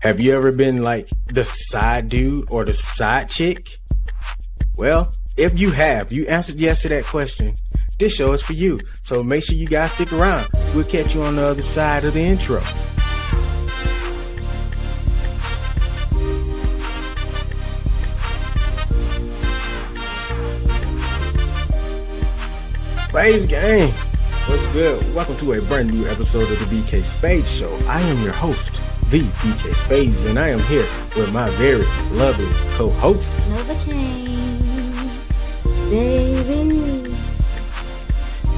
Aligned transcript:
Have 0.00 0.18
you 0.18 0.34
ever 0.34 0.50
been 0.50 0.82
like 0.82 1.10
the 1.26 1.44
side 1.44 2.08
dude 2.08 2.50
or 2.50 2.64
the 2.64 2.72
side 2.72 3.28
chick? 3.28 3.68
Well, 4.78 5.12
if 5.36 5.58
you 5.58 5.72
have, 5.72 6.10
you 6.10 6.26
answered 6.26 6.56
yes 6.56 6.80
to 6.82 6.88
that 6.88 7.04
question. 7.04 7.54
This 7.98 8.14
show 8.14 8.32
is 8.32 8.40
for 8.40 8.54
you. 8.54 8.80
So 9.02 9.22
make 9.22 9.44
sure 9.44 9.56
you 9.56 9.66
guys 9.66 9.92
stick 9.92 10.10
around. 10.10 10.48
We'll 10.74 10.84
catch 10.84 11.14
you 11.14 11.22
on 11.22 11.36
the 11.36 11.46
other 11.46 11.60
side 11.60 12.06
of 12.06 12.14
the 12.14 12.20
intro. 12.22 12.62
Spades 23.10 23.46
Gang. 23.46 23.90
What's 24.46 24.66
good? 24.72 25.14
Welcome 25.14 25.36
to 25.36 25.52
a 25.52 25.60
brand 25.60 25.92
new 25.92 26.08
episode 26.08 26.50
of 26.50 26.58
the 26.58 26.74
BK 26.74 27.04
Spades 27.04 27.50
Show. 27.50 27.76
I 27.86 28.00
am 28.00 28.22
your 28.22 28.32
host, 28.32 28.80
the 29.10 29.20
BK 29.20 29.74
Spades, 29.74 30.24
and 30.26 30.38
I 30.38 30.48
am 30.48 30.60
here 30.60 30.86
with 31.16 31.32
my 31.32 31.48
very 31.50 31.84
lovely 32.12 32.48
co-host, 32.76 33.36
Novacaine, 33.48 34.60
baby. 35.90 37.16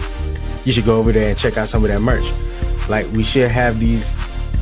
you 0.65 0.73
should 0.73 0.87
go 0.87 0.99
over 0.99 1.13
there 1.13 1.29
and 1.31 1.39
check 1.39 1.59
out 1.59 1.69
some 1.69 1.85
of 1.85 1.91
that 1.91 2.01
merch. 2.01 2.33
Like, 2.89 3.11
we 3.13 3.23
should 3.23 3.51
have 3.51 3.79
these 3.81 4.15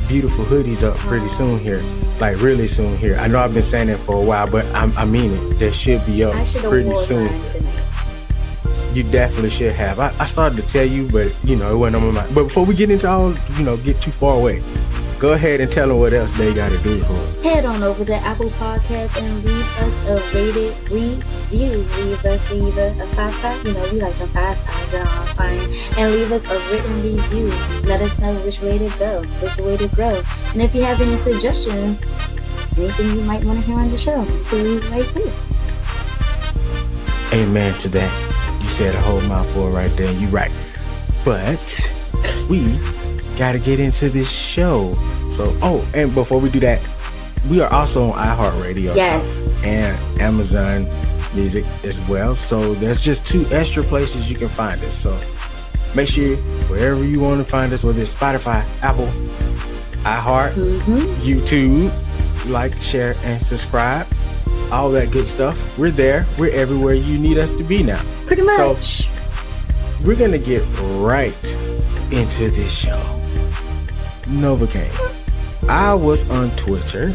beautiful 0.07 0.45
hoodies 0.45 0.83
up 0.83 0.97
pretty 0.97 1.27
soon 1.27 1.59
here. 1.59 1.81
Like, 2.19 2.41
really 2.41 2.67
soon 2.67 2.97
here. 2.97 3.17
I 3.17 3.27
know 3.27 3.39
I've 3.39 3.53
been 3.53 3.63
saying 3.63 3.89
it 3.89 3.97
for 3.97 4.15
a 4.15 4.21
while, 4.21 4.49
but 4.49 4.65
I, 4.67 4.83
I 4.95 5.05
mean 5.05 5.31
it. 5.31 5.59
They 5.59 5.71
should 5.71 6.05
be 6.05 6.23
up 6.23 6.33
pretty 6.47 6.95
soon. 6.95 7.33
You 8.93 9.03
definitely 9.03 9.49
should 9.49 9.71
have. 9.73 9.99
I, 9.99 10.13
I 10.19 10.25
started 10.25 10.57
to 10.57 10.67
tell 10.67 10.85
you, 10.85 11.07
but 11.07 11.33
you 11.45 11.55
know, 11.55 11.73
it 11.73 11.77
wasn't 11.77 11.95
on 12.03 12.13
my 12.13 12.21
mind. 12.21 12.35
But 12.35 12.43
before 12.43 12.65
we 12.65 12.75
get 12.75 12.91
into 12.91 13.07
all, 13.09 13.33
you 13.57 13.63
know, 13.63 13.77
get 13.77 14.01
too 14.01 14.11
far 14.11 14.37
away, 14.37 14.61
go 15.21 15.33
ahead 15.33 15.61
and 15.61 15.71
tell 15.71 15.87
them 15.87 15.99
what 15.99 16.13
else 16.13 16.35
they 16.35 16.51
got 16.51 16.71
to 16.71 16.77
do 16.79 16.99
for 17.03 17.13
us. 17.13 17.41
Head 17.41 17.63
on 17.63 17.83
over 17.83 18.03
to 18.03 18.15
Apple 18.15 18.49
Podcasts 18.57 19.21
and 19.21 19.45
leave 19.45 19.77
us 19.77 20.03
a 20.05 20.35
rated 20.35 20.89
review. 20.89 21.85
Leave 21.99 22.25
us 22.25 22.51
either 22.51 22.87
a 22.87 23.07
five 23.09 23.31
star, 23.35 23.55
you 23.57 23.71
know, 23.71 23.87
we 23.93 24.01
like 24.01 24.17
the 24.17 24.25
five 24.29 24.57
stars, 24.57 24.91
they're 24.91 25.07
all 25.07 25.25
fine. 25.37 25.59
And 25.99 26.11
leave 26.11 26.31
us 26.31 26.49
a 26.49 26.59
written 26.71 27.03
review. 27.03 27.47
Let 27.87 28.01
us 28.01 28.17
know 28.17 28.33
which 28.39 28.61
way 28.61 28.79
to 28.79 28.89
go, 28.97 29.21
which 29.21 29.57
way 29.57 29.77
to 29.77 29.87
grow. 29.89 30.23
And 30.53 30.63
if 30.63 30.73
you 30.73 30.81
have 30.81 30.99
any 30.99 31.19
suggestions, 31.19 32.03
anything 32.75 33.15
you 33.15 33.21
might 33.21 33.45
want 33.45 33.59
to 33.59 33.65
hear 33.67 33.77
on 33.77 33.91
the 33.91 33.99
show, 33.99 34.25
please 34.45 34.83
right 34.89 35.05
here. 35.05 35.31
Amen 37.31 37.77
to 37.81 37.89
that. 37.89 38.59
You 38.59 38.69
said 38.69 38.95
a 38.95 39.01
whole 39.01 39.21
mouthful 39.21 39.69
right 39.69 39.95
there. 39.95 40.11
You're 40.13 40.31
right. 40.31 40.51
But 41.23 41.93
we 42.49 42.79
got 43.37 43.53
to 43.53 43.59
get 43.59 43.79
into 43.79 44.09
this 44.09 44.29
show. 44.29 44.93
So, 45.31 45.57
oh, 45.61 45.87
and 45.93 46.13
before 46.13 46.39
we 46.39 46.49
do 46.49 46.59
that, 46.61 46.81
we 47.49 47.59
are 47.61 47.71
also 47.73 48.11
on 48.11 48.13
iHeartRadio. 48.27 48.95
Yes. 48.95 49.25
and 49.63 49.97
Amazon 50.21 50.85
Music 51.33 51.63
as 51.83 51.99
well. 52.09 52.35
So 52.35 52.73
there's 52.75 52.99
just 52.99 53.25
two 53.25 53.45
extra 53.51 53.83
places 53.83 54.29
you 54.29 54.35
can 54.37 54.49
find 54.49 54.83
us. 54.83 54.93
So 54.93 55.17
make 55.95 56.07
sure 56.09 56.35
wherever 56.67 57.03
you 57.05 57.19
want 57.21 57.39
to 57.39 57.49
find 57.49 57.71
us, 57.73 57.83
whether 57.83 58.01
it's 58.01 58.13
Spotify, 58.13 58.63
Apple, 58.81 59.07
iHeart, 60.03 60.53
Mm-hmm. 60.55 60.97
YouTube, 61.21 62.49
like, 62.49 62.75
share, 62.81 63.15
and 63.23 63.41
subscribe. 63.41 64.07
All 64.71 64.89
that 64.91 65.11
good 65.11 65.27
stuff. 65.27 65.77
We're 65.77 65.91
there. 65.91 66.25
We're 66.37 66.51
everywhere 66.53 66.95
you 66.95 67.17
need 67.17 67.37
us 67.37 67.51
to 67.51 67.63
be 67.63 67.81
now. 67.83 68.01
Pretty 68.25 68.41
much. 68.41 69.03
So- 69.07 69.09
We're 70.03 70.15
gonna 70.15 70.37
get 70.39 70.63
right 70.81 71.57
into 72.11 72.49
this 72.49 72.71
show. 72.75 72.99
Novacaine. 74.31 74.91
I 75.69 75.93
was 75.93 76.27
on 76.29 76.49
Twitter 76.51 77.13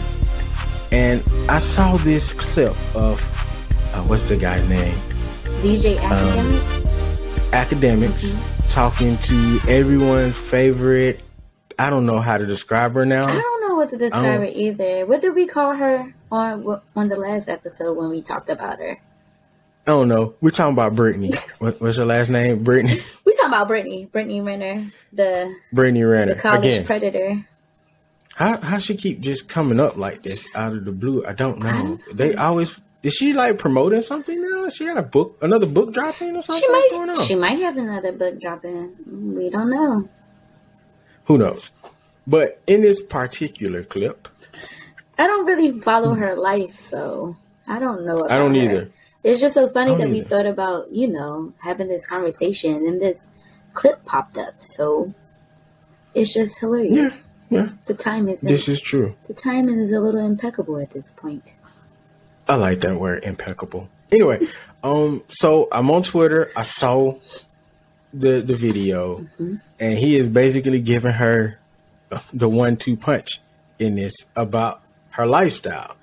and 0.93 1.23
I 1.49 1.59
saw 1.59 1.97
this 1.97 2.33
clip 2.33 2.75
of 2.95 3.21
uh, 3.95 4.03
what's 4.05 4.29
the 4.29 4.37
guy's 4.37 4.67
name? 4.69 4.97
DJ 5.63 5.99
Um, 6.03 6.55
Academic. 7.53 8.11
Akademiks 8.13 8.71
talking 8.71 9.17
to 9.19 9.59
everyone's 9.69 10.37
favorite. 10.39 11.23
I 11.79 11.91
don't 11.91 12.07
know 12.07 12.19
how 12.19 12.37
to 12.37 12.47
describe 12.47 12.95
her 12.95 13.05
now. 13.07 13.27
I 13.27 13.33
don't 13.41 13.69
know 13.69 13.77
what 13.77 13.91
to 13.91 13.97
describe 13.97 14.41
her 14.41 14.45
either. 14.45 15.07
What 15.07 15.21
did 15.23 15.35
we 15.35 15.47
call 15.47 15.75
her 15.75 16.15
on 16.31 16.81
on 16.95 17.09
the 17.09 17.17
last 17.17 17.49
episode 17.49 17.97
when 17.97 18.11
we 18.11 18.23
talked 18.23 18.51
about 18.51 18.79
her? 18.79 18.99
I 19.87 19.91
don't 19.91 20.09
know. 20.09 20.35
We're 20.41 20.51
talking 20.51 20.73
about 20.75 20.95
Brittany. 20.95 21.33
What, 21.59 21.81
what's 21.81 21.97
her 21.97 22.05
last 22.05 22.29
name? 22.29 22.63
Brittany. 22.65 23.01
Talking 23.47 23.59
about 23.59 23.69
Brittany, 23.69 24.07
Brittany 24.07 24.41
Renner, 24.41 24.93
the 25.13 25.55
Brittany 25.73 26.03
Renner, 26.03 26.35
the 26.35 26.41
college 26.41 26.65
Again, 26.67 26.85
predator. 26.85 27.47
how 28.35 28.59
how 28.61 28.79
she 28.79 28.97
keep 28.97 29.21
just 29.21 29.49
coming 29.49 29.79
up 29.79 29.97
like 29.97 30.23
this 30.23 30.47
out 30.55 30.73
of 30.73 30.85
the 30.85 30.93
blue? 30.93 31.25
I 31.25 31.33
don't 31.33 31.61
know. 31.63 31.99
They 32.13 32.35
always 32.35 32.81
is 33.05 33.15
she 33.15 33.33
like 33.35 33.59
promoting 33.59 34.03
something 34.03 34.41
now? 34.51 34.69
She 34.69 34.85
had 34.85 34.97
a 34.97 35.03
book, 35.03 35.39
another 35.43 35.67
book 35.67 35.93
dropping 35.95 36.37
or 36.37 36.43
something. 36.43 36.61
She 36.61 36.69
What's 36.73 36.91
going 36.91 37.07
might 37.07 37.19
on? 37.19 37.25
she 37.25 37.35
might 37.37 37.59
have 37.61 37.77
another 37.77 38.11
book 38.11 38.41
dropping. 38.41 38.97
We 39.07 39.49
don't 39.49 39.71
know. 39.71 40.09
Who 41.27 41.39
knows? 41.39 41.71
But 42.27 42.61
in 42.67 42.81
this 42.81 43.01
particular 43.01 43.85
clip, 43.85 44.27
I 45.19 45.29
don't 45.29 45.47
really 45.47 45.71
follow 45.81 46.15
her 46.15 46.35
life, 46.35 46.81
so 46.81 47.37
I 47.69 47.79
don't 47.79 48.05
know. 48.05 48.17
About 48.19 48.31
I 48.33 48.39
don't 48.39 48.57
her. 48.57 48.61
either. 48.61 48.91
It's 49.23 49.41
just 49.41 49.55
so 49.55 49.69
funny 49.69 49.95
that 49.97 50.09
we 50.09 50.23
thought 50.23 50.47
about 50.47 50.91
you 50.93 51.07
know 51.07 51.53
having 51.61 51.87
this 51.89 52.07
conversation 52.07 52.75
and 52.87 53.01
this 53.01 53.29
clip 53.77 54.05
popped 54.05 54.37
up. 54.39 54.55
So 54.59 55.15
it's 56.15 56.33
just 56.35 56.59
hilarious. 56.59 57.25
Yeah, 57.49 57.69
The 57.87 57.95
time 57.95 58.29
is 58.29 58.41
this 58.41 58.69
is 58.69 58.81
true. 58.83 59.15
the 59.29 59.35
timing 59.35 59.79
is 59.79 59.93
a 59.93 60.01
little 60.01 60.25
impeccable 60.25 60.79
at 60.79 60.91
this 60.91 61.11
point. 61.13 61.45
I 62.49 62.57
like 62.57 62.81
that 62.81 62.99
word, 62.99 63.23
impeccable. 63.23 63.89
Anyway, 64.11 64.41
um, 64.83 65.23
so 65.29 65.69
I'm 65.71 65.89
on 65.91 66.03
Twitter. 66.03 66.51
I 66.57 66.63
saw 66.63 67.15
the 68.13 68.41
the 68.41 68.55
video, 68.57 69.19
Mm-hmm. 69.19 69.55
and 69.79 69.99
he 69.99 70.17
is 70.17 70.29
basically 70.29 70.81
giving 70.81 71.13
her 71.13 71.59
the 72.33 72.49
one-two 72.49 72.97
punch 72.97 73.41
in 73.79 73.95
this 73.97 74.15
about 74.35 74.81
her 75.11 75.27
lifestyle. 75.27 75.97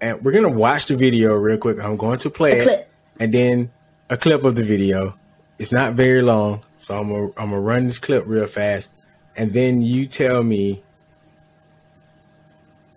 And 0.00 0.22
we're 0.22 0.32
gonna 0.32 0.48
watch 0.66 0.86
the 0.86 0.96
video 0.96 1.34
real 1.34 1.58
quick. 1.58 1.78
I'm 1.78 1.96
going 1.96 2.18
to 2.20 2.30
play 2.30 2.52
A 2.52 2.56
it, 2.60 2.62
clip. 2.64 2.90
and 3.18 3.34
then 3.34 3.70
a 4.08 4.16
clip 4.16 4.44
of 4.44 4.54
the 4.54 4.62
video. 4.62 5.14
It's 5.58 5.72
not 5.72 5.92
very 5.94 6.22
long, 6.22 6.62
so 6.90 6.98
I'm 6.98 7.08
gonna 7.08 7.26
I'm 7.36 7.50
gonna 7.50 7.60
run 7.60 7.86
this 7.86 8.00
clip 8.00 8.24
real 8.26 8.46
fast, 8.46 8.92
and 9.36 9.52
then 9.52 9.80
you 9.80 10.06
tell 10.08 10.42
me 10.42 10.82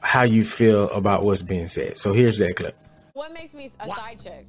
how 0.01 0.23
you 0.23 0.43
feel 0.43 0.89
about 0.89 1.23
what's 1.23 1.43
being 1.43 1.67
said. 1.67 1.97
So 1.99 2.11
here's 2.11 2.39
that 2.39 2.55
clip. 2.55 2.75
What 3.13 3.31
makes 3.33 3.53
me 3.53 3.69
a 3.79 3.87
Why? 3.87 3.95
side 3.95 4.19
chick? 4.19 4.45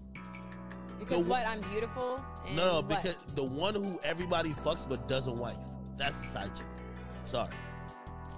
Because 0.99 1.25
The- 1.27 1.31
what? 1.31 1.47
I'm 1.47 1.61
beautiful. 1.73 2.19
And 2.47 2.57
No, 2.57 2.65
no, 2.67 2.75
what? 2.77 2.89
because 2.89 3.23
the 3.35 3.45
one 3.45 3.75
who 3.75 4.01
everybody 4.03 4.49
fucks 4.51 4.89
but 4.89 5.07
doesn't 5.09 5.37
wife. 5.39 5.59
That's 5.99 6.19
a 6.25 6.27
side 6.27 6.57
chick. 6.57 6.67
Sorry. 7.27 7.51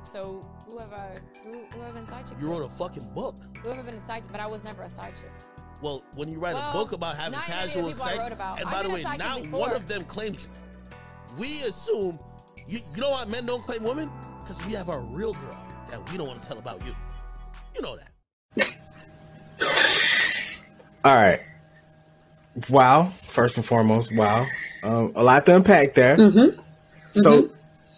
so 0.02 0.40
who 0.68 0.78
have 0.78 0.92
I? 0.92 1.14
Who, 1.44 1.52
who 1.72 1.80
have 1.82 1.94
been 1.94 2.06
side 2.06 2.26
chicks? 2.26 2.42
You 2.42 2.50
wrote 2.50 2.64
a 2.64 2.68
fucking 2.68 3.08
book. 3.14 3.36
Who 3.62 3.70
have 3.70 3.78
I 3.78 3.82
been 3.82 3.94
a 3.94 4.00
side 4.00 4.24
chick? 4.24 4.32
But 4.32 4.40
I 4.40 4.46
was 4.48 4.64
never 4.64 4.82
a 4.82 4.88
side 4.90 5.14
chick. 5.14 5.30
Well, 5.82 6.02
when 6.16 6.28
you 6.32 6.38
write 6.40 6.54
Well, 6.54 6.70
a 6.70 6.72
book 6.72 6.92
about 6.92 7.16
having 7.16 7.32
not 7.32 7.48
many 7.48 7.62
of 7.62 7.68
the 7.68 7.74
casual 7.74 7.92
sex, 7.92 8.32
about. 8.32 8.58
and 8.58 8.66
I've 8.66 8.72
by 8.72 8.82
the 8.82 8.88
way, 8.90 9.02
side 9.02 9.18
not 9.20 9.42
before. 9.42 9.60
one 9.60 9.72
of 9.74 9.86
them 9.86 10.02
claimed 10.04 10.40
you. 10.40 10.48
We 11.38 11.62
assume, 11.62 12.18
you, 12.66 12.78
you 12.94 13.00
know 13.00 13.10
why 13.10 13.24
men 13.26 13.46
don't 13.46 13.62
claim 13.62 13.84
women? 13.84 14.10
Because 14.40 14.64
we 14.66 14.72
have 14.72 14.88
our 14.88 15.00
real 15.00 15.34
girl 15.34 15.66
that 15.88 16.10
we 16.10 16.18
don't 16.18 16.26
want 16.28 16.42
to 16.42 16.48
tell 16.48 16.58
about 16.58 16.84
you. 16.86 16.94
You 17.74 17.82
know 17.82 17.96
that. 17.96 18.76
All 21.04 21.14
right. 21.14 21.40
Wow. 22.68 23.12
First 23.22 23.58
and 23.58 23.66
foremost, 23.66 24.14
wow. 24.14 24.46
Um, 24.82 25.12
a 25.14 25.22
lot 25.22 25.46
to 25.46 25.56
unpack 25.56 25.94
there. 25.94 26.16
Mm-hmm. 26.16 26.60
So, 27.20 27.50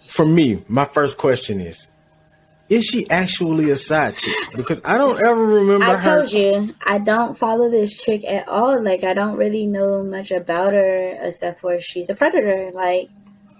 for 0.06 0.26
me, 0.26 0.62
my 0.68 0.84
first 0.84 1.18
question 1.18 1.60
is: 1.60 1.88
Is 2.68 2.84
she 2.84 3.08
actually 3.10 3.70
a 3.70 3.76
side 3.76 4.16
chick? 4.16 4.34
Because 4.56 4.80
I 4.84 4.98
don't 4.98 5.20
ever 5.24 5.44
remember 5.44 5.84
I 5.84 5.96
her. 5.96 6.16
told 6.16 6.32
you 6.32 6.74
I 6.84 6.98
don't 6.98 7.36
follow 7.36 7.70
this 7.70 8.02
chick 8.02 8.24
at 8.24 8.48
all. 8.48 8.82
Like 8.82 9.04
I 9.04 9.14
don't 9.14 9.36
really 9.36 9.66
know 9.66 10.02
much 10.02 10.30
about 10.30 10.72
her 10.72 11.16
except 11.20 11.60
for 11.60 11.80
she's 11.80 12.08
a 12.10 12.14
predator. 12.14 12.70
Like 12.72 13.10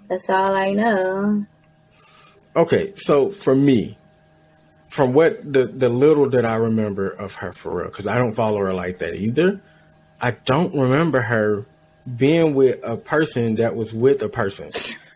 that's 0.09 0.29
all 0.29 0.53
I 0.55 0.73
know. 0.73 1.45
Okay, 2.55 2.93
so 2.95 3.29
for 3.29 3.55
me, 3.55 3.97
from 4.87 5.13
what 5.13 5.41
the 5.41 5.65
the 5.67 5.89
little 5.89 6.29
that 6.31 6.45
I 6.45 6.55
remember 6.55 7.09
of 7.09 7.35
her 7.35 7.53
for 7.53 7.77
real, 7.77 7.87
because 7.87 8.07
I 8.07 8.17
don't 8.17 8.33
follow 8.33 8.57
her 8.59 8.73
like 8.73 8.97
that 8.99 9.15
either. 9.15 9.61
I 10.21 10.31
don't 10.31 10.73
remember 10.75 11.21
her 11.21 11.65
being 12.17 12.53
with 12.55 12.79
a 12.83 12.97
person 12.97 13.55
that 13.55 13.75
was 13.75 13.93
with 13.93 14.21
a 14.23 14.29
person. 14.29 14.71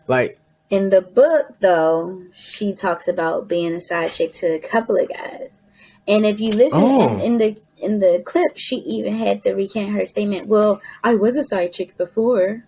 Like 0.06 0.38
In 0.70 0.90
the 0.90 1.02
book, 1.02 1.56
though, 1.60 2.22
she 2.32 2.72
talks 2.72 3.08
about 3.08 3.48
being 3.48 3.74
a 3.74 3.80
side 3.80 4.12
chick 4.12 4.32
to 4.34 4.46
a 4.54 4.58
couple 4.60 4.96
of 4.96 5.08
guys. 5.08 5.60
And 6.06 6.24
if 6.24 6.38
you 6.40 6.50
listen 6.50 6.80
Oh. 6.80 7.18
in, 7.18 7.20
in 7.20 7.38
the 7.38 7.56
in 7.78 7.98
the 7.98 8.22
clip, 8.24 8.56
she 8.56 8.76
even 8.76 9.14
had 9.16 9.42
to 9.42 9.52
recant 9.54 9.90
her 9.94 10.06
statement. 10.06 10.48
Well, 10.48 10.80
I 11.02 11.16
was 11.16 11.36
a 11.36 11.42
side 11.44 11.72
chick 11.72 11.96
before. 11.98 12.64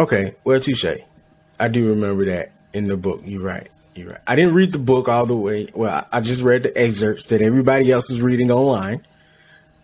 Okay, 0.00 0.34
well, 0.44 0.58
touche. 0.58 0.86
I 1.58 1.68
do 1.68 1.90
remember 1.90 2.24
that 2.24 2.52
in 2.72 2.88
the 2.88 2.96
book. 2.96 3.20
You're 3.26 3.42
right. 3.42 3.68
You're 3.94 4.12
right. 4.12 4.20
I 4.26 4.34
didn't 4.34 4.54
read 4.54 4.72
the 4.72 4.78
book 4.78 5.10
all 5.10 5.26
the 5.26 5.36
way. 5.36 5.68
Well, 5.74 6.06
I- 6.10 6.22
just 6.22 6.40
read 6.42 6.62
the 6.62 6.74
excerpts 6.74 7.26
that 7.26 7.42
everybody 7.42 7.92
else 7.92 8.08
is 8.10 8.22
reading 8.22 8.50
online. 8.50 9.06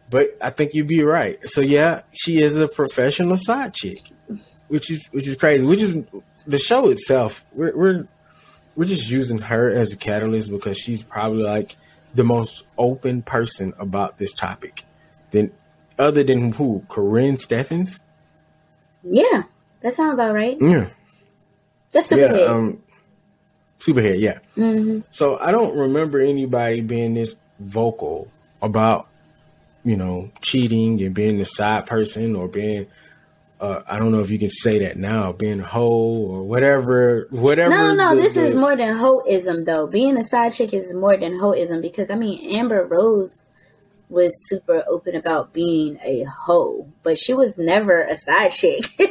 But 0.08 0.34
I 0.40 0.48
think 0.48 0.72
you'd 0.72 0.86
be 0.86 1.02
right. 1.02 1.38
So 1.50 1.60
yeah, 1.60 2.00
she 2.12 2.40
is 2.40 2.56
a 2.56 2.66
professional 2.66 3.36
side 3.36 3.74
chick, 3.74 3.98
which 4.68 4.90
is 4.90 5.06
which 5.12 5.28
is 5.28 5.36
crazy. 5.36 5.64
Which 5.64 5.82
is 5.82 5.98
the 6.46 6.58
show 6.58 6.88
itself. 6.88 7.44
We're 7.52 7.76
we're 7.76 8.08
we're 8.74 8.84
just 8.86 9.10
using 9.10 9.36
her 9.38 9.68
as 9.68 9.92
a 9.92 9.96
catalyst 9.96 10.48
because 10.48 10.78
she's 10.78 11.02
probably 11.02 11.42
like 11.42 11.76
the 12.14 12.24
most 12.24 12.64
open 12.78 13.20
person 13.20 13.74
about 13.78 14.16
this 14.16 14.32
topic. 14.32 14.84
Then, 15.32 15.50
other 15.98 16.22
than 16.22 16.52
who, 16.52 16.84
Karrine 16.88 17.34
Steffans. 17.36 18.00
Yeah, 19.02 19.42
that 19.86 19.94
sounds 19.94 20.14
about 20.14 20.34
right. 20.34 20.56
Yeah. 20.60 20.88
That's 21.92 22.10
yeah, 22.10 22.26
um, 22.26 22.82
Superhead, 23.78 24.18
yeah. 24.18 24.38
hmm 24.56 24.98
So 25.12 25.38
I 25.38 25.52
don't 25.52 25.78
remember 25.78 26.18
anybody 26.20 26.80
being 26.80 27.14
this 27.14 27.36
vocal 27.60 28.28
about, 28.60 29.06
you 29.84 29.96
know, 29.96 30.32
cheating 30.42 31.00
and 31.02 31.14
being 31.14 31.38
the 31.38 31.44
side 31.44 31.86
person 31.86 32.34
or 32.34 32.48
being, 32.48 32.88
uh, 33.60 33.82
I 33.86 34.00
don't 34.00 34.10
know 34.10 34.18
if 34.18 34.30
you 34.30 34.40
can 34.40 34.50
say 34.50 34.80
that 34.80 34.96
now, 34.96 35.30
being 35.30 35.60
a 35.60 35.64
hoe 35.64 36.26
or 36.32 36.42
whatever, 36.42 37.28
whatever. 37.30 37.70
No, 37.70 37.94
no, 37.94 38.16
the- 38.16 38.22
this 38.22 38.36
is 38.36 38.56
more 38.56 38.74
than 38.76 38.96
hoism 38.98 39.64
though. 39.66 39.86
Being 39.86 40.18
a 40.18 40.24
side 40.24 40.52
chick 40.52 40.74
is 40.74 40.92
more 40.94 41.16
than 41.16 41.34
hoism 41.38 41.80
because 41.80 42.10
I 42.10 42.16
mean 42.16 42.56
Amber 42.56 42.84
Rose 42.84 43.48
was 44.08 44.32
super 44.48 44.84
open 44.86 45.16
about 45.16 45.52
being 45.52 45.98
a 46.02 46.24
hoe, 46.24 46.88
but 47.02 47.18
she 47.18 47.34
was 47.34 47.58
never 47.58 48.02
a 48.02 48.16
side 48.16 48.52
chick. 48.52 48.90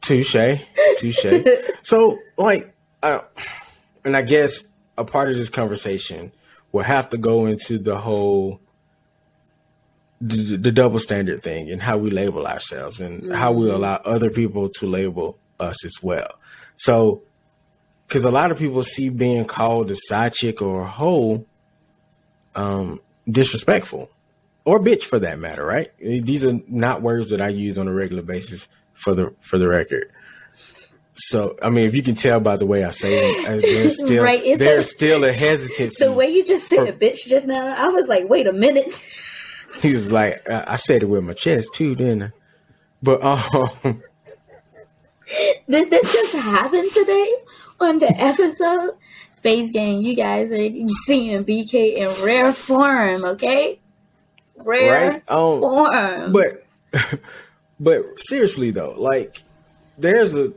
Touche, 0.00 0.60
touche. 0.98 1.26
so, 1.82 2.18
like, 2.36 2.74
uh, 3.02 3.20
and 4.04 4.14
I 4.14 4.20
guess 4.20 4.64
a 4.98 5.04
part 5.04 5.30
of 5.30 5.36
this 5.36 5.48
conversation 5.48 6.30
will 6.72 6.82
have 6.82 7.08
to 7.10 7.16
go 7.16 7.46
into 7.46 7.78
the 7.78 7.96
whole 7.96 8.60
the, 10.20 10.56
the 10.56 10.72
double 10.72 10.98
standard 10.98 11.42
thing 11.42 11.70
and 11.70 11.80
how 11.80 11.96
we 11.96 12.10
label 12.10 12.46
ourselves 12.46 13.00
and 13.00 13.34
how 13.34 13.52
we 13.52 13.70
allow 13.70 13.96
other 14.04 14.30
people 14.30 14.68
to 14.78 14.86
label 14.86 15.38
us 15.58 15.84
as 15.84 15.94
well. 16.02 16.38
So, 16.76 17.22
because 18.06 18.24
a 18.24 18.30
lot 18.30 18.50
of 18.50 18.58
people 18.58 18.82
see 18.82 19.08
being 19.08 19.44
called 19.44 19.90
a 19.90 19.96
side 19.96 20.34
chick 20.34 20.60
or 20.60 20.82
a 20.82 20.86
hoe 20.86 21.46
um, 22.54 23.00
disrespectful 23.28 24.10
or 24.64 24.80
bitch 24.80 25.02
for 25.04 25.18
that 25.18 25.38
matter, 25.38 25.64
right? 25.64 25.90
These 25.98 26.44
are 26.44 26.58
not 26.68 27.02
words 27.02 27.30
that 27.30 27.40
I 27.40 27.48
use 27.48 27.78
on 27.78 27.88
a 27.88 27.92
regular 27.92 28.22
basis 28.22 28.68
for 28.94 29.14
the 29.14 29.34
for 29.40 29.58
the 29.58 29.68
record. 29.68 30.10
So, 31.16 31.56
I 31.62 31.70
mean, 31.70 31.86
if 31.86 31.94
you 31.94 32.02
can 32.02 32.16
tell 32.16 32.40
by 32.40 32.56
the 32.56 32.66
way 32.66 32.84
I 32.84 32.90
say 32.90 33.42
them, 33.44 33.54
uh, 33.54 33.60
there's 33.60 34.04
still 34.04 34.24
Right, 34.24 34.58
there's 34.58 34.86
a- 34.86 34.90
still 34.90 35.24
a 35.24 35.32
hesitancy. 35.32 36.04
the 36.04 36.12
way 36.12 36.28
you 36.28 36.44
just 36.44 36.66
said 36.68 36.88
a 36.88 36.92
bitch 36.92 37.26
just 37.26 37.46
now, 37.46 37.66
I 37.66 37.88
was 37.88 38.08
like, 38.08 38.28
wait 38.28 38.46
a 38.48 38.52
minute. 38.52 38.92
he 39.80 39.92
was 39.92 40.10
like, 40.10 40.48
uh, 40.50 40.64
I 40.66 40.76
said 40.76 41.02
it 41.04 41.06
with 41.06 41.22
my 41.22 41.34
chest 41.34 41.68
too, 41.74 41.94
didn't 41.94 42.22
I? 42.24 42.30
But 43.02 43.22
um, 43.22 43.38
Did 45.68 45.90
this 45.90 46.12
just 46.12 46.34
happen 46.36 46.88
today 46.90 47.32
on 47.80 47.98
the 47.98 48.10
episode? 48.10 48.94
Spades 49.44 49.72
Gang, 49.72 50.00
you 50.00 50.16
guys 50.16 50.50
are 50.52 50.70
seeing 51.04 51.44
BK 51.44 51.96
in 51.96 52.24
rare 52.24 52.50
form, 52.50 53.26
okay? 53.26 53.78
Rare 54.56 55.10
right? 55.10 55.22
Um, 55.28 55.60
form. 55.60 56.32
but 56.32 56.64
but 57.78 58.04
seriously 58.20 58.70
though, 58.70 58.94
like 58.96 59.42
there's 59.98 60.34
a 60.34 60.54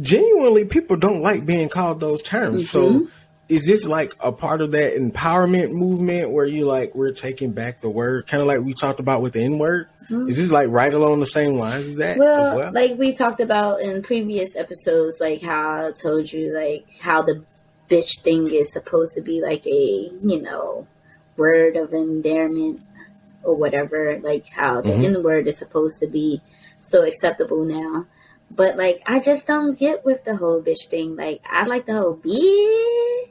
genuinely 0.00 0.64
people 0.64 0.96
don't 0.96 1.20
like 1.20 1.44
being 1.44 1.68
called 1.68 2.00
those 2.00 2.22
terms. 2.22 2.70
So 2.70 3.06
is 3.50 3.66
this 3.66 3.84
like 3.84 4.14
a 4.18 4.32
part 4.32 4.62
of 4.62 4.70
that 4.70 4.96
empowerment 4.96 5.72
movement 5.72 6.30
where 6.30 6.46
you 6.46 6.64
like 6.64 6.94
we're 6.94 7.12
taking 7.12 7.52
back 7.52 7.82
the 7.82 7.90
word, 7.90 8.26
kind 8.26 8.40
of 8.40 8.46
like 8.46 8.60
we 8.60 8.72
talked 8.72 8.98
about 8.98 9.20
with 9.20 9.34
the 9.34 9.42
N 9.42 9.58
word? 9.58 9.88
Is 10.08 10.38
this 10.38 10.50
like 10.50 10.70
right 10.70 10.92
along 10.92 11.20
the 11.20 11.26
same 11.26 11.56
lines 11.56 11.86
as 11.86 11.96
that 11.96 12.16
well, 12.16 12.46
as 12.46 12.56
well? 12.56 12.72
like 12.72 12.98
we 12.98 13.12
talked 13.12 13.40
about 13.40 13.82
in 13.82 14.00
previous 14.00 14.56
episodes, 14.56 15.18
like 15.20 15.42
how 15.42 15.88
I 15.88 15.92
told 15.92 16.32
you, 16.32 16.54
like 16.54 16.86
how 16.98 17.20
the 17.20 17.44
bitch 17.90 18.20
thing 18.22 18.50
is 18.50 18.72
supposed 18.72 19.14
to 19.14 19.20
be 19.20 19.40
like 19.40 19.66
a, 19.66 20.10
you 20.22 20.40
know, 20.42 20.86
word 21.36 21.76
of 21.76 21.92
endearment 21.92 22.80
or 23.42 23.54
whatever, 23.54 24.18
like 24.22 24.46
how 24.46 24.80
the 24.80 24.92
Mhm. 24.92 25.16
N 25.16 25.22
word 25.22 25.46
is 25.46 25.58
supposed 25.58 26.00
to 26.00 26.06
be 26.06 26.40
so 26.78 27.04
acceptable 27.04 27.64
now. 27.64 28.06
But 28.50 28.76
like 28.76 29.02
I 29.06 29.18
just 29.20 29.46
don't 29.46 29.78
get 29.78 30.04
with 30.04 30.24
the 30.24 30.36
whole 30.36 30.62
bitch 30.62 30.86
thing. 30.88 31.16
Like 31.16 31.40
I 31.50 31.64
like 31.64 31.86
the 31.86 31.94
whole 31.94 32.16
bitch 32.16 33.28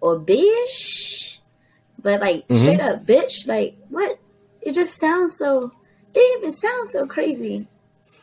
or 0.00 0.18
bitch, 0.18 1.40
But 2.00 2.20
like 2.20 2.46
Mhm. 2.48 2.56
straight 2.56 2.80
up 2.80 3.04
bitch, 3.04 3.46
like 3.46 3.76
what? 3.88 4.18
It 4.62 4.72
just 4.72 4.98
sounds 5.00 5.36
so 5.36 5.72
damn, 6.12 6.44
it 6.44 6.54
sounds 6.54 6.92
so 6.92 7.06
crazy. 7.06 7.66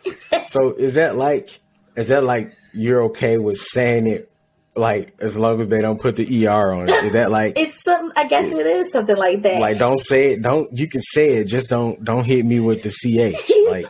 So 0.50 0.72
is 0.72 0.94
that 0.94 1.18
like 1.18 1.60
is 1.98 2.08
that 2.10 2.24
like 2.24 2.54
you're 2.74 3.04
okay 3.04 3.38
with 3.38 3.58
saying 3.58 4.08
it 4.08 4.30
like 4.76 5.14
as 5.20 5.38
long 5.38 5.62
as 5.62 5.70
they 5.70 5.82
don't 5.82 6.00
put 6.02 6.16
the 6.18 6.48
ER 6.48 6.74
on 6.74 6.90
it? 6.90 7.04
Is 7.06 7.14
that 7.14 7.32
like 7.32 7.54
It's 7.58 7.82
some 7.84 8.12
I 8.16 8.26
guess 8.28 8.52
it 8.52 8.66
is 8.66 8.92
something 8.92 9.16
like 9.16 9.42
that. 9.44 9.60
like 9.62 9.78
don't 9.78 10.00
say 10.00 10.34
it 10.34 10.42
don't 10.42 10.72
you 10.78 10.88
can 10.88 11.02
say 11.02 11.36
it 11.38 11.46
just 11.46 11.70
don't 11.70 12.04
don't 12.04 12.24
hit 12.26 12.46
me 12.46 12.60
with 12.60 12.84
the 12.84 12.90
ch 12.92 13.52
like 13.72 13.86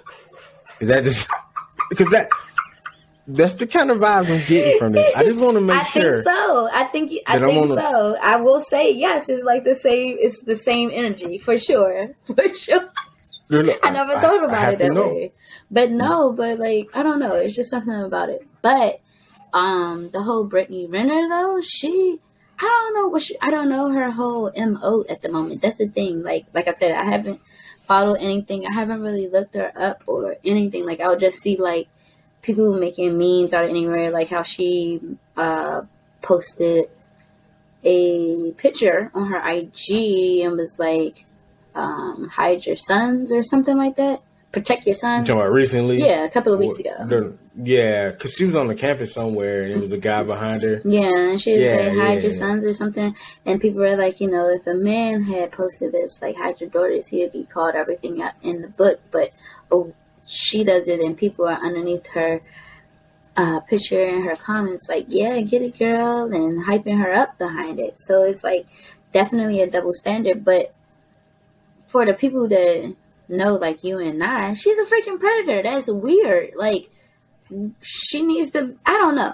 is 0.80 0.90
that 0.90 1.04
just 1.04 1.28
because 1.90 2.10
that 2.10 2.28
that's 3.28 3.56
the 3.56 3.66
kind 3.66 3.90
of 3.90 3.98
vibes 3.98 4.30
i'm 4.30 4.48
getting 4.48 4.78
from 4.78 4.92
this 4.92 5.12
i 5.16 5.24
just 5.24 5.40
want 5.42 5.56
to 5.56 5.62
make 5.62 5.76
I 5.82 5.84
sure 5.86 6.24
think 6.24 6.26
so. 6.36 6.70
I 6.72 6.84
think 6.86 7.12
I 7.26 7.40
think 7.40 7.68
the- 7.70 7.76
so. 7.76 8.18
I 8.22 8.36
will 8.36 8.62
say 8.62 8.92
yes. 8.92 9.28
It's 9.30 9.44
like 9.44 9.64
the 9.64 9.74
same. 9.74 10.18
It's 10.20 10.38
the 10.44 10.56
same 10.56 10.92
energy 10.94 11.40
for 11.40 11.58
sure. 11.58 12.10
For 12.28 12.54
sure. 12.54 12.90
I 13.52 13.90
never 13.92 14.14
thought 14.20 14.44
about 14.44 14.58
have 14.58 14.74
it 14.74 14.80
that 14.80 14.94
way. 14.96 15.32
But 15.72 15.92
no, 15.92 16.34
but 16.34 16.60
like 16.60 16.90
I 16.94 17.02
don't 17.04 17.20
know. 17.20 17.36
It's 17.36 17.56
just 17.56 17.70
something 17.72 17.94
about 17.94 18.30
it. 18.30 18.46
But 18.62 19.02
um, 19.56 20.10
the 20.12 20.22
whole 20.22 20.44
Brittany 20.44 20.86
Renner 20.86 21.30
though, 21.30 21.62
she 21.62 22.20
I 22.60 22.64
don't 22.64 22.94
know 22.94 23.08
what 23.08 23.22
she, 23.22 23.38
I 23.42 23.50
don't 23.50 23.70
know 23.70 23.90
her 23.90 24.12
whole 24.12 24.52
mo 24.54 25.06
at 25.10 25.22
the 25.22 25.30
moment. 25.30 25.62
That's 25.62 25.78
the 25.78 25.88
thing. 25.88 26.24
Like 26.24 26.46
like 26.54 26.68
I 26.68 26.72
said, 26.72 26.92
I 26.92 27.06
haven't 27.06 27.40
followed 27.80 28.18
anything. 28.20 28.66
I 28.66 28.74
haven't 28.74 29.02
really 29.02 29.30
looked 29.30 29.56
her 29.56 29.72
up 29.76 30.04
or 30.08 30.36
anything. 30.44 30.86
Like 30.86 31.00
I'll 31.00 31.18
just 31.18 31.42
see 31.42 31.56
like 31.56 31.88
people 32.42 32.78
making 32.78 33.18
memes 33.18 33.54
out 33.54 33.64
of 33.64 33.70
anywhere. 33.70 34.12
Like 34.12 34.28
how 34.28 34.42
she 34.42 35.00
uh 35.38 35.84
posted 36.22 36.90
a 37.86 38.52
picture 38.58 39.10
on 39.14 39.28
her 39.28 39.40
IG 39.50 40.42
and 40.42 40.58
was 40.58 40.78
like 40.80 41.24
um, 41.76 42.30
hide 42.30 42.66
your 42.66 42.76
sons 42.76 43.32
or 43.32 43.42
something 43.42 43.78
like 43.78 43.96
that. 43.96 44.22
Protect 44.56 44.86
your 44.86 44.96
sons. 44.96 45.28
You 45.28 45.34
talking 45.34 45.46
about 45.48 45.54
recently 45.54 46.00
Yeah, 46.00 46.24
a 46.24 46.30
couple 46.30 46.54
of 46.54 46.60
weeks 46.60 46.80
ago. 46.80 46.96
the- 47.06 47.38
yeah 47.62 48.12
because 48.12 48.34
she 48.34 48.46
was 48.46 48.56
on 48.56 48.68
the 48.68 48.76
campus 48.76 49.14
somewhere 49.14 49.64
and 49.64 49.74
it 49.74 49.82
was 49.82 49.92
a 49.92 49.98
guy 49.98 50.24
behind 50.24 50.62
her 50.64 50.82
Yeah, 50.86 51.10
and 51.14 51.40
she 51.42 51.52
was 51.52 51.62
Yeah, 51.62 51.76
like, 51.76 51.94
hide 51.98 52.14
yeah, 52.16 52.20
your 52.22 52.32
sons 52.32 52.64
or 52.64 52.72
something. 52.72 53.14
And 53.46 53.60
people 53.60 53.82
were 53.82 53.98
like, 53.98 54.22
you 54.22 54.30
know, 54.32 54.48
if 54.50 54.66
a 54.66 54.74
man 54.74 55.24
had 55.24 55.52
posted 55.52 55.92
this, 55.92 56.22
like, 56.22 56.38
hide 56.38 56.62
your 56.62 56.70
daughters, 56.70 57.08
he 57.08 57.20
would 57.20 57.34
be 57.34 57.44
called 57.44 57.76
everything 57.76 58.26
in 58.44 58.62
the 58.62 58.70
book. 58.70 59.02
But 59.12 59.32
oh, 59.70 59.94
she 60.26 60.64
does 60.64 60.88
it, 60.88 61.02
and 61.02 61.18
people 61.18 61.46
are 61.48 61.60
underneath 61.62 62.08
her 62.08 62.40
uh, 63.36 63.60
picture 63.62 64.04
and 64.08 64.24
her 64.24 64.36
comments, 64.36 64.88
like, 64.88 65.08
yeah, 65.10 65.38
get 65.42 65.62
it, 65.64 65.78
girl, 65.78 66.34
and 66.34 66.66
hyping 66.66 66.98
her 67.04 67.14
up 67.14 67.38
behind 67.38 67.78
it. 67.80 68.00
So 68.00 68.24
it's 68.24 68.42
like 68.44 68.68
definitely 69.12 69.60
a 69.62 69.70
double 69.70 69.92
standard. 69.94 70.46
But 70.46 70.74
for 71.88 72.06
the 72.06 72.14
people 72.14 72.48
that 72.48 72.96
know, 73.30 73.56
like 73.56 73.84
you 73.84 74.00
and 74.00 74.24
I, 74.24 74.54
she's 74.54 74.78
a 74.80 74.86
freaking 74.86 75.20
predator. 75.20 75.64
That's 75.64 75.90
weird. 75.90 76.52
Like, 76.56 76.90
she 77.82 78.22
needs 78.22 78.52
to, 78.52 78.76
I 78.86 78.94
don't 78.98 79.16
know. 79.16 79.34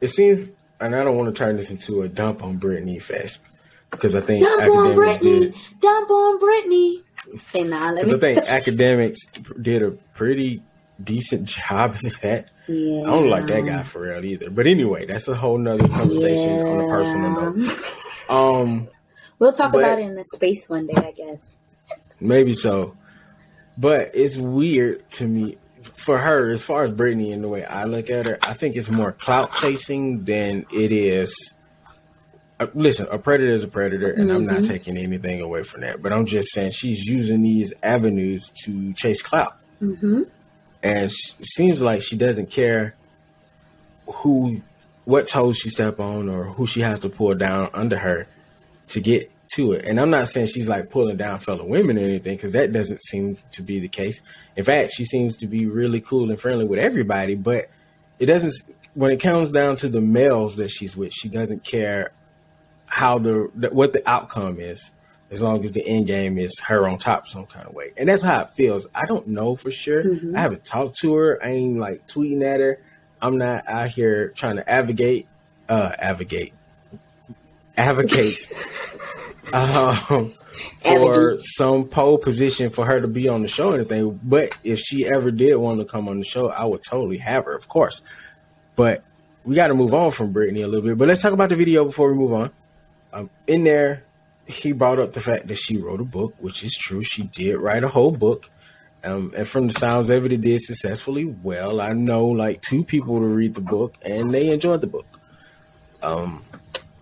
it 0.00 0.08
seems 0.08 0.52
and 0.80 0.96
i 0.96 1.04
don't 1.04 1.16
want 1.16 1.32
to 1.32 1.38
turn 1.38 1.56
this 1.56 1.70
into 1.70 2.02
a 2.02 2.08
dump 2.08 2.42
on 2.42 2.56
Brittany 2.56 2.98
fest 2.98 3.40
because 3.92 4.16
i 4.16 4.20
think 4.20 4.42
Dump 4.42 4.62
on 4.62 4.68
Akademiks 4.68 4.94
Brittany. 4.96 5.40
did 5.40 5.54
Dump 5.80 6.10
on 6.10 6.38
Brittany. 6.40 7.02
Say 7.38 7.62
nah, 7.62 7.90
Let 7.90 8.06
me 8.08 8.14
i 8.14 8.18
think 8.18 8.38
Akademiks 8.46 9.18
did 9.62 9.82
a 9.84 9.92
pretty 10.12 10.60
decent 11.04 11.44
job 11.46 11.94
at 12.04 12.20
that 12.22 12.50
Yeah. 12.66 13.02
I 13.02 13.06
don't 13.06 13.30
like 13.30 13.46
that 13.46 13.60
guy 13.64 13.82
for 13.84 14.00
real 14.02 14.24
either. 14.24 14.50
But 14.50 14.66
anyway, 14.66 15.06
that's 15.06 15.28
a 15.28 15.36
whole 15.36 15.56
nother 15.58 15.86
conversation 15.86 16.66
on 16.66 16.80
a 16.84 16.88
personal 16.88 17.52
note. 17.54 17.84
Um, 18.28 18.88
We'll 19.38 19.52
talk 19.52 19.70
But- 19.72 19.84
about 19.84 19.98
it 20.00 20.02
in 20.06 20.14
the 20.16 20.24
space 20.24 20.68
one 20.68 20.86
day, 20.88 20.94
I 20.96 21.12
guess. 21.12 21.56
Maybe 22.22 22.54
so. 22.54 22.96
But 23.78 24.10
it's 24.14 24.36
weird 24.36 25.08
to 25.12 25.24
me 25.26 25.56
for 25.94 26.18
her, 26.18 26.50
as 26.50 26.62
far 26.62 26.84
as 26.84 26.92
Brittany 26.92 27.32
and 27.32 27.42
the 27.42 27.48
way 27.48 27.64
I 27.64 27.84
look 27.84 28.08
at 28.10 28.26
her, 28.26 28.38
I 28.42 28.54
think 28.54 28.76
it's 28.76 28.88
more 28.90 29.12
clout 29.12 29.54
chasing 29.54 30.24
than 30.24 30.64
it 30.72 30.92
is. 30.92 31.34
Uh, 32.60 32.68
listen, 32.74 33.08
a 33.10 33.18
predator 33.18 33.52
is 33.52 33.64
a 33.64 33.68
predator, 33.68 34.10
and 34.12 34.30
I'm 34.30 34.46
not 34.46 34.58
Mm-hmm. 34.58 34.68
taking 34.72 34.96
anything 34.96 35.40
away 35.40 35.64
from 35.64 35.80
that. 35.80 36.00
But 36.00 36.12
I'm 36.12 36.26
just 36.26 36.52
saying 36.52 36.72
she's 36.72 37.04
using 37.04 37.42
these 37.42 37.72
avenues 37.82 38.48
to 38.64 38.92
chase 38.92 39.22
clout, 39.22 39.56
Mm-hmm. 39.82 40.22
and 40.84 41.10
seems 41.10 41.82
like 41.82 42.02
she 42.02 42.16
doesn't 42.16 42.50
care 42.50 42.94
who, 44.06 44.60
what 45.04 45.26
toes 45.26 45.56
she 45.58 45.70
step 45.70 45.98
on, 45.98 46.28
or 46.28 46.44
who 46.44 46.66
she 46.68 46.80
has 46.80 47.00
to 47.00 47.08
pull 47.08 47.34
down 47.34 47.70
under 47.74 47.96
her 47.98 48.28
to 48.88 49.00
get 49.00 49.31
to 49.54 49.72
it. 49.72 49.84
And 49.84 50.00
I'm 50.00 50.10
not 50.10 50.28
saying 50.28 50.46
she's 50.46 50.68
like 50.68 50.90
pulling 50.90 51.16
down 51.16 51.38
fellow 51.38 51.64
women 51.64 51.98
or 51.98 52.02
anything, 52.02 52.36
because 52.36 52.52
that 52.52 52.72
doesn't 52.72 53.02
seem 53.02 53.36
to 53.52 53.62
be 53.62 53.80
the 53.80 53.88
case. 53.88 54.20
In 54.56 54.64
fact, 54.64 54.92
she 54.92 55.04
seems 55.04 55.36
to 55.38 55.46
be 55.46 55.66
really 55.66 56.00
cool 56.00 56.30
and 56.30 56.40
friendly 56.40 56.64
with 56.64 56.78
everybody, 56.78 57.34
but 57.34 57.68
it 58.18 58.26
doesn't. 58.26 58.54
When 58.94 59.10
it 59.10 59.20
comes 59.20 59.50
down 59.50 59.76
to 59.76 59.88
the 59.88 60.02
males 60.02 60.56
that 60.56 60.68
she's 60.68 60.96
with, 60.96 61.12
she 61.12 61.28
doesn't 61.28 61.64
care 61.64 62.12
how 62.86 63.18
the 63.18 63.50
what 63.72 63.94
the 63.94 64.06
outcome 64.08 64.60
is, 64.60 64.90
as 65.30 65.40
long 65.40 65.64
as 65.64 65.72
the 65.72 65.86
end 65.86 66.06
game 66.06 66.36
is 66.36 66.58
her 66.60 66.86
on 66.86 66.98
top 66.98 67.26
some 67.26 67.46
kind 67.46 67.66
of 67.66 67.72
way. 67.72 67.92
And 67.96 68.08
that's 68.08 68.22
how 68.22 68.42
it 68.42 68.50
feels. 68.50 68.86
I 68.94 69.06
don't 69.06 69.28
know 69.28 69.54
for 69.54 69.70
sure. 69.70 70.04
I 70.36 70.40
haven't 70.40 70.64
talked 70.64 70.98
to 70.98 71.14
her. 71.14 71.42
I 71.42 71.48
ain't 71.52 71.78
like 71.78 72.06
tweeting 72.06 72.44
at 72.44 72.60
her. 72.60 72.78
I'm 73.22 73.38
not 73.38 73.66
out 73.66 73.88
here 73.88 74.28
trying 74.28 74.56
to 74.56 74.70
advocate, 74.70 75.26
uh, 75.68 75.94
advocate, 75.98 76.52
advocate, 77.76 78.46
um, 79.52 80.32
for 80.80 81.38
some 81.40 81.86
pole 81.86 82.18
position 82.18 82.70
for 82.70 82.86
her 82.86 83.00
to 83.00 83.08
be 83.08 83.28
on 83.28 83.42
the 83.42 83.48
show 83.48 83.72
or 83.72 83.74
anything. 83.76 84.18
But 84.22 84.56
if 84.64 84.80
she 84.80 85.06
ever 85.06 85.30
did 85.30 85.56
want 85.56 85.80
to 85.80 85.84
come 85.84 86.08
on 86.08 86.18
the 86.18 86.24
show, 86.24 86.48
I 86.48 86.64
would 86.64 86.80
totally 86.88 87.18
have 87.18 87.44
her, 87.44 87.54
of 87.54 87.68
course. 87.68 88.02
But 88.76 89.02
we 89.44 89.54
got 89.54 89.68
to 89.68 89.74
move 89.74 89.94
on 89.94 90.10
from 90.10 90.32
Brittany 90.32 90.62
a 90.62 90.68
little 90.68 90.86
bit. 90.86 90.98
But 90.98 91.08
let's 91.08 91.22
talk 91.22 91.32
about 91.32 91.48
the 91.48 91.56
video 91.56 91.84
before 91.84 92.12
we 92.12 92.18
move 92.18 92.32
on. 92.32 92.50
Um, 93.12 93.30
in 93.46 93.64
there, 93.64 94.04
he 94.46 94.72
brought 94.72 94.98
up 94.98 95.12
the 95.12 95.20
fact 95.20 95.46
that 95.48 95.56
she 95.56 95.76
wrote 95.76 96.00
a 96.00 96.04
book, 96.04 96.34
which 96.38 96.64
is 96.64 96.74
true. 96.74 97.02
She 97.02 97.24
did 97.24 97.56
write 97.56 97.84
a 97.84 97.88
whole 97.88 98.12
book. 98.12 98.50
Um, 99.04 99.32
and 99.36 99.46
from 99.46 99.66
the 99.66 99.72
sounds 99.72 100.10
of 100.10 100.24
it, 100.24 100.32
it 100.32 100.40
did 100.40 100.60
successfully 100.60 101.24
well. 101.24 101.80
I 101.80 101.92
know 101.92 102.26
like 102.26 102.60
two 102.60 102.84
people 102.84 103.18
to 103.18 103.26
read 103.26 103.54
the 103.54 103.60
book, 103.60 103.94
and 104.02 104.32
they 104.32 104.50
enjoyed 104.50 104.80
the 104.80 104.86
book. 104.86 105.06
Um, 106.02 106.44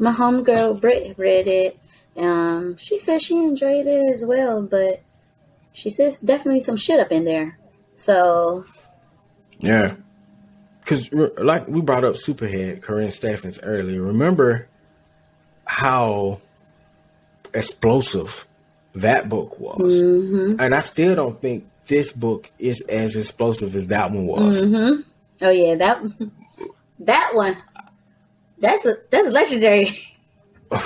My 0.00 0.12
homegirl 0.12 0.80
Britt 0.80 1.18
read 1.18 1.46
it. 1.46 1.78
Um, 2.16 2.76
she 2.78 2.96
said 2.98 3.20
she 3.20 3.36
enjoyed 3.36 3.86
it 3.86 4.10
as 4.10 4.24
well, 4.24 4.62
but 4.62 5.02
she 5.72 5.90
says 5.90 6.18
definitely 6.18 6.60
some 6.60 6.76
shit 6.76 6.98
up 6.98 7.12
in 7.12 7.24
there. 7.24 7.58
So 7.96 8.64
Yeah. 9.58 9.94
Because, 10.80 11.12
like 11.12 11.68
we 11.68 11.82
brought 11.82 12.04
up 12.04 12.14
Superhead, 12.14 12.80
Karrine 12.80 13.12
Steffans 13.12 13.60
earlier. 13.62 14.00
Remember 14.02 14.66
how 15.66 16.40
explosive 17.52 18.48
that 18.94 19.28
book 19.28 19.60
was. 19.60 20.00
hmm 20.00 20.56
And 20.58 20.74
I 20.74 20.80
still 20.80 21.14
don't 21.14 21.40
think 21.40 21.68
this 21.86 22.10
book 22.10 22.50
is 22.58 22.80
as 22.82 23.16
explosive 23.16 23.76
as 23.76 23.88
that 23.88 24.10
one 24.10 24.26
was. 24.26 24.62
hmm 24.62 25.02
Oh 25.42 25.50
yeah, 25.50 25.74
that 25.76 26.02
that 27.00 27.30
one. 27.34 27.56
That's 28.60 28.84
a 28.84 28.98
that's 29.10 29.28
legendary. 29.28 30.00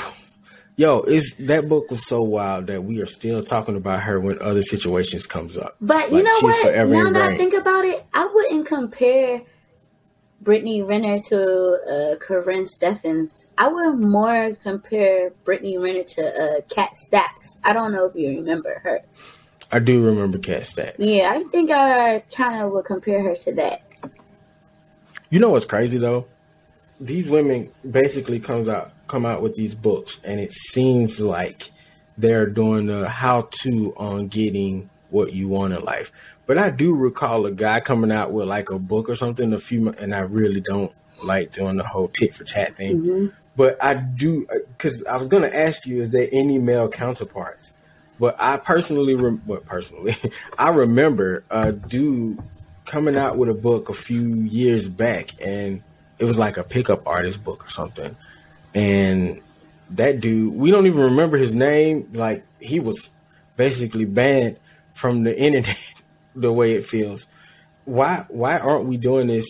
Yo, 0.77 1.01
it's 1.03 1.35
that 1.35 1.69
book 1.69 1.89
was 1.91 2.05
so 2.05 2.23
wild 2.23 2.67
that 2.67 2.83
we 2.83 3.01
are 3.01 3.07
still 3.07 3.43
talking 3.45 3.77
about 3.77 4.03
her 4.03 4.19
when 4.19 4.41
other 4.43 4.63
situations 4.63 5.25
comes 5.25 5.57
up. 5.57 5.77
But 5.81 6.11
you 6.11 6.23
know 6.23 6.37
what? 6.41 6.75
Now 6.89 7.13
that 7.13 7.23
I 7.23 7.37
think 7.37 7.55
about 7.55 7.85
it, 7.85 8.05
I 8.13 8.27
wouldn't 8.27 8.67
compare 8.67 9.43
Brittany 10.41 10.83
Renner 10.83 11.19
to 11.29 11.37
uh, 11.39 12.17
Karrine 12.25 12.67
Steffans. 12.69 13.45
I 13.57 13.69
would 13.69 14.01
more 14.01 14.57
compare 14.65 15.31
Brittany 15.45 15.79
Renner 15.79 16.03
to 16.03 16.23
uh, 16.23 16.61
Kat 16.69 16.97
Stacks. 16.97 17.57
I 17.63 17.73
don't 17.73 17.93
know 17.93 18.07
if 18.07 18.17
you 18.17 18.29
remember 18.29 18.81
her. 18.83 19.01
I 19.71 19.79
do 19.79 20.03
remember 20.03 20.39
Kat 20.39 20.67
Stacks. 20.67 20.97
Yeah, 20.99 21.31
I 21.33 21.45
think 21.45 21.71
I 21.71 22.25
kind 22.35 22.63
of 22.63 22.73
would 22.73 22.85
compare 22.85 23.23
her 23.23 23.37
to 23.37 23.55
that. 23.55 23.83
You 25.31 25.39
know 25.39 25.51
what's 25.51 25.67
crazy 25.67 25.99
though? 25.99 26.27
These 27.01 27.29
women 27.29 27.71
basically 27.89 28.41
comes 28.41 28.69
out 28.69 28.93
come 29.07 29.27
out 29.27 29.43
with 29.43 29.55
these 29.55 29.75
books, 29.75 30.21
and 30.25 30.41
it 30.41 30.53
seems 30.53 31.21
like 31.21 31.71
they're 32.17 32.47
doing 32.47 32.87
the 32.87 33.09
how 33.09 33.49
to 33.63 33.93
on 33.97 34.29
getting 34.29 34.89
what 35.11 35.33
you 35.33 35.49
want 35.49 35.73
in 35.73 35.83
life. 35.85 36.13
But 36.47 36.59
I 36.59 36.71
do 36.71 36.95
recall 36.95 37.47
a 37.47 37.51
guy 37.51 37.81
coming 37.81 38.13
out 38.13 38.33
with 38.33 38.49
like 38.49 38.71
a 38.71 38.79
book 38.79 39.09
or 39.09 39.15
something 39.15 39.53
a 39.53 39.59
few, 39.59 39.89
and 39.91 40.15
I 40.15 40.21
really 40.21 40.61
don't 40.61 40.93
like 41.23 41.53
doing 41.53 41.77
the 41.77 41.85
whole 41.85 42.09
tit 42.09 42.35
for 42.35 42.45
tat 42.45 42.75
thing. 42.75 42.99
hmm 42.99 43.27
But 43.57 43.83
I 43.83 43.95
do 43.95 44.47
because 44.77 45.05
I 45.07 45.17
was 45.17 45.29
going 45.29 45.43
to 45.43 45.57
ask 45.57 45.87
you: 45.87 46.01
Is 46.03 46.11
there 46.11 46.29
any 46.33 46.59
male 46.59 46.89
counterparts? 46.89 47.73
But 48.21 48.37
I 48.39 48.59
personally, 48.59 49.15
rem- 49.15 49.43
well, 49.47 49.61
personally, 49.61 50.17
I 50.59 50.71
remember 50.71 51.45
a 51.51 51.73
dude 51.73 52.39
coming 52.85 53.17
out 53.17 53.37
with 53.39 53.49
a 53.49 53.55
book 53.55 53.89
a 53.89 53.95
few 53.95 54.35
years 54.35 54.89
back, 54.89 55.31
and 55.45 55.83
it 56.19 56.25
was 56.25 56.39
like 56.39 56.57
a 56.57 56.65
pickup 56.65 57.07
artist 57.07 57.43
book 57.45 57.67
or 57.67 57.71
something. 57.71 58.17
And 58.75 59.41
that 59.91 60.21
dude, 60.21 60.55
we 60.55 60.71
don't 60.71 60.87
even 60.87 61.01
remember 61.01 61.37
his 61.37 61.55
name. 61.55 62.11
Like 62.13 62.45
he 62.61 62.81
was 62.81 63.11
basically 63.57 64.05
banned 64.05 64.59
from 64.95 65.25
the 65.25 65.37
internet. 65.39 65.77
The 66.37 66.53
way 66.53 66.73
it 66.73 66.85
feels. 66.85 67.29
Why? 67.85 68.25
Why 68.29 68.59
aren't 68.59 68.87
we 68.87 68.97
doing 68.97 69.29
this 69.29 69.47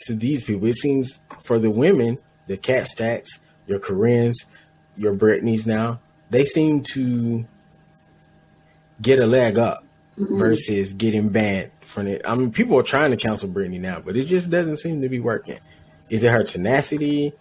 to 0.00 0.14
these 0.14 0.44
people? 0.44 0.68
It 0.68 0.76
seems 0.76 1.20
for 1.40 1.58
the 1.58 1.70
women, 1.70 2.18
the 2.46 2.58
Kat 2.58 2.86
Stacks, 2.86 3.38
your 3.66 3.78
Karrine's, 3.78 4.44
your 4.98 5.14
Brittanys 5.14 5.66
now, 5.66 6.00
they 6.28 6.44
seem 6.44 6.82
to 6.94 7.46
get 9.00 9.18
a 9.18 9.26
leg 9.26 9.58
up 9.58 9.84
mm-hmm. 10.18 10.38
versus 10.38 10.92
getting 10.92 11.28
banned 11.28 11.70
from 11.80 12.06
it. 12.08 12.22
I 12.24 12.34
mean, 12.34 12.52
people 12.52 12.78
are 12.78 12.82
trying 12.82 13.10
to 13.12 13.16
cancel 13.16 13.48
Brittany 13.48 13.78
now, 13.78 14.00
but 14.00 14.16
it 14.16 14.24
just 14.24 14.50
doesn't 14.50 14.78
seem 14.78 15.00
to 15.02 15.08
be 15.08 15.20
working. 15.20 15.58
Is 16.10 16.24
it 16.24 16.30
her 16.30 16.44
tenacity? 16.44 17.32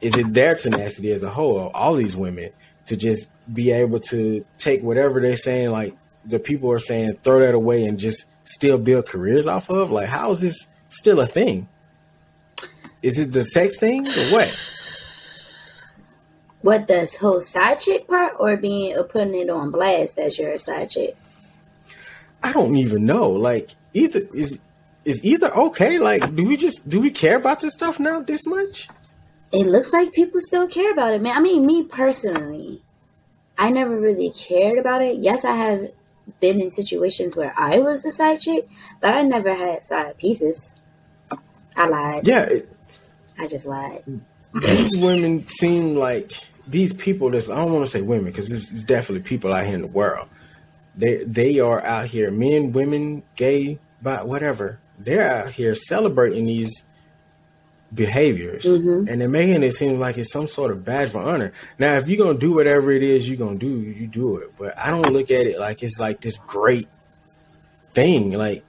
Is 0.00 0.16
it 0.16 0.32
their 0.32 0.54
tenacity 0.54 1.12
as 1.12 1.22
a 1.22 1.30
whole? 1.30 1.70
All 1.74 1.94
these 1.94 2.16
women 2.16 2.52
to 2.86 2.96
just 2.96 3.28
be 3.52 3.70
able 3.70 4.00
to 4.00 4.44
take 4.58 4.82
whatever 4.82 5.20
they're 5.20 5.36
saying, 5.36 5.70
like 5.70 5.96
the 6.24 6.38
people 6.38 6.70
are 6.70 6.78
saying, 6.78 7.18
throw 7.22 7.40
that 7.40 7.54
away 7.54 7.84
and 7.84 7.98
just 7.98 8.26
still 8.44 8.78
build 8.78 9.06
careers 9.06 9.46
off 9.46 9.70
of? 9.70 9.90
Like, 9.90 10.08
how 10.08 10.32
is 10.32 10.40
this 10.40 10.66
still 10.88 11.20
a 11.20 11.26
thing? 11.26 11.68
Is 13.02 13.18
it 13.18 13.32
the 13.32 13.42
sex 13.42 13.78
thing 13.78 14.06
or 14.06 14.24
what? 14.32 14.58
What 16.62 16.88
does 16.88 17.14
whole 17.14 17.40
side 17.40 17.80
chick 17.80 18.08
part 18.08 18.34
or 18.38 18.56
being 18.56 18.96
or 18.96 19.04
putting 19.04 19.34
it 19.34 19.48
on 19.48 19.70
blast 19.70 20.18
as 20.18 20.38
your 20.38 20.58
side 20.58 20.90
chick? 20.90 21.16
I 22.42 22.52
don't 22.52 22.76
even 22.76 23.06
know. 23.06 23.30
Like, 23.30 23.70
either 23.94 24.22
is 24.34 24.58
is 25.04 25.24
either 25.24 25.54
okay? 25.54 25.98
Like, 25.98 26.34
do 26.34 26.44
we 26.44 26.56
just 26.56 26.88
do 26.88 27.00
we 27.00 27.10
care 27.10 27.36
about 27.36 27.60
this 27.60 27.74
stuff 27.74 27.98
now 27.98 28.20
this 28.20 28.46
much? 28.46 28.88
It 29.50 29.66
looks 29.66 29.92
like 29.92 30.12
people 30.12 30.40
still 30.40 30.68
care 30.68 30.92
about 30.92 31.14
it, 31.14 31.22
man. 31.22 31.36
I 31.36 31.40
mean, 31.40 31.64
me 31.64 31.84
personally, 31.84 32.82
I 33.56 33.70
never 33.70 33.98
really 33.98 34.30
cared 34.30 34.78
about 34.78 35.02
it. 35.02 35.16
Yes, 35.16 35.44
I 35.44 35.56
have 35.56 35.90
been 36.40 36.60
in 36.60 36.70
situations 36.70 37.34
where 37.34 37.54
I 37.56 37.78
was 37.78 38.02
the 38.02 38.12
side 38.12 38.40
chick, 38.40 38.68
but 39.00 39.14
I 39.14 39.22
never 39.22 39.54
had 39.54 39.82
side 39.82 40.18
pieces. 40.18 40.70
I 41.76 41.86
lied. 41.86 42.26
Yeah, 42.26 42.42
it, 42.42 42.68
I 43.38 43.46
just 43.46 43.66
lied. 43.66 44.02
these 44.54 44.96
women 45.02 45.46
seem 45.46 45.96
like 45.96 46.32
these 46.66 46.92
people. 46.92 47.30
That's 47.30 47.48
I 47.48 47.56
don't 47.56 47.72
want 47.72 47.86
to 47.86 47.90
say 47.90 48.02
women 48.02 48.26
because 48.26 48.48
this 48.48 48.70
is 48.70 48.84
definitely 48.84 49.22
people 49.22 49.52
out 49.52 49.64
here 49.64 49.74
in 49.74 49.82
the 49.82 49.86
world. 49.86 50.28
They 50.96 51.24
they 51.24 51.58
are 51.60 51.82
out 51.84 52.06
here, 52.06 52.30
men, 52.30 52.72
women, 52.72 53.22
gay, 53.36 53.78
but 54.02 54.28
whatever. 54.28 54.80
They're 54.98 55.30
out 55.44 55.50
here 55.50 55.74
celebrating 55.74 56.46
these 56.46 56.82
behaviors, 57.94 58.64
Mhm. 58.64 59.08
and 59.08 59.20
they're 59.20 59.28
making 59.28 59.62
it 59.62 59.72
seem 59.74 59.98
like 59.98 60.18
it's 60.18 60.30
some 60.30 60.46
sort 60.46 60.70
of 60.70 60.84
badge 60.84 61.10
for 61.10 61.20
honor. 61.20 61.52
Now, 61.78 61.96
if 61.96 62.06
you're 62.06 62.22
gonna 62.22 62.38
do 62.38 62.52
whatever 62.52 62.92
it 62.92 63.02
is 63.02 63.28
you're 63.28 63.38
gonna 63.38 63.56
do, 63.58 63.68
you 63.80 64.06
do 64.06 64.36
it. 64.36 64.50
But 64.58 64.76
I 64.76 64.90
don't 64.90 65.10
look 65.12 65.30
at 65.30 65.46
it 65.46 65.58
like 65.58 65.82
it's 65.82 65.98
like 65.98 66.20
this 66.20 66.36
great 66.46 66.88
thing, 67.94 68.32
like 68.32 68.62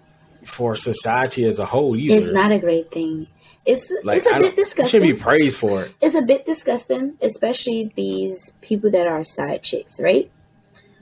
for 0.46 0.76
society 0.76 1.44
as 1.46 1.60
a 1.60 1.66
whole. 1.66 1.98
Either. 1.98 2.16
It's 2.16 2.32
not 2.32 2.52
a 2.52 2.60
great 2.60 2.92
thing. 2.92 3.28
It's 3.66 3.92
like 4.04 4.18
it's 4.18 4.26
a 4.26 4.40
bit 4.40 4.58
you 4.78 4.88
should 4.88 5.02
be 5.02 5.14
praised 5.14 5.58
for 5.58 5.84
it. 5.84 5.92
it's 6.02 6.16
a 6.16 6.22
bit 6.22 6.46
disgusting, 6.46 7.14
especially 7.22 7.92
these 7.96 8.52
people 8.62 8.90
that 8.92 9.06
are 9.06 9.24
side 9.26 9.62
chicks, 9.64 10.00
right? 10.00 10.32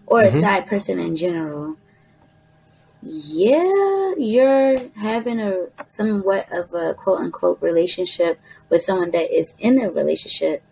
Or 0.07 0.21
Mhm. 0.23 0.27
a 0.27 0.31
side 0.31 0.67
person 0.67 0.99
in 0.99 1.15
general. 1.15 1.75
Yeah, 3.01 4.13
you're 4.17 4.75
having 4.97 5.39
a 5.39 5.67
somewhat 5.87 6.51
of 6.51 6.73
a 6.73 6.93
quote 6.95 7.19
unquote 7.21 7.61
relationship 7.61 8.39
with 8.69 8.81
someone 8.81 9.11
that 9.11 9.31
is 9.31 9.53
in 9.59 9.79
a 9.81 9.89
relationship. 9.91 10.63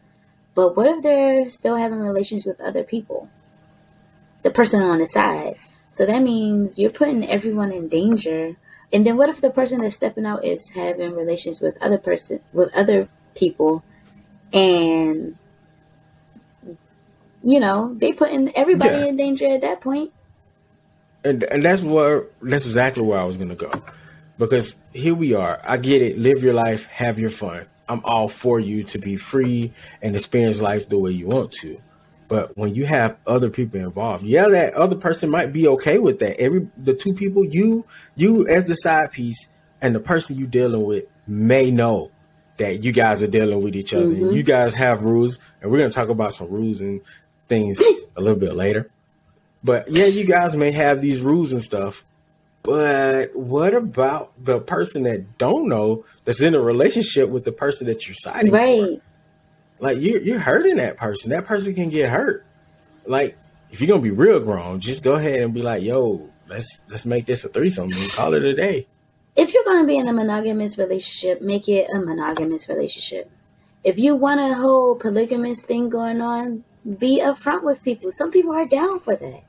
But 0.56 0.76
what 0.78 0.88
if 0.88 1.04
they're 1.04 1.50
still 1.50 1.76
having 1.78 2.00
relations 2.00 2.46
with 2.46 2.60
other 2.62 2.84
people? 2.84 3.30
The 4.44 4.52
person 4.52 4.82
on 4.82 5.00
the 5.00 5.08
side. 5.08 5.56
So 5.90 6.06
that 6.06 6.22
means 6.22 6.80
you're 6.80 6.92
putting 6.92 7.28
everyone 7.30 7.72
in 7.72 7.90
danger 7.90 8.56
And 8.94 9.06
then 9.06 9.18
what 9.18 9.30
if 9.30 9.42
the 9.42 9.50
person 9.50 9.82
that's 9.82 9.96
stepping 9.96 10.26
out 10.26 10.46
is 10.46 10.70
having 10.70 11.14
relations 11.16 11.62
with 11.62 11.78
other 11.82 11.98
person 11.98 12.40
with 12.54 12.74
other 12.76 13.10
people 13.36 13.84
and 14.54 15.38
you 17.44 17.60
know, 17.60 17.94
they 17.96 18.14
putting 18.14 18.56
everybody 18.56 19.00
Yeah. 19.00 19.06
in 19.06 19.18
danger 19.18 19.48
at 19.48 19.62
that 19.62 19.82
point. 19.82 20.12
And 21.26 21.44
and 21.44 21.66
that's 21.66 21.82
where 21.82 22.26
that's 22.42 22.66
exactly 22.66 23.04
where 23.04 23.20
I 23.20 23.24
was 23.26 23.36
gonna 23.38 23.56
go, 23.56 23.72
because 24.38 24.76
here 24.94 25.16
we 25.16 25.34
are. 25.34 25.60
I 25.64 25.78
get 25.78 26.02
it. 26.02 26.18
Live 26.18 26.44
your 26.44 26.54
life, 26.54 26.86
have 26.86 27.20
your 27.20 27.30
fun. 27.30 27.66
I'm 27.90 28.02
all 28.06 28.30
for 28.30 28.60
you 28.60 28.84
to 28.86 29.00
be 29.00 29.18
free 29.18 29.74
and 30.02 30.16
experience 30.16 30.62
life 30.62 30.90
the 30.90 30.98
way 30.98 31.12
you 31.12 31.28
want 31.28 31.52
to. 31.62 31.80
But 32.28 32.58
when 32.58 32.74
you 32.74 32.86
have 32.88 33.18
other 33.28 33.50
people 33.50 33.80
involved, 33.80 34.26
yeah, 34.26 34.48
that 34.48 34.74
other 34.74 34.96
person 34.96 35.30
might 35.30 35.54
be 35.54 35.68
okay 35.68 36.00
with 36.00 36.20
that. 36.20 36.40
Every 36.40 36.68
the 36.78 36.94
two 36.94 37.14
people 37.14 37.46
you 37.46 37.86
you 38.16 38.48
as 38.48 38.66
the 38.66 38.76
side 38.76 39.12
piece 39.12 39.48
and 39.82 39.94
the 39.94 40.00
person 40.00 40.38
you 40.38 40.48
dealing 40.48 40.84
with 40.84 41.04
may 41.28 41.70
know 41.70 42.12
that 42.58 42.84
you 42.84 42.92
guys 42.92 43.22
are 43.22 43.28
dealing 43.28 43.62
with 43.62 43.76
each 43.76 43.94
other. 43.94 44.06
Mhm. 44.06 44.34
You 44.34 44.42
guys 44.44 44.74
have 44.76 45.02
rules, 45.02 45.40
and 45.62 45.70
we're 45.70 45.78
gonna 45.78 45.92
talk 45.92 46.10
about 46.10 46.34
some 46.34 46.50
rules 46.50 46.82
and 46.82 47.02
things 47.48 47.80
a 48.16 48.22
little 48.22 48.40
bit 48.40 48.56
later. 48.56 48.90
But 49.66 49.90
yeah, 49.90 50.06
you 50.06 50.26
guys 50.26 50.56
may 50.56 50.72
have 50.72 51.02
these 51.02 51.22
rules 51.22 51.52
and 51.52 51.62
stuff. 51.62 52.04
But 52.62 53.36
what 53.36 53.74
about 53.74 54.32
the 54.44 54.60
person 54.60 55.04
that 55.04 55.40
don't 55.40 55.68
know 55.68 56.06
that's 56.24 56.42
in 56.42 56.54
a 56.54 56.62
relationship 56.62 57.30
with 57.30 57.46
the 57.46 57.52
person 57.52 57.88
that 57.88 58.08
you're 58.08 58.16
siding 58.16 58.52
for? 58.52 58.58
Right. 58.58 59.02
Like 59.80 60.00
you're 60.00 60.22
you're 60.22 60.40
hurting 60.40 60.76
that 60.76 60.98
person. 60.98 61.32
That 61.32 61.46
person 61.46 61.74
can 61.74 61.90
get 61.90 62.12
hurt. 62.12 62.46
Like 63.08 63.38
if 63.72 63.82
you're 63.82 63.88
gonna 63.88 64.02
be 64.04 64.12
real 64.12 64.40
grown, 64.40 64.80
just 64.82 65.04
go 65.04 65.16
ahead 65.16 65.42
and 65.42 65.52
be 65.52 65.64
like, 65.64 65.82
"Yo, 65.82 66.30
let's 66.48 66.82
let's 66.90 67.06
make 67.06 67.26
this 67.26 67.44
a 67.44 67.50
threesome 67.50 67.92
and 67.92 68.12
call 68.12 68.36
it 68.36 68.44
a 68.44 68.54
day." 68.54 68.86
If 69.36 69.54
you're 69.54 69.66
going 69.66 69.82
to 69.82 69.88
be 69.88 69.98
in 69.98 70.08
a 70.08 70.14
monogamous 70.14 70.78
relationship, 70.78 71.42
make 71.42 71.68
it 71.68 71.90
a 71.94 72.00
monogamous 72.00 72.70
relationship. 72.70 73.30
If 73.84 74.00
you 74.00 74.16
want 74.16 74.40
a 74.40 74.54
whole 74.54 74.96
polygamous 74.96 75.62
thing 75.62 75.90
going 75.90 76.22
on, 76.22 76.64
be 77.00 77.20
upfront 77.20 77.64
with 77.64 77.84
people. 77.84 78.12
Some 78.14 78.32
people 78.32 78.54
are 78.54 78.66
down 78.66 79.02
for 79.02 79.18
that. 79.18 79.44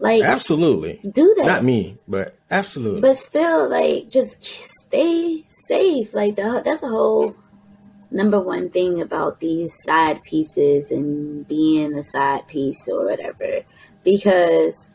Like, 0.00 0.22
Absolutely, 0.22 1.00
do 1.10 1.34
that. 1.38 1.44
not 1.46 1.64
me, 1.64 1.98
but 2.06 2.36
absolutely. 2.50 3.00
But 3.00 3.16
still, 3.16 3.68
like, 3.68 4.08
just 4.08 4.42
stay 4.44 5.42
safe. 5.46 6.14
Like, 6.14 6.36
the, 6.36 6.62
that's 6.64 6.82
the 6.82 6.88
whole 6.88 7.34
number 8.10 8.40
one 8.40 8.70
thing 8.70 9.00
about 9.02 9.40
these 9.40 9.74
side 9.82 10.22
pieces 10.22 10.92
and 10.92 11.46
being 11.48 11.94
a 11.94 12.04
side 12.04 12.46
piece 12.46 12.86
or 12.88 13.04
whatever. 13.06 13.62
Because 14.04 14.88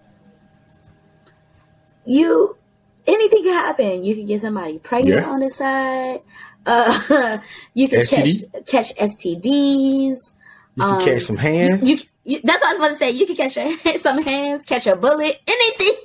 you, 2.05 2.55
anything 3.05 3.43
can 3.43 3.53
happen. 3.53 4.03
You 4.03 4.15
can 4.15 4.25
get 4.25 4.41
somebody 4.41 4.79
pregnant 4.79 5.21
Yeah. 5.25 5.29
on 5.29 5.39
the 5.41 5.49
side. 5.49 6.21
Uh, 6.65 7.39
you 7.73 7.87
can 7.89 7.99
STD? 8.01 8.51
catch 8.65 8.65
catch 8.67 8.95
STDs. 8.95 9.41
you 9.43 10.15
can 10.79 10.81
um, 10.81 11.01
catch 11.03 11.23
some 11.23 11.37
hands. 11.37 11.87
You, 11.87 11.97
you, 11.97 12.03
that's 12.25 12.61
what 12.61 12.63
I 12.63 12.69
was 12.69 12.77
about 12.77 12.87
to 12.89 12.95
say. 12.95 13.11
You 13.11 13.25
can 13.25 13.35
catch 13.35 13.57
a, 13.57 13.97
some 13.97 14.21
hands, 14.21 14.65
catch 14.65 14.87
a 14.87 14.95
bullet, 14.95 15.41
anything. 15.47 15.95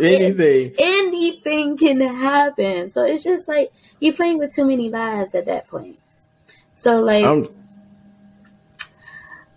anything. 0.00 0.74
anything 0.78 1.76
can 1.76 2.00
happen. 2.00 2.90
So 2.90 3.04
it's 3.04 3.24
just 3.24 3.48
like 3.48 3.72
you're 4.00 4.14
playing 4.14 4.38
with 4.38 4.54
too 4.54 4.64
many 4.64 4.88
lives 4.88 5.34
at 5.34 5.46
that 5.46 5.68
point. 5.68 5.98
So 6.72 7.00
like 7.00 7.24
I'm 7.24 7.48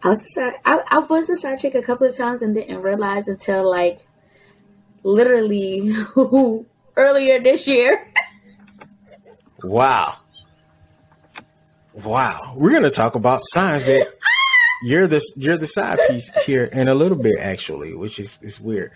I 0.02 0.08
was 0.08 0.24
a 0.24 0.28
side, 0.28 0.54
I, 0.64 0.82
I 0.88 1.00
was 1.00 1.30
a 1.30 1.36
side 1.36 1.60
chick 1.60 1.76
a 1.76 1.82
couple 1.82 2.08
of 2.08 2.16
times 2.16 2.42
and 2.42 2.56
didn't 2.56 2.82
realize 2.82 3.28
until 3.28 3.70
like 3.70 4.00
literally 5.04 5.94
earlier 6.96 7.42
this 7.42 7.68
year. 7.68 8.08
wow. 9.64 10.16
Wow. 11.94 12.54
We're 12.56 12.72
gonna 12.72 12.90
talk 12.90 13.16
about 13.16 13.42
signs 13.44 13.86
that 13.88 14.08
you're 14.84 15.08
the 15.08 15.22
you're 15.36 15.58
the 15.58 15.68
side 15.68 16.00
piece 16.08 16.30
here 16.46 16.66
in 16.66 16.88
a 16.88 16.94
little 16.94 17.18
bit 17.18 17.40
actually, 17.40 17.94
which 17.94 18.20
is 18.20 18.38
is 18.42 18.60
weird. 18.60 18.92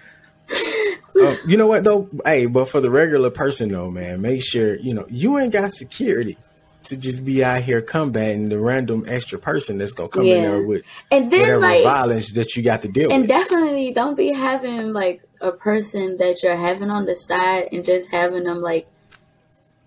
Uh, 1.16 1.36
you 1.48 1.58
know 1.58 1.68
what 1.68 1.84
though? 1.84 2.10
Hey, 2.26 2.48
but 2.48 2.68
for 2.68 2.82
the 2.82 2.90
regular 2.90 3.30
person 3.30 3.70
though, 3.70 3.92
man, 3.92 4.22
make 4.22 4.44
sure 4.44 4.76
you 4.80 4.94
know 4.94 5.06
you 5.10 5.38
ain't 5.38 5.54
got 5.54 5.72
security 5.72 6.38
to 6.86 6.98
just 6.98 7.24
be 7.24 7.44
out 7.44 7.62
here 7.62 7.82
combating 7.82 8.50
the 8.50 8.60
random 8.60 9.06
extra 9.08 9.40
person 9.40 9.78
that's 9.78 9.94
gonna 9.94 10.10
come 10.10 10.26
in 10.26 10.42
there 10.42 10.62
with 10.64 10.84
And 11.12 11.32
then 11.32 11.42
whatever 11.42 11.60
like 11.60 11.84
violence 11.84 12.32
that 12.34 12.56
you 12.56 12.64
got 12.64 12.82
to 12.82 12.88
deal 12.88 13.12
and 13.12 13.22
with. 13.22 13.30
And 13.32 13.42
definitely 13.42 13.94
don't 13.94 14.16
be 14.16 14.34
having 14.34 14.92
like 14.92 15.22
a 15.40 15.52
person 15.52 16.18
that 16.18 16.42
you're 16.44 16.58
having 16.58 16.90
on 16.90 17.06
the 17.06 17.16
side 17.16 17.70
and 17.72 17.86
just 17.86 18.10
having 18.10 18.44
them 18.44 18.62
like 18.62 18.88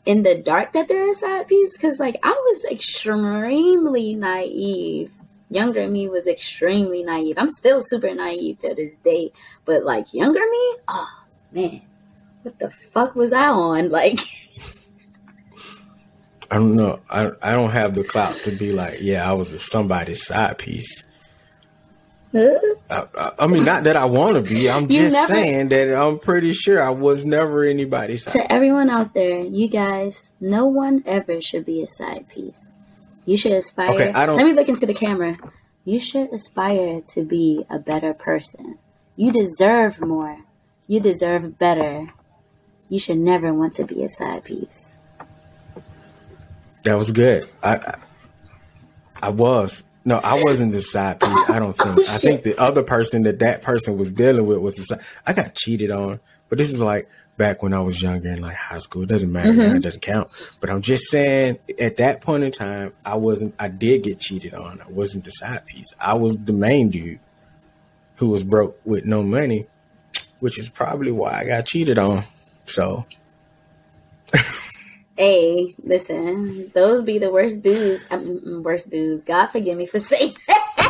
in 0.07 0.23
the 0.23 0.37
dark 0.37 0.73
that 0.73 0.87
they're 0.89 1.11
a 1.11 1.15
side 1.15 1.49
piece 1.49 1.73
because 1.73 1.99
like 1.99 2.17
i 2.23 2.31
was 2.31 2.65
extremely 2.71 4.15
naive 4.15 5.11
younger 5.49 5.87
me 5.89 6.09
was 6.09 6.27
extremely 6.27 7.03
naive 7.05 7.37
i'm 7.39 7.49
still 7.49 7.81
super 7.83 8.13
naive 8.15 8.59
to 8.59 8.75
this 8.75 8.97
day 9.05 9.31
but 9.65 9.85
like 9.85 10.13
younger 10.13 10.41
me 10.41 10.77
oh 10.89 11.09
man 11.53 11.81
what 12.43 12.59
the 12.59 12.71
fuck 12.71 13.15
was 13.15 13.33
i 13.33 13.49
on 13.49 13.89
like 14.01 14.19
I 16.49 16.57
don't 16.57 16.77
know. 16.77 17.01
I 17.11 17.33
I 17.43 17.51
don't 17.53 17.71
have 17.71 17.95
the 17.95 18.05
clout 18.05 18.33
to 18.45 18.53
be 18.53 18.71
like, 18.73 19.01
yeah, 19.01 19.29
I 19.29 19.33
was 19.33 19.53
a 19.53 19.59
somebody's 19.59 20.25
side 20.25 20.59
piece. 20.59 21.03
I, 22.33 22.61
I, 22.91 23.33
I 23.41 23.47
mean, 23.49 23.65
not 23.65 23.83
that 23.85 23.97
I 23.97 24.05
want 24.05 24.37
to 24.37 24.49
be. 24.55 24.71
I'm 24.71 24.85
You 24.91 24.99
just 25.01 25.13
never- 25.15 25.35
saying 25.35 25.69
that 25.71 25.93
I'm 26.01 26.19
pretty 26.21 26.53
sure 26.53 26.81
I 26.81 26.91
was 26.91 27.25
never 27.25 27.65
anybody's 27.65 28.23
side. 28.25 28.33
to 28.35 28.53
everyone 28.53 28.91
out 28.91 29.13
there, 29.15 29.41
you 29.41 29.69
guys, 29.69 30.31
no 30.39 30.67
one 30.67 31.03
ever 31.05 31.41
should 31.41 31.65
be 31.65 31.83
a 31.83 31.87
side 31.89 32.29
piece. 32.29 32.73
You 33.27 33.37
should 33.37 33.53
aspire. 33.53 33.91
Okay, 33.91 34.13
I 34.13 34.25
don't- 34.25 34.37
Let 34.39 34.47
me 34.47 34.53
look 34.55 34.69
into 34.69 34.87
the 34.87 34.95
camera. 34.95 35.37
You 35.85 36.01
should 36.01 36.33
aspire 36.33 37.01
to 37.13 37.25
be 37.25 37.65
a 37.69 37.79
better 37.79 38.15
person. 38.15 38.79
You 39.17 39.33
deserve 39.33 40.01
more. 40.01 40.39
You 40.87 41.01
deserve 41.01 41.59
better. 41.59 42.09
You 42.89 42.99
should 42.99 43.19
never 43.19 43.53
want 43.53 43.75
to 43.75 43.85
be 43.85 44.03
a 44.03 44.09
side 44.09 44.45
piece. 44.45 44.95
That 46.85 46.95
was 46.97 47.11
good. 47.11 47.49
I, 47.63 47.77
I 47.77 47.99
I 49.23 49.29
was 49.31 49.83
no, 50.05 50.19
I 50.19 50.41
wasn't 50.45 50.71
the 50.73 50.81
side 50.83 51.19
piece. 51.19 51.51
I 51.51 51.59
don't 51.59 51.77
think. 51.77 51.99
Oh, 51.99 52.03
I 52.15 52.19
think 52.19 52.43
the 52.45 52.57
other 52.61 52.85
person 52.85 53.23
that 53.23 53.41
that 53.41 53.63
person 53.63 53.99
was 53.99 54.13
dealing 54.13 54.47
with 54.47 54.59
was 54.59 54.77
the 54.77 54.85
side. 54.85 55.01
I 55.27 55.33
got 55.33 55.55
cheated 55.57 55.91
on, 55.91 56.21
but 56.49 56.59
this 56.59 56.71
is 56.73 56.81
like 56.81 57.09
back 57.37 57.63
when 57.63 57.75
I 57.75 57.81
was 57.81 58.01
younger 58.01 58.29
in 58.29 58.41
like 58.41 58.57
high 58.57 58.79
school. 58.79 59.03
It 59.03 59.09
doesn't 59.09 59.31
matter. 59.31 59.53
Mm-hmm. 59.53 59.77
It 59.77 59.83
doesn't 59.83 60.01
count. 60.01 60.31
But 60.61 60.71
I'm 60.71 60.83
just 60.83 61.11
saying, 61.11 61.59
at 61.79 61.97
that 61.97 62.21
point 62.21 62.45
in 62.45 62.51
time, 62.51 62.93
I 63.05 63.17
wasn't. 63.17 63.55
I 63.59 63.69
did 63.69 64.03
get 64.03 64.21
cheated 64.21 64.55
on. 64.55 64.81
I 64.81 64.91
wasn't 64.91 65.25
the 65.25 65.31
side 65.31 65.67
piece. 65.67 65.89
I 66.01 66.15
was 66.15 66.37
the 66.39 66.53
main 66.53 66.91
dude 66.91 67.21
who 68.17 68.29
was 68.29 68.43
broke 68.43 68.81
with 68.85 69.05
no 69.05 69.23
money, 69.23 69.67
which 70.41 70.59
is 70.59 70.69
probably 70.69 71.13
why 71.13 71.41
I 71.41 71.45
got 71.45 71.67
cheated 71.67 71.99
on. 71.99 72.25
So 72.67 73.07
Hey, 75.17 75.75
listen, 75.83 76.71
those 76.75 77.03
be 77.03 77.19
the 77.19 77.31
worst 77.31 77.63
dudes. 77.63 78.05
Um, 78.11 78.63
worst 78.63 78.91
dudes. 78.91 79.25
God 79.25 79.47
forgive 79.47 79.79
me 79.79 79.87
for 79.87 79.99
saying 79.99 80.37
that. 80.47 80.86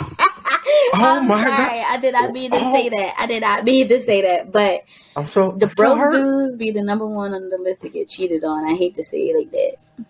Oh 0.95 1.19
I'm 1.21 1.29
my 1.29 1.45
God. 1.45 1.57
sorry. 1.57 1.81
I 1.81 1.99
did 1.99 2.13
not 2.13 2.33
mean 2.33 2.51
to 2.51 2.57
Oh. 2.61 2.75
say 2.75 2.89
that. 2.89 3.15
I 3.19 3.27
did 3.27 3.41
not 3.43 3.65
mean 3.65 3.89
to 3.89 4.01
say 4.03 4.23
that. 4.23 4.51
But 4.53 4.83
I'm 5.15 5.27
so 5.27 5.53
the 5.53 5.67
I'm 5.67 5.73
broke 5.77 5.99
hurt. 5.99 6.13
dudes 6.13 6.57
be 6.57 6.71
the 6.73 6.83
number 6.83 7.07
one 7.07 7.33
on 7.33 7.49
the 7.51 7.59
list 7.59 7.83
to 7.83 7.89
get 7.89 8.09
cheated 8.09 8.43
on. 8.45 8.65
I 8.65 8.75
hate 8.75 8.95
to 8.97 9.03
say 9.05 9.19
it 9.29 9.37
like 9.39 9.51
that. 9.53 10.07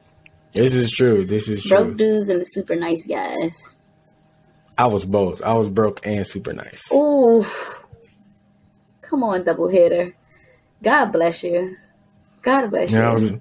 This 0.52 0.72
is 0.74 0.90
true. 0.90 1.26
This 1.26 1.48
is 1.48 1.62
true. 1.64 1.76
Broke 1.84 1.96
dudes 1.98 2.28
and 2.30 2.40
the 2.40 2.44
super 2.44 2.74
nice 2.76 3.04
guys. 3.06 3.76
I 4.78 4.86
was 4.86 5.04
both. 5.04 5.42
I 5.42 5.52
was 5.54 5.68
broke 5.68 6.06
and 6.06 6.26
super 6.26 6.52
nice. 6.52 6.90
Ooh. 6.92 7.44
Come 9.02 9.22
on, 9.22 9.44
double 9.44 9.68
hitter. 9.68 10.12
God 10.82 11.06
bless 11.12 11.42
you. 11.42 11.76
God 12.42 12.70
bless 12.70 12.92
Yeah, 12.92 13.06
I 13.08 13.08
you. 13.08 13.14
was 13.14 13.34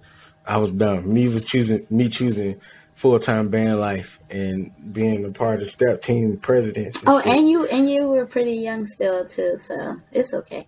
I 0.47 0.57
was 0.57 0.71
dumb. 0.71 1.11
Me 1.11 1.27
was 1.27 1.45
choosing 1.45 1.85
me 1.89 2.09
choosing 2.09 2.59
full 2.95 3.19
time 3.19 3.49
band 3.49 3.79
life 3.79 4.19
and 4.29 4.71
being 4.91 5.23
a 5.25 5.29
part 5.29 5.61
of 5.61 5.69
step 5.69 6.01
team 6.01 6.37
presidents. 6.37 6.99
And 6.99 7.09
Oh, 7.09 7.21
shit. 7.21 7.33
and 7.33 7.49
you 7.49 7.65
and 7.67 7.89
you 7.89 8.07
were 8.09 8.25
pretty 8.25 8.53
young 8.55 8.87
still 8.87 9.25
too, 9.25 9.57
so 9.59 9.97
it's 10.11 10.33
okay. 10.33 10.65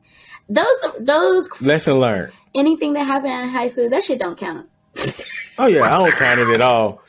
Those 0.49 0.65
those 0.99 1.49
lesson 1.61 1.95
learned. 1.99 2.31
anything 2.55 2.93
that 2.93 3.05
happened 3.05 3.33
in 3.33 3.49
high 3.49 3.67
school, 3.69 3.89
that 3.89 4.03
shit 4.03 4.19
don't 4.19 4.37
count. 4.37 4.69
Oh 5.59 5.65
yeah, 5.65 5.85
I 5.85 5.97
don't 5.97 6.11
count 6.13 6.39
it 6.39 6.49
at 6.49 6.61
all. 6.61 7.01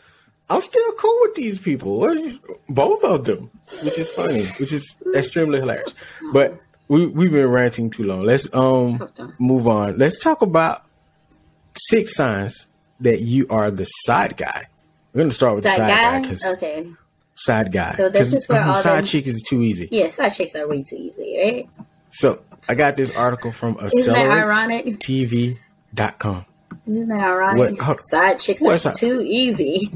I'm 0.48 0.62
still 0.62 0.92
cool 0.92 1.18
with 1.20 1.35
these 1.35 1.59
people. 1.59 2.02
Is- 2.09 2.40
Both 2.70 3.04
of 3.04 3.26
them, 3.26 3.50
which 3.83 3.98
is 3.98 4.11
funny, 4.11 4.46
which 4.59 4.72
is 4.72 4.96
extremely 5.14 5.59
hilarious. 5.61 5.94
But 6.33 6.59
we 6.88 7.07
we've 7.07 7.31
been 7.31 7.46
ranting 7.48 7.90
too 7.90 8.04
long. 8.04 8.22
Let's 8.24 8.48
um 8.54 8.98
move 9.38 9.68
on. 9.68 9.98
Let's 9.98 10.18
talk 10.18 10.40
about 10.40 10.87
six 11.76 12.14
signs 12.16 12.66
that 13.00 13.20
you 13.20 13.46
are 13.50 13.70
the 13.70 13.85
side 13.85 14.38
guy. 14.38 14.68
We're 15.12 15.23
gonna 15.23 15.33
start 15.33 15.55
with 15.57 15.64
Side 15.64 15.73
the 15.73 15.77
side 15.88 16.25
guy 16.25 16.35
guy? 16.35 16.51
Okay. 16.53 16.92
side 17.35 17.73
guy. 17.73 17.92
So 17.92 18.09
this 18.09 18.33
is 18.33 18.49
where 18.49 18.62
all 18.62 18.75
side 18.75 19.05
the- 19.05 19.09
chick 19.09 19.27
is 19.27 19.42
too 19.42 19.62
easy. 19.62 19.88
Yeah, 19.90 20.09
side 20.09 20.31
chicks 20.35 20.55
are 20.55 20.68
way 20.68 20.83
too 20.83 20.97
easy, 20.97 21.38
right? 21.42 21.68
So 22.11 22.40
I 22.68 22.75
got 22.75 22.97
this 22.97 23.16
article 23.16 23.53
from 23.53 23.79
Isn't 23.83 24.12
that 24.12 24.31
ironic? 24.31 24.87
AccelerateTV.com. 24.87 26.44
Isn't 26.87 27.09
that 27.09 27.27
right? 27.27 27.57
What- 27.79 28.01
Side 28.01 28.40
chicks 28.40 28.62
what's 28.62 28.87
are 28.87 28.92
too 28.92 29.21
easy. 29.23 29.90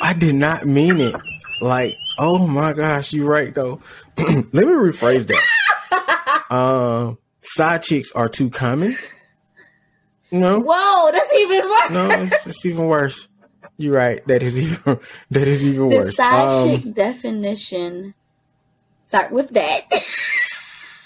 I 0.00 0.12
did 0.14 0.34
not 0.34 0.66
mean 0.66 1.00
it. 1.00 1.14
Like, 1.60 1.94
oh 2.18 2.46
my 2.46 2.72
gosh, 2.72 3.12
you're 3.12 3.28
right 3.28 3.54
though. 3.54 3.80
Let 4.18 4.28
me 4.52 4.62
rephrase 4.62 5.26
that. 5.28 5.42
Um, 6.50 7.16
side 7.40 7.82
chicks 7.82 8.12
are 8.12 8.28
too 8.28 8.50
common. 8.50 8.94
No, 10.30 10.60
Whoa, 10.60 11.10
that's 11.10 11.32
even 11.32 11.64
worse. 11.66 11.90
no, 11.90 12.10
it's, 12.10 12.46
it's 12.46 12.66
even 12.66 12.84
worse. 12.88 13.26
You're 13.78 13.94
right. 13.94 14.24
That 14.26 14.42
is 14.42 14.58
even 14.58 15.00
that 15.30 15.48
is 15.48 15.66
even 15.66 15.88
the 15.88 15.96
worse. 15.96 16.16
side 16.16 16.52
Um, 16.52 16.68
chick 16.80 16.94
definition. 16.94 18.14
Start 19.00 19.32
with 19.32 19.50
that. 19.50 19.82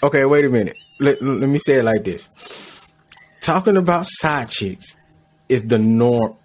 Okay, 0.03 0.23
wait 0.25 0.45
a 0.45 0.49
minute. 0.49 0.77
Let, 0.99 1.19
let 1.23 1.49
me 1.49 1.57
say 1.57 1.79
it 1.79 1.83
like 1.83 2.03
this. 2.03 2.29
Talking 3.41 3.77
about 3.77 4.05
side 4.05 4.47
chicks 4.47 4.95
is 5.49 5.65
the 5.65 5.79
norm. 5.79 6.35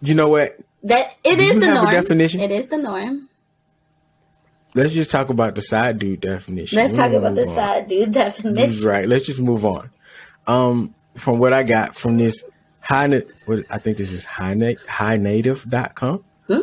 You 0.00 0.14
know 0.14 0.28
what? 0.28 0.56
that 0.84 1.16
it 1.24 1.36
Do 1.40 1.44
is 1.44 1.58
the 1.58 1.74
norm. 1.74 1.90
definition? 1.90 2.38
It 2.40 2.52
is 2.52 2.68
the 2.68 2.76
norm. 2.78 3.28
Let's 4.76 4.92
just 4.92 5.10
talk 5.10 5.30
about 5.30 5.56
the 5.56 5.62
side 5.62 5.98
dude 5.98 6.20
definition. 6.20 6.76
Let's 6.78 6.92
We 6.92 6.98
talk 6.98 7.10
about 7.12 7.34
the 7.34 7.48
on. 7.48 7.54
side 7.56 7.88
dude 7.88 8.12
definition. 8.12 8.86
right. 8.88 9.08
Let's 9.08 9.26
just 9.26 9.40
move 9.40 9.64
on. 9.64 9.90
Um, 10.46 10.94
from 11.16 11.40
what 11.40 11.52
I 11.52 11.64
got 11.64 11.96
from 11.96 12.18
this 12.18 12.44
high, 12.92 13.22
what 13.46 13.64
I 13.70 13.78
think 13.78 13.96
this 13.98 14.12
is 14.12 14.24
high 14.24 14.54
na- 14.54 14.74
HiNative.com. 14.88 16.24
Hmm? 16.46 16.60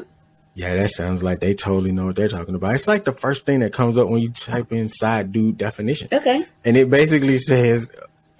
Yeah, 0.56 0.76
that 0.76 0.90
sounds 0.92 1.24
like 1.24 1.40
they 1.40 1.54
totally 1.54 1.92
know 1.92 2.08
what 2.08 2.16
they're 2.16 2.28
talking 2.28 2.56
about. 2.56 2.76
It's 2.76 2.88
like 2.88 3.06
the 3.06 3.12
first 3.14 3.46
thing 3.46 3.60
that 3.60 3.74
comes 3.74 3.98
up 3.98 4.10
when 4.10 4.22
you 4.22 4.30
type 4.30 4.72
in 4.72 4.90
side 4.90 5.32
dude 5.32 5.58
definition. 5.58 6.10
Okay. 6.12 6.46
And 6.66 6.76
it 6.78 6.90
basically 6.90 7.38
says 7.38 7.90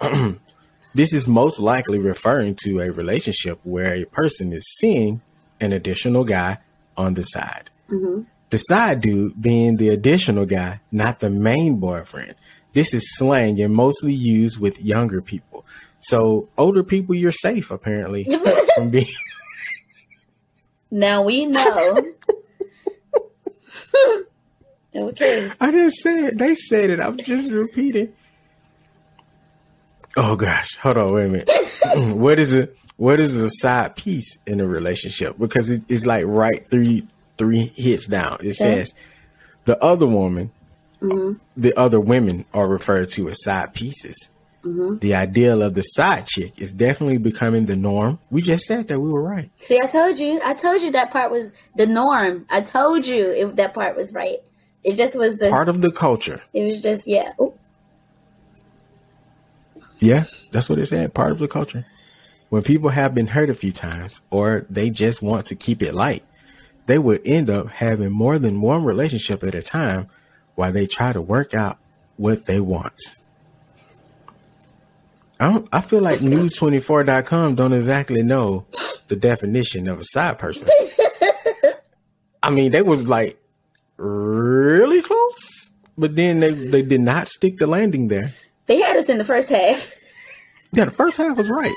this 0.94 1.12
is 1.12 1.26
most 1.26 1.58
likely 1.60 1.98
referring 1.98 2.56
to 2.64 2.80
a 2.80 2.90
relationship 2.90 3.58
where 3.64 3.94
a 3.94 4.04
person 4.04 4.52
is 4.52 4.64
seeing 4.78 5.20
an 5.60 5.72
additional 5.72 6.24
guy 6.24 6.58
on 6.96 7.14
the 7.14 7.22
side. 7.22 7.70
Mhm. 7.88 8.26
The 8.50 8.58
side 8.58 9.00
dude 9.00 9.40
being 9.40 9.76
the 9.76 9.88
additional 9.90 10.44
guy, 10.44 10.80
not 10.90 11.20
the 11.20 11.30
main 11.30 11.76
boyfriend. 11.76 12.34
This 12.72 12.92
is 12.94 13.16
slang 13.16 13.60
and 13.60 13.74
mostly 13.74 14.12
used 14.12 14.58
with 14.60 14.82
younger 14.82 15.20
people. 15.22 15.64
So 16.00 16.48
older 16.56 16.82
people, 16.82 17.14
you're 17.14 17.32
safe 17.32 17.70
apparently 17.70 18.26
uh, 18.28 18.60
from 18.74 18.90
being. 18.90 19.06
Now 20.90 21.22
we 21.22 21.46
know. 21.46 22.04
okay. 24.94 25.52
I 25.60 25.70
didn't 25.70 25.92
say 25.92 26.26
it. 26.26 26.38
They 26.38 26.54
said 26.54 26.90
it. 26.90 27.00
I'm 27.00 27.18
just 27.18 27.50
repeating. 27.50 28.12
Oh 30.16 30.34
gosh, 30.34 30.76
hold 30.76 30.96
on, 30.96 31.12
wait 31.12 31.24
a 31.24 31.28
minute. 31.28 31.50
what 32.16 32.38
is 32.38 32.54
a 32.54 32.68
what 32.96 33.20
is 33.20 33.36
a 33.36 33.48
side 33.50 33.94
piece 33.94 34.38
in 34.46 34.60
a 34.60 34.66
relationship? 34.66 35.38
Because 35.38 35.70
it, 35.70 35.82
it's 35.88 36.04
like 36.04 36.24
right 36.26 36.66
three 36.68 37.06
three 37.38 37.66
hits 37.76 38.06
down. 38.06 38.38
It 38.42 38.54
says 38.54 38.92
the 39.66 39.82
other 39.82 40.06
woman, 40.06 40.50
mm-hmm. 41.00 41.38
the 41.56 41.78
other 41.78 42.00
women 42.00 42.44
are 42.52 42.66
referred 42.66 43.10
to 43.12 43.28
as 43.28 43.42
side 43.44 43.72
pieces. 43.72 44.30
Mm-hmm. 44.64 44.98
The 44.98 45.14
ideal 45.14 45.62
of 45.62 45.74
the 45.74 45.82
side 45.82 46.26
chick 46.26 46.60
is 46.60 46.72
definitely 46.72 47.16
becoming 47.16 47.64
the 47.64 47.76
norm. 47.76 48.18
We 48.30 48.42
just 48.42 48.66
said 48.66 48.88
that 48.88 49.00
we 49.00 49.10
were 49.10 49.22
right. 49.22 49.48
See, 49.56 49.78
I 49.82 49.86
told 49.86 50.18
you. 50.18 50.40
I 50.44 50.52
told 50.52 50.82
you 50.82 50.90
that 50.92 51.10
part 51.10 51.30
was 51.30 51.50
the 51.76 51.86
norm. 51.86 52.46
I 52.50 52.60
told 52.60 53.06
you 53.06 53.30
if 53.30 53.56
that 53.56 53.72
part 53.72 53.96
was 53.96 54.12
right. 54.12 54.38
It 54.84 54.96
just 54.96 55.16
was 55.16 55.38
the. 55.38 55.48
Part 55.48 55.68
of 55.68 55.80
the 55.80 55.90
culture. 55.90 56.42
it 56.52 56.64
was 56.64 56.82
just 56.82 57.06
yeah. 57.06 57.32
Ooh. 57.40 57.54
Yeah, 59.98 60.24
that's 60.50 60.68
what 60.68 60.78
it 60.78 60.86
said. 60.86 61.14
Part 61.14 61.32
of 61.32 61.38
the 61.38 61.48
culture. 61.48 61.86
When 62.48 62.62
people 62.62 62.90
have 62.90 63.14
been 63.14 63.28
hurt 63.28 63.50
a 63.50 63.54
few 63.54 63.72
times 63.72 64.20
or 64.30 64.66
they 64.68 64.90
just 64.90 65.22
want 65.22 65.46
to 65.46 65.54
keep 65.54 65.82
it 65.82 65.94
light, 65.94 66.24
they 66.86 66.98
would 66.98 67.20
end 67.24 67.48
up 67.48 67.68
having 67.68 68.10
more 68.10 68.38
than 68.38 68.60
one 68.60 68.84
relationship 68.84 69.44
at 69.44 69.54
a 69.54 69.62
time 69.62 70.08
while 70.54 70.72
they 70.72 70.86
try 70.86 71.12
to 71.12 71.20
work 71.20 71.54
out 71.54 71.78
what 72.16 72.46
they 72.46 72.60
want. 72.60 72.98
I, 75.40 75.50
don't, 75.52 75.68
I 75.72 75.80
feel 75.80 76.00
like 76.02 76.20
News24.com 76.20 77.54
don't 77.54 77.72
exactly 77.72 78.22
know 78.22 78.66
the 79.08 79.16
definition 79.16 79.88
of 79.88 79.98
a 79.98 80.04
side 80.04 80.38
person. 80.38 80.68
I 82.42 82.50
mean, 82.50 82.70
they 82.72 82.82
was 82.82 83.06
like 83.08 83.40
really 83.96 85.02
close, 85.02 85.72
but 85.96 86.14
then 86.14 86.40
they, 86.40 86.50
they 86.52 86.82
did 86.82 87.00
not 87.00 87.28
stick 87.28 87.56
the 87.58 87.66
landing 87.66 88.08
there. 88.08 88.32
They 88.66 88.80
had 88.80 88.96
us 88.96 89.08
in 89.08 89.18
the 89.18 89.24
first 89.24 89.48
half. 89.48 89.94
Yeah, 90.72 90.84
the 90.84 90.92
first 90.92 91.16
half 91.16 91.36
was 91.36 91.50
right. 91.50 91.74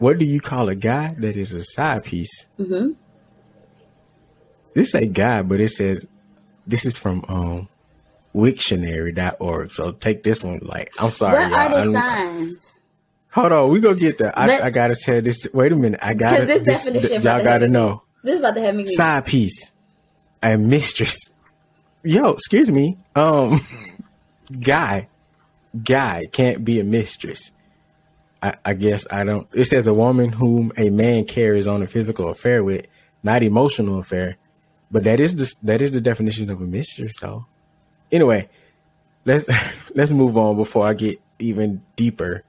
What 0.00 0.18
do 0.18 0.24
you 0.24 0.40
call 0.40 0.68
a 0.68 0.74
guy 0.74 1.14
that 1.18 1.36
is 1.36 1.52
a 1.54 1.62
side 1.62 2.02
piece? 2.02 2.46
Mhm. 2.58 2.96
This 4.74 4.90
say 4.90 5.06
guy, 5.06 5.42
but 5.42 5.60
it 5.60 5.68
says 5.68 6.04
this 6.66 6.84
is 6.84 6.98
from 6.98 7.24
um 7.28 7.68
Wiktionary.org. 8.34 9.72
So 9.72 9.92
take 9.92 10.22
this 10.22 10.42
one 10.42 10.60
like 10.62 10.90
I'm 10.98 11.10
sorry, 11.10 11.50
what 11.50 11.50
y'all. 11.50 11.78
are 11.78 11.86
the 11.86 11.92
signs? 11.92 12.74
Hold 13.32 13.52
on, 13.52 13.70
we 13.70 13.80
gonna 13.80 13.94
get 13.96 14.18
there. 14.18 14.38
I, 14.38 14.60
I 14.60 14.70
gotta 14.70 14.94
tell 14.94 15.20
this. 15.22 15.46
Wait 15.54 15.72
a 15.72 15.76
minute, 15.76 16.00
I 16.02 16.14
gotta. 16.14 16.44
This, 16.44 16.62
this- 16.64 16.84
definition, 16.84 17.22
y'all 17.22 17.42
gotta 17.42 17.68
know 17.68 18.02
This 18.22 18.34
is 18.34 18.40
about 18.40 18.54
to 18.56 18.60
have 18.60 18.74
me. 18.74 18.86
side 18.86 19.24
piece, 19.26 19.72
a 20.42 20.56
mistress. 20.56 21.16
Yo, 22.04 22.30
excuse 22.30 22.70
me. 22.70 22.98
Um, 23.14 23.60
guy, 24.60 25.08
guy 25.82 26.24
can't 26.32 26.64
be 26.64 26.80
a 26.80 26.84
mistress. 26.84 27.52
I, 28.42 28.56
I 28.64 28.74
guess 28.74 29.06
I 29.10 29.24
don't. 29.24 29.46
It 29.52 29.64
says 29.66 29.86
a 29.86 29.94
woman 29.94 30.30
whom 30.32 30.72
a 30.76 30.90
man 30.90 31.24
carries 31.24 31.66
on 31.66 31.82
a 31.82 31.86
physical 31.86 32.28
affair 32.28 32.64
with, 32.64 32.86
not 33.22 33.42
emotional 33.42 33.98
affair. 33.98 34.36
But 34.90 35.04
that 35.04 35.20
is 35.20 35.36
the 35.36 35.50
that 35.62 35.80
is 35.80 35.92
the 35.92 36.00
definition 36.00 36.50
of 36.50 36.60
a 36.60 36.64
mistress, 36.64 37.12
though. 37.20 37.46
Anyway, 38.12 38.48
let's 39.24 39.48
let's 39.94 40.12
move 40.12 40.36
on 40.36 40.56
before 40.56 40.86
I 40.86 40.94
get 40.94 41.20
even 41.38 41.82
deeper 41.96 42.44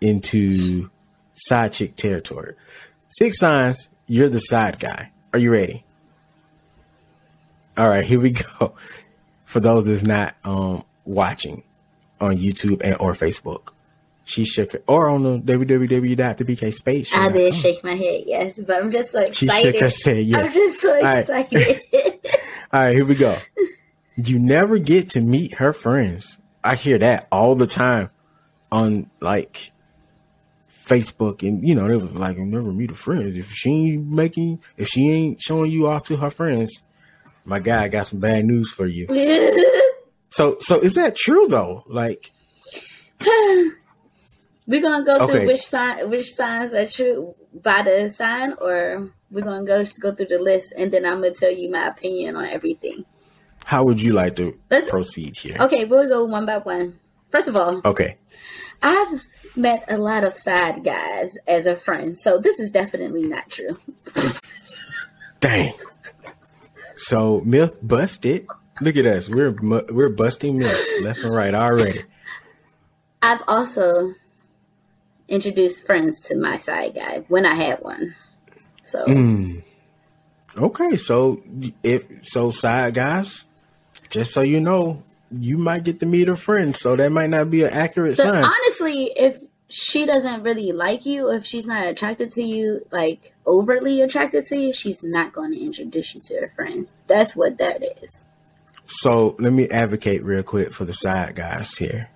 into 0.00 0.90
side 1.34 1.72
chick 1.72 1.94
territory. 1.96 2.54
Six 3.08 3.38
signs 3.38 3.88
you're 4.08 4.28
the 4.28 4.38
side 4.38 4.78
guy. 4.78 5.10
Are 5.32 5.38
you 5.38 5.52
ready? 5.52 5.84
All 7.76 7.88
right, 7.88 8.04
here 8.04 8.20
we 8.20 8.30
go. 8.58 8.74
For 9.44 9.60
those 9.60 9.86
that's 9.86 10.02
not 10.02 10.34
um 10.44 10.84
watching 11.04 11.62
on 12.20 12.38
YouTube 12.38 12.80
and 12.82 12.96
or 12.98 13.12
Facebook, 13.12 13.68
she 14.24 14.44
shook 14.44 14.72
her, 14.72 14.82
or 14.88 15.08
on 15.08 15.22
the 15.22 15.38
www.thebkspace. 15.38 17.14
I 17.14 17.28
did 17.28 17.54
shake 17.54 17.84
my 17.84 17.94
head, 17.94 18.22
yes, 18.26 18.58
but 18.58 18.82
I'm 18.82 18.90
just 18.90 19.12
so 19.12 19.20
excited. 19.20 19.36
She 19.36 19.46
shook 19.46 19.80
her 19.80 20.34
head, 20.34 20.46
I'm 20.46 20.52
just 20.52 20.80
so 20.80 21.02
right. 21.02 21.18
excited. 21.18 21.82
All 22.72 22.84
right, 22.84 22.94
here 22.94 23.04
we 23.04 23.14
go. 23.14 23.36
You 24.16 24.38
never 24.38 24.78
get 24.78 25.10
to 25.10 25.20
meet 25.20 25.54
her 25.54 25.72
friends. 25.72 26.38
I 26.64 26.74
hear 26.74 26.98
that 26.98 27.28
all 27.30 27.54
the 27.54 27.66
time 27.66 28.10
on 28.72 29.10
like 29.20 29.72
Facebook, 30.70 31.46
and 31.46 31.66
you 31.66 31.74
know, 31.74 31.88
it 31.88 32.00
was 32.00 32.16
like, 32.16 32.36
you 32.36 32.44
never 32.44 32.72
meet 32.72 32.90
her 32.90 32.96
friends. 32.96 33.36
If 33.36 33.52
she 33.52 33.70
ain't 33.70 34.06
making, 34.08 34.60
if 34.76 34.88
she 34.88 35.10
ain't 35.10 35.40
showing 35.40 35.70
you 35.70 35.86
off 35.88 36.04
to 36.04 36.16
her 36.16 36.30
friends, 36.30 36.82
my 37.44 37.58
guy 37.58 37.84
I 37.84 37.88
got 37.88 38.06
some 38.06 38.20
bad 38.20 38.44
news 38.44 38.70
for 38.72 38.86
you. 38.86 39.06
So, 40.28 40.58
so 40.60 40.80
is 40.80 40.94
that 40.94 41.16
true 41.16 41.46
though? 41.48 41.82
Like, 41.86 42.30
we're 43.20 44.82
gonna 44.82 45.04
go 45.04 45.16
Okay. 45.20 45.32
through 45.32 45.46
which 45.46 45.60
sign, 45.62 46.10
which 46.10 46.34
signs 46.34 46.74
are 46.74 46.86
true 46.86 47.34
by 47.62 47.82
the 47.82 48.10
sign, 48.10 48.54
or 48.60 49.08
we're 49.30 49.44
gonna 49.44 49.64
go 49.64 49.82
just 49.82 49.98
go 50.02 50.14
through 50.14 50.26
the 50.26 50.38
list, 50.38 50.74
and 50.76 50.92
then 50.92 51.06
I'm 51.06 51.22
gonna 51.22 51.32
tell 51.32 51.50
you 51.50 51.70
my 51.70 51.86
opinion 51.86 52.36
on 52.36 52.44
everything. 52.46 53.06
How 53.66 53.82
would 53.84 54.00
you 54.00 54.12
like 54.12 54.36
to 54.36 54.56
Let's- 54.70 54.88
proceed 54.88 55.36
here? 55.36 55.56
Okay, 55.58 55.84
we'll 55.84 56.08
go 56.08 56.24
one 56.24 56.46
by 56.46 56.58
one. 56.58 56.98
First 57.32 57.48
of 57.48 57.56
all, 57.56 57.80
Okay. 57.84 58.16
I've 58.82 59.20
met 59.56 59.84
a 59.88 59.98
lot 59.98 60.22
of 60.22 60.36
side 60.36 60.84
guys 60.84 61.30
as 61.48 61.66
a 61.66 61.76
friend, 61.76 62.16
so 62.18 62.38
this 62.38 62.58
is 62.60 62.70
definitely 62.70 63.24
not 63.24 63.48
true. 63.50 63.76
Dang. 65.40 65.72
So 66.96 67.40
myth 67.44 67.74
busted. 67.82 68.46
Look 68.80 68.96
at 68.96 69.06
us. 69.06 69.28
We're 69.28 69.50
we're 69.90 70.10
busting 70.10 70.58
myths 70.58 70.86
left 71.02 71.20
and 71.20 71.34
right 71.34 71.54
already. 71.54 72.04
I've 73.22 73.42
also 73.48 74.14
introduced 75.28 75.84
friends 75.84 76.20
to 76.28 76.36
my 76.38 76.56
side 76.58 76.94
guy 76.94 77.24
when 77.28 77.44
I 77.46 77.54
had 77.56 77.80
one. 77.80 78.14
So 78.84 79.04
Mm. 79.06 79.62
Okay, 80.56 80.96
so 80.96 81.42
if 81.82 82.02
so, 82.22 82.50
side 82.50 82.94
guys, 82.94 83.45
just 84.10 84.32
so 84.32 84.42
you 84.42 84.60
know, 84.60 85.02
you 85.30 85.58
might 85.58 85.84
get 85.84 86.00
to 86.00 86.06
meet 86.06 86.28
a 86.28 86.36
friend, 86.36 86.76
so 86.76 86.96
that 86.96 87.10
might 87.10 87.30
not 87.30 87.50
be 87.50 87.64
an 87.64 87.70
accurate 87.70 88.16
So 88.16 88.24
sign. 88.24 88.44
honestly, 88.44 89.12
if 89.16 89.38
she 89.68 90.06
doesn't 90.06 90.42
really 90.42 90.72
like 90.72 91.04
you, 91.04 91.30
if 91.30 91.44
she's 91.44 91.66
not 91.66 91.86
attracted 91.86 92.32
to 92.34 92.42
you, 92.42 92.86
like 92.92 93.32
overtly 93.46 94.00
attracted 94.00 94.44
to 94.44 94.58
you, 94.58 94.72
she's 94.72 95.02
not 95.02 95.32
going 95.32 95.52
to 95.52 95.60
introduce 95.60 96.14
you 96.14 96.20
to 96.20 96.34
her 96.40 96.52
friends. 96.54 96.96
That's 97.06 97.34
what 97.34 97.58
that 97.58 97.82
is. 98.02 98.24
So 98.86 99.34
let 99.40 99.52
me 99.52 99.68
advocate 99.68 100.22
real 100.22 100.44
quick 100.44 100.72
for 100.72 100.84
the 100.84 100.92
side 100.94 101.34
guys 101.34 101.76
here. 101.76 102.08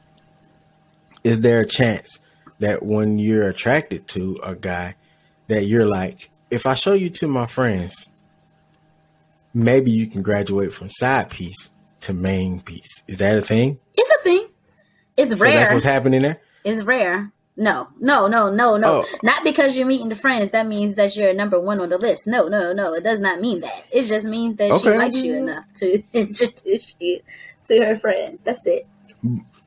Is 1.24 1.40
there 1.40 1.60
a 1.60 1.66
chance 1.66 2.20
that 2.60 2.84
when 2.84 3.18
you're 3.18 3.48
attracted 3.48 4.06
to 4.08 4.38
a 4.42 4.54
guy, 4.54 4.94
that 5.48 5.64
you're 5.64 5.86
like, 5.86 6.30
if 6.50 6.66
I 6.66 6.74
show 6.74 6.92
you 6.92 7.10
to 7.10 7.26
my 7.26 7.46
friends, 7.46 8.06
maybe 9.52 9.90
you 9.90 10.06
can 10.06 10.22
graduate 10.22 10.72
from 10.72 10.88
side 10.88 11.30
piece 11.30 11.70
to 12.02 12.12
main 12.12 12.60
piece. 12.60 13.02
Is 13.06 13.18
that 13.18 13.38
a 13.38 13.42
thing? 13.42 13.78
It's 13.94 14.10
a 14.10 14.22
thing. 14.22 14.48
It's 15.16 15.34
rare. 15.40 15.52
So 15.52 15.58
that's 15.58 15.72
what's 15.72 15.84
happening 15.84 16.22
there. 16.22 16.40
It's 16.64 16.82
rare. 16.82 17.30
No, 17.56 17.88
no, 17.98 18.26
no, 18.26 18.50
no, 18.50 18.76
no. 18.78 19.02
Oh. 19.04 19.18
Not 19.22 19.44
because 19.44 19.76
you're 19.76 19.86
meeting 19.86 20.08
the 20.08 20.14
friends, 20.14 20.52
that 20.52 20.66
means 20.66 20.94
that 20.94 21.14
you're 21.16 21.34
number 21.34 21.60
one 21.60 21.78
on 21.80 21.90
the 21.90 21.98
list. 21.98 22.26
No, 22.26 22.48
no, 22.48 22.72
no. 22.72 22.94
It 22.94 23.02
does 23.04 23.20
not 23.20 23.40
mean 23.40 23.60
that. 23.60 23.84
It 23.90 24.04
just 24.04 24.24
means 24.26 24.56
that 24.56 24.80
she 24.80 24.88
likes 24.88 25.16
you 25.16 25.34
enough 25.34 25.64
to 25.76 26.02
introduce 26.14 26.94
you 26.98 27.20
to 27.68 27.84
her 27.84 27.96
friends. 27.96 28.38
That's 28.44 28.66
it. 28.66 28.86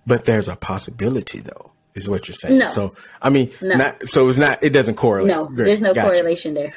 But 0.08 0.26
there's 0.26 0.48
a 0.48 0.56
possibility, 0.56 1.42
though, 1.42 1.72
is 1.94 2.10
what 2.10 2.28
you're 2.28 2.34
saying. 2.36 2.58
No. 2.58 2.68
So 2.70 2.96
I 3.22 3.30
mean, 3.30 3.52
No. 3.62 3.76
not 3.76 4.08
so 4.10 4.28
it's 4.28 4.40
not. 4.40 4.64
It 4.64 4.72
doesn't 4.72 4.96
correlate. 4.96 5.28
No, 5.28 5.46
Great. 5.46 5.66
there's 5.66 5.82
no 5.82 5.94
Gotcha. 5.94 6.08
correlation 6.08 6.56
there. 6.56 6.74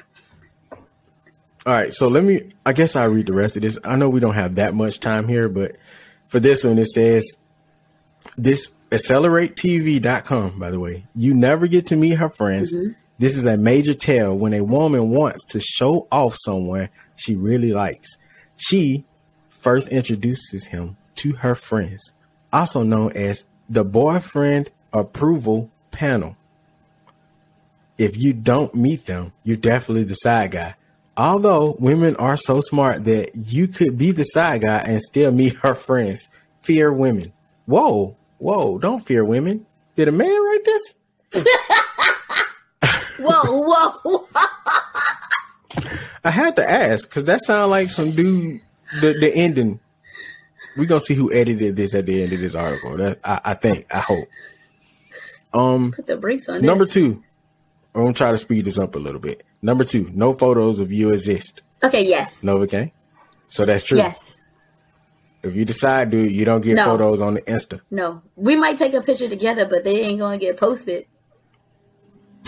All 1.66 1.72
right, 1.72 1.92
so 1.92 2.08
let 2.08 2.22
me. 2.22 2.50
I 2.64 2.72
guess 2.72 2.94
I'll 2.94 3.10
read 3.10 3.26
the 3.26 3.32
rest 3.32 3.56
of 3.56 3.62
this. 3.62 3.78
I 3.84 3.96
know 3.96 4.08
we 4.08 4.20
don't 4.20 4.34
have 4.34 4.54
that 4.54 4.74
much 4.74 5.00
time 5.00 5.26
here, 5.26 5.48
but 5.48 5.76
for 6.28 6.38
this 6.38 6.62
one, 6.62 6.78
it 6.78 6.86
says 6.86 7.24
this 8.36 8.70
acceleratetv.com. 8.90 10.58
By 10.58 10.70
the 10.70 10.78
way, 10.78 11.06
you 11.16 11.34
never 11.34 11.66
get 11.66 11.86
to 11.86 11.96
meet 11.96 12.14
her 12.14 12.30
friends. 12.30 12.74
Mm-hmm. 12.74 12.92
This 13.18 13.36
is 13.36 13.46
a 13.46 13.56
major 13.56 13.94
tell 13.94 14.34
when 14.34 14.54
a 14.54 14.62
woman 14.62 15.10
wants 15.10 15.44
to 15.46 15.60
show 15.60 16.06
off 16.12 16.36
someone 16.38 16.88
she 17.16 17.34
really 17.34 17.72
likes. 17.72 18.16
She 18.56 19.04
first 19.50 19.88
introduces 19.88 20.66
him 20.66 20.96
to 21.16 21.32
her 21.32 21.54
friends, 21.54 22.12
also 22.52 22.82
known 22.82 23.12
as 23.12 23.44
the 23.68 23.84
boyfriend 23.84 24.70
approval 24.92 25.70
panel 25.90 26.36
if 27.98 28.16
you 28.16 28.32
don't 28.32 28.74
meet 28.74 29.06
them, 29.06 29.32
you're 29.42 29.56
definitely 29.56 30.04
the 30.04 30.14
side 30.14 30.50
guy. 30.50 30.74
Although 31.16 31.76
women 31.78 32.14
are 32.16 32.36
so 32.36 32.60
smart 32.60 33.04
that 33.04 33.34
you 33.34 33.68
could 33.68 33.96
be 33.96 34.12
the 34.12 34.24
side 34.24 34.62
guy 34.66 34.78
and 34.78 35.00
still 35.02 35.32
meet 35.32 35.54
her 35.56 35.74
friends. 35.74 36.28
Fear 36.62 36.92
women. 36.92 37.32
Whoa, 37.64 38.16
whoa, 38.38 38.78
don't 38.78 39.04
fear 39.06 39.24
women. 39.24 39.64
Did 39.96 40.08
a 40.08 40.12
man 40.12 40.28
write 40.28 40.64
this? 40.64 40.94
Whoa, 43.18 43.62
whoa. 44.02 44.28
I 46.22 46.30
had 46.30 46.56
to 46.56 46.70
ask 46.70 47.08
because 47.08 47.24
that 47.24 47.44
sounds 47.44 47.70
like 47.70 47.88
some 47.88 48.10
dude. 48.10 48.60
The 49.00 49.14
the 49.18 49.34
ending. 49.34 49.80
We're 50.76 50.84
gonna 50.84 51.00
see 51.00 51.14
who 51.14 51.32
edited 51.32 51.76
this 51.76 51.94
at 51.94 52.04
the 52.06 52.22
end 52.22 52.32
of 52.34 52.40
this 52.40 52.54
article. 52.54 52.96
That 52.98 53.20
I, 53.24 53.40
I 53.44 53.54
think. 53.54 53.86
I 53.92 54.00
hope. 54.00 54.28
Um, 55.54 55.92
Put 55.92 56.06
the 56.06 56.16
brakes 56.16 56.48
on 56.48 56.62
number 56.62 56.84
this. 56.84 56.94
two. 56.94 57.22
I'm 57.96 58.02
gonna 58.02 58.12
try 58.14 58.30
to 58.30 58.36
speed 58.38 58.64
this 58.66 58.78
up 58.78 58.94
a 58.94 58.98
little 58.98 59.18
bit. 59.20 59.42
Number 59.62 59.82
two, 59.84 60.10
no 60.12 60.32
photos 60.34 60.78
of 60.80 60.92
you 60.92 61.10
exist. 61.10 61.62
Okay, 61.82 62.04
yes. 62.04 62.40
Novacaine. 62.42 62.92
So 63.48 63.64
that's 63.64 63.84
true. 63.84 63.98
Yes. 63.98 64.36
If 65.42 65.54
you 65.56 65.64
decide, 65.64 66.10
dude, 66.10 66.30
you 66.32 66.44
don't 66.44 66.60
get 66.60 66.74
No. 66.74 66.84
photos 66.84 67.20
on 67.22 67.34
the 67.34 67.42
Insta. 67.42 67.80
No. 67.90 68.20
We 68.36 68.54
might 68.56 68.76
take 68.78 68.92
a 68.94 69.00
picture 69.00 69.28
together, 69.28 69.66
but 69.68 69.82
they 69.84 70.00
ain't 70.02 70.18
gonna 70.18 70.38
get 70.38 70.56
posted. 70.58 71.06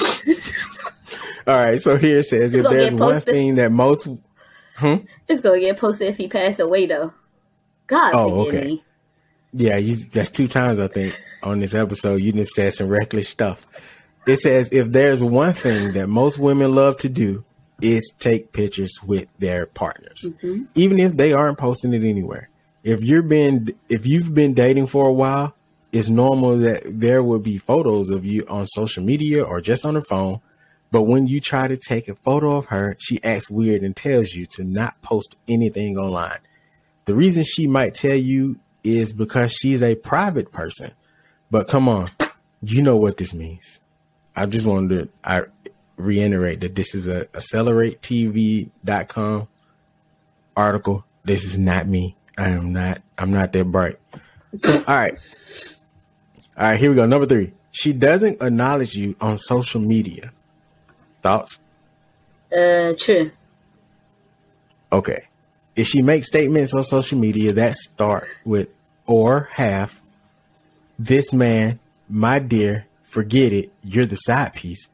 All 1.46 1.58
right. 1.58 1.80
So 1.80 1.96
here 1.96 2.18
it 2.18 2.24
says, 2.26 2.54
if 2.54 2.64
there's 2.68 2.92
one 2.94 3.20
thing 3.20 3.54
that 3.56 3.72
most, 3.72 4.06
hmm? 4.76 4.96
It's 5.28 5.40
gonna 5.40 5.60
get 5.60 5.78
posted 5.78 6.08
if 6.08 6.16
he 6.16 6.28
passed 6.28 6.60
away 6.60 6.86
though. 6.86 7.12
God 7.86 8.12
Oh, 8.14 8.46
okay. 8.46 8.64
me. 8.64 8.84
yeah, 9.54 9.76
you, 9.76 9.96
that's 9.96 10.30
two 10.30 10.46
times 10.46 10.78
I 10.78 10.88
think 10.88 11.18
on 11.42 11.60
this 11.60 11.72
episode 11.74 12.16
you 12.16 12.32
just 12.32 12.52
said 12.52 12.74
some 12.74 12.88
reckless 12.88 13.28
stuff. 13.28 13.66
It 14.28 14.36
says 14.40 14.68
if 14.72 14.88
there's 14.92 15.24
one 15.24 15.54
thing 15.54 15.92
that 15.94 16.06
most 16.08 16.38
women 16.38 16.72
love 16.72 16.96
to 16.98 17.08
do 17.08 17.44
is 17.80 18.12
take 18.18 18.52
pictures 18.52 18.92
with 19.04 19.26
their 19.38 19.66
partners, 19.66 20.20
Mm-hmm. 20.24 20.64
even 20.74 20.98
if 21.00 21.16
they 21.16 21.32
aren't 21.32 21.58
posting 21.58 21.94
it 21.94 22.02
anywhere. 22.04 22.50
If 22.82 23.00
you're 23.02 23.22
been 23.22 23.74
if 23.88 24.06
you've 24.06 24.34
been 24.34 24.54
dating 24.54 24.86
for 24.88 25.06
a 25.08 25.12
while, 25.12 25.54
it's 25.92 26.08
normal 26.08 26.58
that 26.58 26.82
there 26.84 27.22
will 27.22 27.38
be 27.38 27.56
photos 27.58 28.10
of 28.10 28.24
you 28.24 28.44
on 28.48 28.66
social 28.66 29.02
media 29.02 29.42
or 29.42 29.60
just 29.60 29.86
on 29.86 29.94
the 29.94 30.00
phone. 30.02 30.40
But 30.90 31.02
when 31.02 31.26
you 31.26 31.40
try 31.40 31.68
to 31.68 31.76
take 31.76 32.08
a 32.08 32.14
photo 32.14 32.56
of 32.56 32.66
her, 32.66 32.96
she 32.98 33.22
acts 33.22 33.48
weird 33.50 33.82
and 33.82 33.94
tells 33.94 34.32
you 34.32 34.46
to 34.56 34.64
not 34.64 35.00
post 35.02 35.36
anything 35.46 35.96
online. 35.98 36.38
The 37.04 37.14
reason 37.14 37.44
she 37.44 37.66
might 37.66 37.94
tell 37.94 38.14
you 38.16 38.58
is 38.84 39.12
because 39.12 39.52
she's 39.52 39.82
a 39.82 39.94
private 39.96 40.50
person. 40.52 40.92
But 41.50 41.68
come 41.68 41.88
on, 41.88 42.06
you 42.62 42.82
know 42.82 42.96
what 42.96 43.16
this 43.18 43.32
means. 43.34 43.80
I 44.38 44.46
just 44.46 44.64
wanted 44.66 44.88
to 44.90 45.08
I 45.24 45.42
reiterate 45.96 46.60
that 46.60 46.76
this 46.76 46.94
is 46.94 47.08
a 47.08 47.24
acceleratetv.com 47.24 49.48
article. 50.56 51.04
This 51.24 51.42
is 51.42 51.58
not 51.58 51.88
me. 51.88 52.14
I 52.36 52.50
am 52.50 52.72
not 52.72 53.02
I'm 53.18 53.32
not 53.32 53.52
that 53.52 53.64
bright. 53.64 53.98
All 54.64 54.84
right. 54.86 55.18
All 56.56 56.68
right, 56.68 56.78
here 56.78 56.90
we 56.90 56.96
go. 56.96 57.06
Number 57.06 57.26
3. 57.26 57.52
She 57.72 57.92
doesn't 57.92 58.40
acknowledge 58.40 58.94
you 58.94 59.16
on 59.20 59.38
social 59.38 59.80
media. 59.80 60.30
Thoughts? 61.20 61.58
Uh 62.56 62.92
true. 62.96 63.32
Okay. 64.92 65.24
If 65.74 65.88
she 65.88 66.00
makes 66.00 66.28
statements 66.28 66.74
on 66.74 66.84
social 66.84 67.18
media 67.18 67.54
that 67.54 67.74
start 67.74 68.28
with 68.44 68.68
or 69.04 69.48
have 69.52 70.00
this 70.96 71.32
man, 71.32 71.80
my 72.08 72.38
dear, 72.38 72.86
forget 73.08 73.52
it, 73.52 73.72
you're 73.82 74.06
the 74.06 74.16
side 74.16 74.54
piece. 74.54 74.88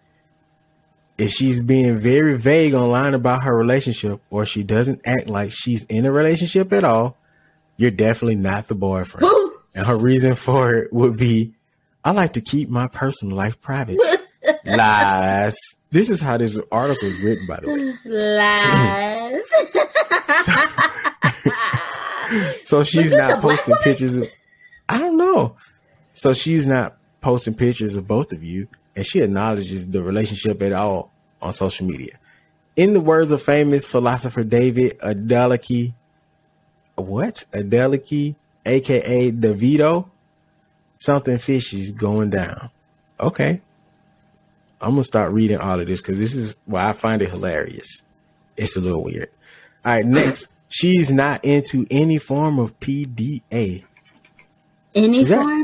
If 1.16 1.31
she's 1.31 1.61
being 1.61 1.98
very 1.98 2.37
vague 2.37 2.74
online 2.74 3.14
about 3.14 3.42
her 3.44 3.57
relationship 3.57 4.20
or 4.31 4.46
she 4.46 4.62
doesn't 4.64 5.03
act 5.05 5.29
like 5.29 5.53
she's 5.53 5.85
in 5.85 6.07
a 6.07 6.12
relationship 6.12 6.72
at 6.72 6.83
all, 6.85 7.16
you're 7.77 7.90
definitely 7.90 8.37
not 8.37 8.68
the 8.68 8.74
boyfriend. 8.74 9.29
And 9.74 9.87
her 9.87 9.96
reason 9.96 10.35
for 10.35 10.74
it 10.74 10.92
would 10.92 11.16
be 11.16 11.55
I 12.05 12.11
like 12.11 12.35
to 12.35 12.40
keep 12.40 12.68
my 12.68 12.88
personal 12.88 13.37
life 13.37 13.61
private. 13.61 13.98
Lies. 14.64 15.57
This 15.90 16.11
is 16.11 16.20
how 16.20 16.37
this 16.37 16.59
article 16.70 17.09
is 17.09 17.20
written, 17.20 17.46
by 17.46 17.61
the 17.61 17.68
way. 17.68 17.94
Lies. 18.05 19.42
So 22.64 22.83
she's 22.85 23.12
not 23.12 23.40
posting 23.40 23.77
pictures 23.77 24.16
of 24.16 24.29
I 24.88 24.98
don't 24.98 25.16
know. 25.16 25.57
So 26.12 26.33
she's 26.33 26.66
not 26.66 26.96
posting 27.24 27.54
pictures 27.54 27.96
of 27.96 28.06
both 28.06 28.32
of 28.32 28.44
you 28.44 28.68
and 28.94 29.04
she 29.06 29.22
acknowledges 29.22 29.88
the 29.88 30.02
relationship 30.02 30.60
at 30.60 30.72
all 30.72 31.10
on 31.40 31.54
social 31.54 31.87
media. 31.87 32.18
In 32.76 32.92
the 32.92 33.00
words 33.00 33.32
of 33.32 33.40
famous 33.42 33.87
philosopher 33.87 34.44
David 34.44 34.98
Adeleke, 34.98 35.94
what? 36.96 37.44
Adeleke, 37.50 38.34
aka 38.66 39.32
Davido, 39.32 40.10
something 40.96 41.38
fishy's 41.38 41.92
going 41.92 42.28
down. 42.28 42.68
Okay. 43.18 43.62
I'm 44.82 44.90
gonna 44.90 45.04
start 45.04 45.32
reading 45.32 45.56
all 45.56 45.80
of 45.80 45.87
this 45.87 46.02
because 46.02 46.18
this 46.18 46.34
is 46.34 46.56
well, 46.66 46.87
I 46.87 46.92
find 46.92 47.22
it 47.22 47.30
hilarious. 47.30 48.02
It's 48.54 48.76
a 48.76 48.82
little 48.82 49.02
weird. 49.02 49.30
All 49.82 49.94
right, 49.94 50.04
next. 50.04 50.48
She's 50.68 51.10
not 51.10 51.42
into 51.42 51.87
any 51.90 52.18
form 52.18 52.58
of 52.58 52.78
PDA. 52.80 53.84
Any 54.94 55.24
that- 55.24 55.40
form? 55.42 55.63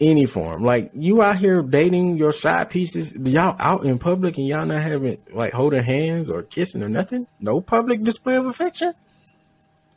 Any 0.00 0.24
form. 0.24 0.64
Like 0.64 0.90
you 0.94 1.20
out 1.20 1.36
here 1.36 1.62
dating 1.62 2.16
your 2.16 2.32
side 2.32 2.70
pieces, 2.70 3.12
y'all 3.12 3.56
out 3.58 3.84
in 3.84 3.98
public 3.98 4.38
and 4.38 4.46
y'all 4.46 4.64
not 4.64 4.82
having 4.82 5.18
like 5.32 5.52
holding 5.52 5.82
hands 5.82 6.30
or 6.30 6.42
kissing 6.42 6.82
or 6.82 6.88
nothing? 6.88 7.26
No 7.38 7.60
public 7.60 8.02
display 8.02 8.36
of 8.36 8.46
affection? 8.46 8.94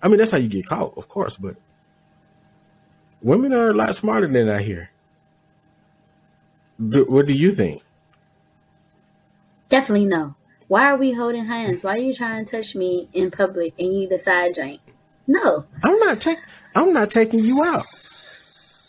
I 0.02 0.10
mean 0.10 0.18
that's 0.18 0.32
how 0.32 0.38
you 0.38 0.50
get 0.50 0.68
caught, 0.68 0.98
of 0.98 1.08
course, 1.08 1.38
but 1.38 1.56
women 3.22 3.54
are 3.54 3.70
a 3.70 3.74
lot 3.74 3.96
smarter 3.96 4.28
than 4.28 4.50
I 4.50 4.62
hear. 4.62 4.90
Do- 6.86 7.06
what 7.06 7.26
do 7.26 7.34
you 7.34 7.54
think? 7.54 7.82
Definitely 9.70 10.06
no. 10.06 10.36
Why 10.68 10.88
are 10.92 10.98
we 10.98 11.14
holding 11.14 11.46
hands? 11.46 11.84
Why 11.84 11.94
are 11.94 11.98
you 11.98 12.14
trying 12.14 12.44
to 12.44 12.52
touch 12.52 12.76
me 12.76 13.08
in 13.14 13.32
public 13.32 13.74
and 13.80 13.94
you 13.94 14.10
the 14.10 14.20
side 14.20 14.56
joint? 14.56 14.82
No. 15.28 15.66
I'm 15.82 15.98
not 16.00 16.20
taking 16.20 16.44
I'm 16.76 16.92
not 16.92 17.10
taking 17.10 17.40
you 17.40 17.64
out. 17.64 17.86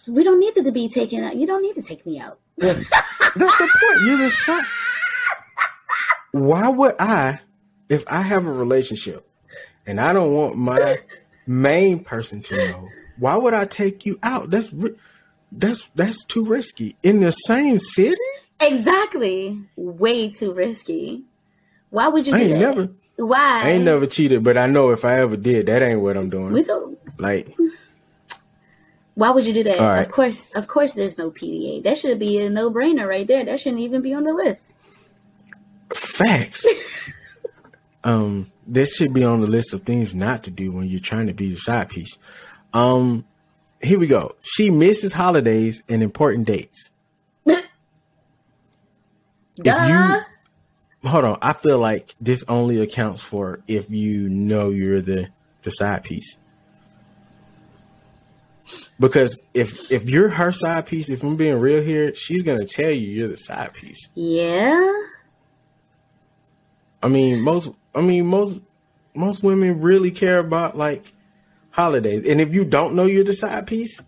We 0.06 0.24
don't 0.24 0.40
need 0.40 0.54
to 0.54 0.72
be 0.72 0.88
taken 0.88 1.24
out. 1.24 1.36
You 1.36 1.46
don't 1.46 1.62
need 1.62 1.74
to 1.74 1.82
take 1.82 2.04
me 2.06 2.18
out. 2.18 2.38
That's 2.58 2.78
the 2.88 3.68
point. 3.80 4.02
You're 4.04 4.18
the 4.18 4.30
son. 4.30 4.64
Why 6.32 6.68
would 6.68 6.94
I, 6.98 7.40
if 7.88 8.04
I 8.08 8.20
have 8.22 8.46
a 8.46 8.52
relationship 8.52 9.26
and 9.86 10.00
I 10.00 10.12
don't 10.12 10.32
want 10.34 10.56
my 10.56 10.98
main 11.46 12.00
person 12.00 12.42
to 12.42 12.56
know, 12.56 12.88
why 13.18 13.36
would 13.36 13.54
I 13.54 13.64
take 13.66 14.04
you 14.04 14.18
out? 14.22 14.50
That's 14.50 14.72
ri- 14.72 14.96
that's 15.52 15.88
that's 15.94 16.24
too 16.24 16.44
risky. 16.44 16.96
In 17.02 17.20
the 17.20 17.30
same 17.30 17.78
city, 17.78 18.18
Exactly. 18.60 19.60
Way 19.76 20.30
too 20.30 20.52
risky. 20.52 21.24
Why 21.90 22.08
would 22.08 22.26
you 22.26 22.34
I 22.34 22.38
do 22.38 22.44
ain't 22.44 22.58
never, 22.58 22.88
Why? 23.16 23.62
I 23.64 23.70
ain't 23.72 23.84
never 23.84 24.06
cheated. 24.06 24.42
But 24.42 24.56
I 24.56 24.66
know 24.66 24.90
if 24.90 25.04
I 25.04 25.20
ever 25.20 25.36
did, 25.36 25.66
that 25.66 25.82
ain't 25.82 26.00
what 26.00 26.16
I'm 26.16 26.30
doing. 26.30 26.52
We 26.52 26.62
don't. 26.62 26.98
Like, 27.20 27.54
Why 29.14 29.30
would 29.30 29.46
you 29.46 29.54
do 29.54 29.64
that? 29.64 29.78
Right. 29.78 30.00
Of 30.00 30.10
course, 30.10 30.48
of 30.54 30.66
course, 30.66 30.94
there's 30.94 31.16
no 31.16 31.30
PDA. 31.30 31.84
That 31.84 31.96
should 31.96 32.18
be 32.18 32.38
a 32.40 32.50
no 32.50 32.70
brainer 32.70 33.08
right 33.08 33.26
there. 33.26 33.44
That 33.44 33.60
shouldn't 33.60 33.82
even 33.82 34.02
be 34.02 34.12
on 34.12 34.24
the 34.24 34.32
list. 34.32 34.72
Facts. 35.92 36.66
um, 38.04 38.50
this 38.66 38.96
should 38.96 39.14
be 39.14 39.22
on 39.22 39.40
the 39.40 39.46
list 39.46 39.72
of 39.72 39.82
things 39.82 40.14
not 40.14 40.42
to 40.44 40.50
do 40.50 40.72
when 40.72 40.88
you're 40.88 41.00
trying 41.00 41.28
to 41.28 41.34
be 41.34 41.50
the 41.50 41.56
side 41.56 41.90
piece. 41.90 42.18
Um, 42.72 43.24
here 43.80 43.98
we 43.98 44.08
go. 44.08 44.34
She 44.42 44.70
misses 44.70 45.12
holidays 45.12 45.82
and 45.88 46.02
important 46.02 46.46
dates. 46.46 46.90
Duh. 47.46 47.62
If 49.58 49.88
you 49.88 51.08
hold 51.08 51.24
on, 51.24 51.38
I 51.40 51.52
feel 51.52 51.78
like 51.78 52.14
this 52.20 52.44
only 52.48 52.80
accounts 52.80 53.20
for 53.22 53.60
if 53.68 53.90
you 53.90 54.28
know 54.28 54.70
you're 54.70 55.00
the 55.00 55.28
the 55.62 55.70
side 55.70 56.02
piece. 56.02 56.36
Because 58.98 59.38
if 59.52 59.90
if 59.92 60.08
you're 60.08 60.28
her 60.30 60.50
side 60.52 60.86
piece, 60.86 61.10
if 61.10 61.22
I'm 61.22 61.36
being 61.36 61.58
real 61.60 61.82
here, 61.82 62.14
she's 62.14 62.42
gonna 62.42 62.66
tell 62.66 62.90
you 62.90 63.08
you're 63.08 63.28
the 63.28 63.36
side 63.36 63.74
piece. 63.74 64.08
yeah. 64.14 64.80
I 67.02 67.08
mean, 67.08 67.40
most 67.42 67.70
I 67.94 68.00
mean 68.00 68.26
most 68.26 68.60
most 69.14 69.42
women 69.42 69.80
really 69.80 70.10
care 70.10 70.38
about 70.38 70.76
like 70.76 71.12
holidays. 71.70 72.26
And 72.26 72.40
if 72.40 72.54
you 72.54 72.64
don't 72.64 72.94
know 72.94 73.04
you're 73.04 73.24
the 73.24 73.32
side 73.34 73.66
piece, 73.66 74.00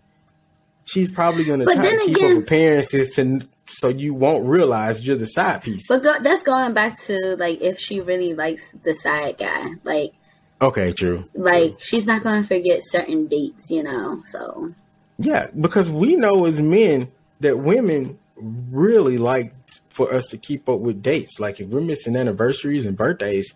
she's 0.85 1.11
probably 1.11 1.43
gonna 1.45 1.65
But 1.65 1.75
try 1.75 1.91
to 1.91 1.97
keep 2.05 2.15
again- 2.17 2.37
up 2.37 2.43
appearances 2.43 3.09
to 3.11 3.47
so 3.69 3.89
you 3.89 4.13
won't 4.13 4.47
realize 4.47 5.05
you're 5.05 5.17
the 5.17 5.25
side 5.25 5.61
piece. 5.61 5.87
But 5.89 6.01
go, 6.01 6.15
that's 6.23 6.41
going 6.41 6.73
back 6.73 6.97
to 7.01 7.35
like 7.37 7.61
if 7.61 7.77
she 7.77 7.99
really 8.01 8.33
likes 8.33 8.73
the 8.83 8.93
side 8.93 9.37
guy, 9.37 9.71
like 9.83 10.13
Okay, 10.61 10.91
true. 10.91 11.25
like 11.35 11.75
she's 11.79 12.05
not 12.07 12.23
going 12.23 12.41
to 12.41 12.47
forget 12.47 12.79
certain 12.83 13.27
dates, 13.27 13.69
you 13.69 13.83
know. 13.83 14.21
So 14.29 14.73
Yeah, 15.19 15.47
because 15.59 15.91
we 15.91 16.15
know 16.15 16.45
as 16.45 16.61
men 16.61 17.09
that 17.41 17.59
women 17.59 18.17
really 18.35 19.17
like 19.17 19.53
for 19.89 20.13
us 20.13 20.27
to 20.27 20.37
keep 20.37 20.67
up 20.69 20.79
with 20.79 21.01
dates. 21.03 21.39
Like 21.39 21.59
if 21.59 21.67
we're 21.69 21.81
missing 21.81 22.15
anniversaries 22.15 22.85
and 22.85 22.97
birthdays, 22.97 23.53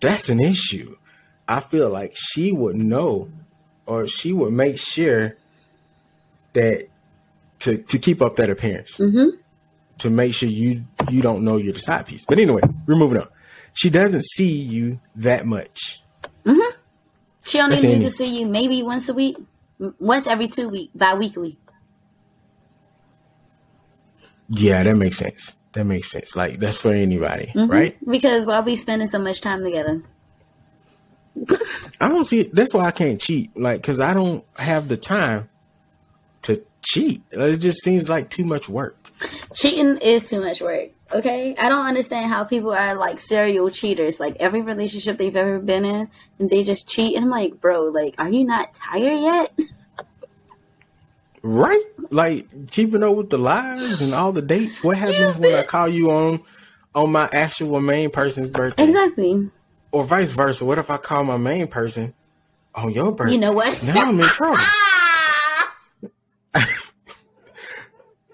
that's 0.00 0.28
an 0.28 0.40
issue. 0.40 0.96
I 1.48 1.60
feel 1.60 1.88
like 1.90 2.12
she 2.14 2.52
would 2.52 2.76
know 2.76 3.28
or 3.86 4.06
she 4.06 4.32
would 4.32 4.52
make 4.52 4.78
sure 4.78 5.36
that 6.54 6.88
to 7.60 7.78
to 7.78 7.98
keep 7.98 8.20
up 8.20 8.36
that 8.36 8.50
appearance. 8.50 8.98
Mhm. 8.98 9.38
To 9.98 10.10
make 10.10 10.34
sure 10.34 10.48
you 10.48 10.84
you 11.10 11.22
don't 11.22 11.44
know 11.44 11.56
you're 11.56 11.72
the 11.72 11.78
side 11.78 12.04
piece. 12.06 12.24
But 12.26 12.38
anyway, 12.38 12.60
we're 12.86 12.96
moving 12.96 13.18
on. 13.18 13.28
She 13.72 13.88
doesn't 13.90 14.24
see 14.24 14.50
you 14.52 15.00
that 15.16 15.46
much. 15.46 16.02
Mm-hmm. 16.46 16.78
she 17.44 17.60
only 17.60 17.74
That's 17.74 17.84
need 17.84 18.02
to 18.02 18.10
see 18.10 18.38
you 18.38 18.46
maybe 18.46 18.82
once 18.82 19.08
a 19.08 19.14
week, 19.14 19.36
once 19.98 20.26
every 20.26 20.46
two 20.48 20.68
week, 20.68 20.90
bi-weekly. 20.94 21.58
Yeah, 24.48 24.84
that 24.84 24.94
makes 24.94 25.18
sense. 25.18 25.56
That 25.72 25.84
makes 25.84 26.10
sense. 26.10 26.36
Like 26.36 26.58
that's 26.58 26.78
for 26.78 26.92
anybody, 26.92 27.52
mm-hmm. 27.54 27.70
right? 27.70 27.96
Because 28.08 28.46
why 28.46 28.60
we 28.60 28.76
spending 28.76 29.08
so 29.08 29.18
much 29.18 29.40
time 29.40 29.62
together? 29.62 30.02
I 32.00 32.08
don't 32.08 32.24
see 32.24 32.40
it. 32.40 32.54
That's 32.54 32.72
why 32.72 32.86
I 32.86 32.90
can't 32.92 33.20
cheat. 33.20 33.54
Like, 33.56 33.82
cause 33.82 34.00
I 34.00 34.14
don't 34.14 34.44
have 34.56 34.88
the 34.88 34.96
time 34.96 35.50
to 36.42 36.64
cheat. 36.82 37.22
It 37.30 37.58
just 37.58 37.82
seems 37.82 38.08
like 38.08 38.30
too 38.30 38.44
much 38.44 38.68
work. 38.68 38.96
Cheating 39.52 39.98
is 39.98 40.30
too 40.30 40.40
much 40.40 40.62
work. 40.62 40.90
Okay, 41.12 41.54
I 41.56 41.68
don't 41.68 41.86
understand 41.86 42.30
how 42.30 42.44
people 42.44 42.72
are 42.72 42.94
like 42.94 43.20
serial 43.20 43.70
cheaters. 43.70 44.18
Like 44.18 44.36
every 44.40 44.62
relationship 44.62 45.18
they've 45.18 45.36
ever 45.36 45.60
been 45.60 45.84
in, 45.84 46.08
and 46.38 46.50
they 46.50 46.64
just 46.64 46.88
cheat. 46.88 47.14
And 47.14 47.24
I'm 47.24 47.30
like, 47.30 47.60
bro, 47.60 47.84
like, 47.84 48.16
are 48.18 48.28
you 48.28 48.44
not 48.44 48.74
tired 48.74 49.20
yet? 49.20 49.58
Right? 51.42 51.82
Like 52.10 52.70
keeping 52.70 53.04
up 53.04 53.14
with 53.14 53.30
the 53.30 53.38
lies 53.38 54.00
and 54.00 54.14
all 54.14 54.32
the 54.32 54.42
dates. 54.42 54.82
What 54.82 54.96
happens 54.96 55.36
when 55.38 55.54
I 55.54 55.62
call 55.62 55.86
you 55.88 56.10
on 56.10 56.42
on 56.92 57.12
my 57.12 57.28
actual 57.32 57.80
main 57.80 58.10
person's 58.10 58.50
birthday? 58.50 58.82
Exactly. 58.82 59.50
Or 59.92 60.02
vice 60.02 60.32
versa. 60.32 60.64
What 60.64 60.78
if 60.78 60.90
I 60.90 60.96
call 60.96 61.22
my 61.22 61.36
main 61.36 61.68
person 61.68 62.14
on 62.74 62.90
your 62.90 63.12
birthday? 63.12 63.34
You 63.34 63.38
know 63.38 63.52
what? 63.52 63.80
Now 63.84 64.08
I'm 64.08 64.20
in 64.20 64.26
trouble. 64.26 64.58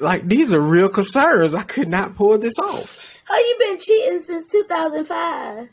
like 0.03 0.29
these 0.29 0.53
are 0.53 0.61
real 0.61 0.89
concerns. 0.89 1.55
I 1.55 1.63
could 1.63 1.89
not 1.89 2.15
pull 2.15 2.37
this 2.39 2.59
off. 2.59 3.17
How 3.25 3.39
you 3.39 3.57
been 3.59 3.79
cheating 3.79 4.21
since 4.21 4.51
2005? 4.51 5.69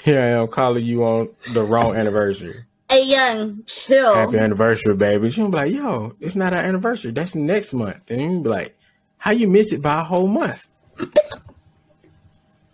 Here 0.00 0.20
I 0.20 0.26
am 0.26 0.46
calling 0.48 0.84
you 0.84 1.04
on 1.04 1.30
the 1.52 1.64
wrong 1.64 1.96
anniversary. 1.96 2.64
Hey, 2.88 3.02
young, 3.02 3.64
chill. 3.66 4.14
Happy 4.14 4.38
anniversary, 4.38 4.94
baby. 4.94 5.30
She'll 5.30 5.48
be 5.48 5.56
like, 5.56 5.72
yo, 5.72 6.14
it's 6.20 6.36
not 6.36 6.52
our 6.52 6.60
anniversary. 6.60 7.10
That's 7.10 7.34
next 7.34 7.74
month. 7.74 8.08
And 8.12 8.20
you 8.20 8.40
be 8.40 8.48
like, 8.48 8.78
how 9.18 9.32
you 9.32 9.48
miss 9.48 9.72
it 9.72 9.82
by 9.82 10.02
a 10.02 10.04
whole 10.04 10.28
month? 10.28 10.68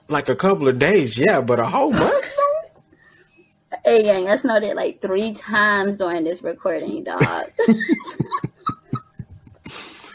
like 0.09 0.29
a 0.29 0.37
couple 0.37 0.69
of 0.69 0.79
days, 0.79 1.17
yeah, 1.17 1.41
but 1.41 1.59
a 1.59 1.65
whole 1.65 1.91
month? 1.91 2.37
Hey, 3.85 4.05
young, 4.07 4.29
I 4.29 4.37
snowed 4.37 4.63
it 4.63 4.77
like 4.77 5.01
three 5.01 5.35
times 5.35 5.97
during 5.97 6.25
this 6.25 6.43
recording, 6.43 7.03
dog. 7.05 7.23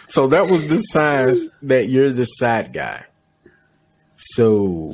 So 0.10 0.28
that 0.30 0.50
was 0.50 0.68
the 0.68 0.78
signs 0.78 1.50
that 1.64 1.90
you're 1.90 2.10
the 2.12 2.24
side 2.26 2.74
guy. 2.74 3.06
So 4.16 4.94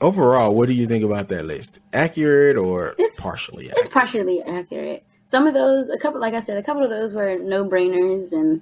overall, 0.00 0.54
what 0.54 0.66
do 0.68 0.74
you 0.74 0.86
think 0.86 1.02
about 1.02 1.28
that 1.28 1.44
list? 1.44 1.80
Accurate 1.92 2.56
or 2.56 2.90
It's- 2.90 3.16
partially 3.18 3.68
it's 3.74 3.88
partially 3.88 4.40
accurate. 4.42 5.02
Some 5.24 5.46
of 5.46 5.54
those, 5.54 5.88
a 5.88 5.98
couple, 5.98 6.20
like 6.20 6.34
I 6.34 6.40
said, 6.40 6.56
a 6.58 6.62
couple 6.62 6.84
of 6.84 6.90
those 6.90 7.14
were 7.14 7.36
no 7.38 7.64
brainers, 7.64 8.32
and 8.32 8.60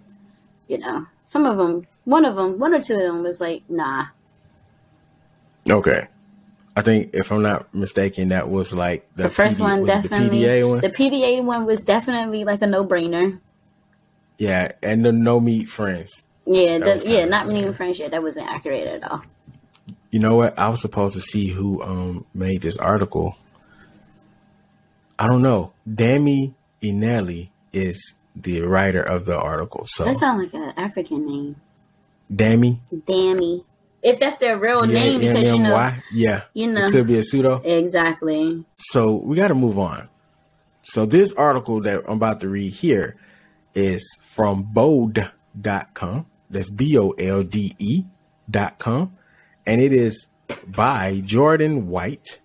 you 0.69 0.79
know, 0.79 1.05
some 1.27 1.45
of 1.45 1.57
them, 1.59 1.87
one 2.05 2.25
of 2.25 2.37
them, 2.37 2.59
one 2.61 2.73
or 2.73 2.81
two 2.81 2.95
of 2.95 3.01
them 3.01 3.23
was 3.25 3.41
like, 3.41 3.63
nah. 3.69 4.07
Okay. 5.69 6.07
I 6.81 6.83
think 6.83 7.11
if 7.13 7.31
I'm 7.31 7.43
not 7.43 7.75
mistaken, 7.75 8.31
that 8.31 8.49
was 8.49 8.73
like 8.73 9.07
the, 9.15 9.25
The 9.25 9.29
first 9.31 9.59
PD 9.59 9.63
one 9.63 9.85
definitely, 9.85 10.29
the 10.41 10.47
PDA 10.47 10.69
one. 10.69 10.81
the 10.81 10.89
PDA 10.89 11.45
one 11.45 11.67
was 11.67 11.79
definitely 11.81 12.45
like 12.45 12.63
a 12.63 12.67
no 12.67 12.87
brainer. 12.87 13.39
yeah, 14.39 14.73
and 14.83 15.05
the 15.05 15.13
no 15.13 15.41
meat 15.41 15.69
friends. 15.69 16.25
Yeah, 16.47 16.79
the, 16.79 17.03
yeah, 17.07 17.27
not 17.27 17.47
weird. 17.47 17.63
friends. 17.65 17.77
friendship. 17.77 18.11
That 18.13 18.23
wasn't 18.23 18.49
accurate 18.49 18.87
at 18.87 19.11
all. 19.11 19.23
You 20.11 20.21
know 20.21 20.37
what? 20.37 20.59
I 20.59 20.71
was 20.71 20.81
supposed 20.81 21.15
to 21.15 21.21
see 21.21 21.49
who 21.49 21.83
um 21.83 22.25
made 22.33 22.63
this 22.63 22.79
article. 22.79 23.37
I 25.19 25.27
don't 25.27 25.43
know. 25.43 25.73
Dami 25.87 26.55
Inelli 26.83 27.51
is 27.75 28.15
the 28.35 28.63
writer 28.63 29.03
of 29.03 29.27
the 29.27 29.39
article. 29.39 29.85
So 29.87 30.05
That 30.05 30.17
sounds 30.17 30.43
like 30.43 30.55
an 30.55 30.73
African 30.79 31.27
name. 31.27 31.57
Dami, 32.33 32.79
Dammy. 33.07 33.65
If 34.03 34.19
that's 34.19 34.39
their 34.39 34.59
real 34.59 34.87
name, 34.87 35.21
because 35.21 35.45
you 35.45 35.59
know, 35.59 35.93
yeah, 36.13 36.43
you 36.55 36.67
know. 36.67 36.87
it 36.87 36.93
could 36.93 37.07
be 37.07 37.19
a 37.19 37.23
pseudo. 37.23 37.61
exactly. 37.65 38.65
So 38.79 39.15
we 39.17 39.37
got 39.37 39.49
to 39.49 39.55
move 39.55 39.79
on. 39.79 40.09
So 40.83 41.07
this 41.07 41.33
article 41.35 41.83
that 41.83 42.05
I'm 42.07 42.15
about 42.17 42.41
to 42.41 42.49
read 42.49 42.73
here 42.73 43.17
is 43.75 44.03
from 44.23 44.63
bold.com. 44.63 46.27
That's 46.49 46.71
B 46.71 46.99
O 46.99 47.11
L 47.11 47.43
D 47.43 47.75
E 47.79 48.05
dot 48.51 48.79
com. 48.79 49.13
And 49.67 49.81
it 49.81 49.93
is 49.93 50.27
by 50.67 51.21
Jordan 51.25 51.89
White. 51.89 52.41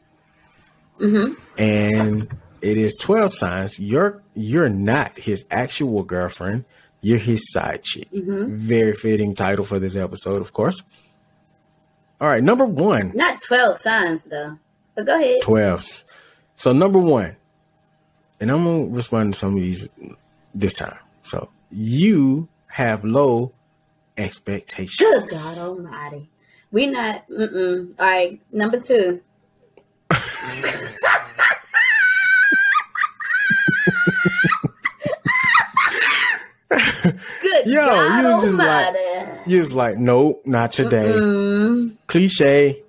Mm-hmm. 0.99 1.33
And 1.59 2.37
it 2.61 2.77
is 2.77 2.95
12 2.97 3.33
signs. 3.33 3.79
You're 3.79 4.21
you're 4.33 4.69
not 4.69 5.17
his 5.17 5.45
actual 5.49 6.03
girlfriend. 6.03 6.65
You're 7.01 7.19
his 7.19 7.51
side 7.51 7.83
chick. 7.83 8.11
Mm-hmm. 8.11 8.55
Very 8.55 8.93
fitting 8.93 9.35
title 9.35 9.65
for 9.65 9.79
this 9.79 9.95
episode, 9.95 10.41
of 10.41 10.53
course. 10.53 10.81
All 12.21 12.29
right, 12.29 12.43
number 12.43 12.65
one. 12.65 13.11
Not 13.13 13.41
12 13.41 13.77
signs, 13.77 14.23
though. 14.23 14.57
But 14.95 15.05
go 15.05 15.19
ahead. 15.19 15.41
12s. 15.41 16.05
So 16.55 16.71
number 16.71 16.99
one, 16.99 17.35
and 18.39 18.49
I'm 18.49 18.63
gonna 18.63 18.85
respond 18.85 19.33
to 19.33 19.39
some 19.39 19.55
of 19.55 19.61
these 19.61 19.89
this 20.53 20.73
time. 20.73 20.97
So 21.23 21.49
you 21.69 22.47
have 22.67 23.03
low 23.03 23.53
expectations. 24.17 24.97
Good 24.97 25.29
God 25.29 25.57
Almighty. 25.57 26.29
We 26.71 26.87
not. 26.87 27.27
Mm-mm. 27.29 27.93
All 27.99 28.05
right. 28.05 28.41
Number 28.51 28.79
two. 28.79 29.21
Good 37.41 37.65
Yo, 37.67 37.85
God 37.85 38.21
you 38.21 38.27
was 38.35 38.43
just 38.45 38.57
like-. 38.57 39.47
You 39.47 39.59
was 39.59 39.73
like, 39.73 39.97
nope, 39.97 40.41
not 40.45 40.71
today. 40.71 41.11
Mm, 41.13 41.97
Cliche. 42.07 42.81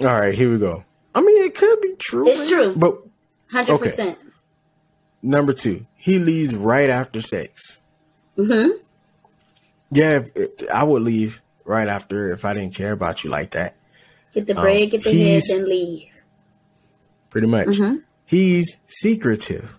All 0.00 0.06
right, 0.06 0.34
here 0.34 0.50
we 0.50 0.58
go. 0.58 0.84
I 1.14 1.22
mean, 1.22 1.42
it 1.44 1.54
could 1.54 1.80
be 1.80 1.94
true. 1.98 2.28
It's 2.28 2.48
true. 2.48 2.74
But 2.76 2.98
100%. 3.52 4.16
number 5.22 5.52
two, 5.54 5.86
he 5.96 6.18
leaves 6.18 6.54
right 6.54 6.90
after 6.90 7.20
sex. 7.22 7.78
Mm-hmm. 8.36 8.76
Yeah, 9.90 10.24
I 10.72 10.82
would 10.82 11.02
leave 11.02 11.40
right 11.64 11.88
after 11.88 12.32
if 12.32 12.44
I 12.44 12.52
didn't 12.54 12.74
care 12.74 12.92
about 12.92 13.24
you 13.24 13.30
like 13.30 13.52
that. 13.52 13.76
Get 14.34 14.46
the 14.46 14.56
Um, 14.56 14.62
bread, 14.62 14.90
get 14.90 15.04
the 15.04 15.12
head, 15.12 15.42
and 15.50 15.66
leave. 15.66 16.08
pretty 17.30 17.46
much. 17.46 17.68
Mhm. 17.68 18.02
He's 18.26 18.76
secretive. 18.86 19.74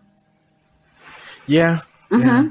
Yeah. 1.46 1.82
Mm-hmm. 2.12 2.28
Yeah. 2.28 2.50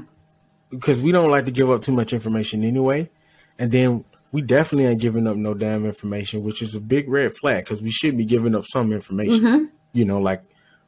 Because 0.69 0.99
we 0.99 1.11
don't 1.11 1.29
like 1.31 1.45
to 1.45 1.51
give 1.51 1.69
up 1.69 1.81
too 1.81 1.91
much 1.93 2.11
information 2.13 2.63
anyway. 2.63 3.09
And 3.57 3.71
then 3.71 4.03
we 4.31 4.41
definitely 4.41 4.85
ain't 4.85 5.01
giving 5.01 5.25
up 5.27 5.37
no 5.37 5.53
damn 5.53 5.85
information, 5.85 6.43
which 6.43 6.61
is 6.61 6.75
a 6.75 6.79
big 6.81 7.07
red 7.09 7.35
flag 7.37 7.63
because 7.63 7.81
we 7.81 7.89
should 7.91 8.17
be 8.17 8.25
giving 8.25 8.53
up 8.53 8.65
some 8.65 8.91
information, 8.91 9.39
Mm-hmm. 9.41 9.65
you 9.93 10.05
know, 10.05 10.19
like 10.19 10.43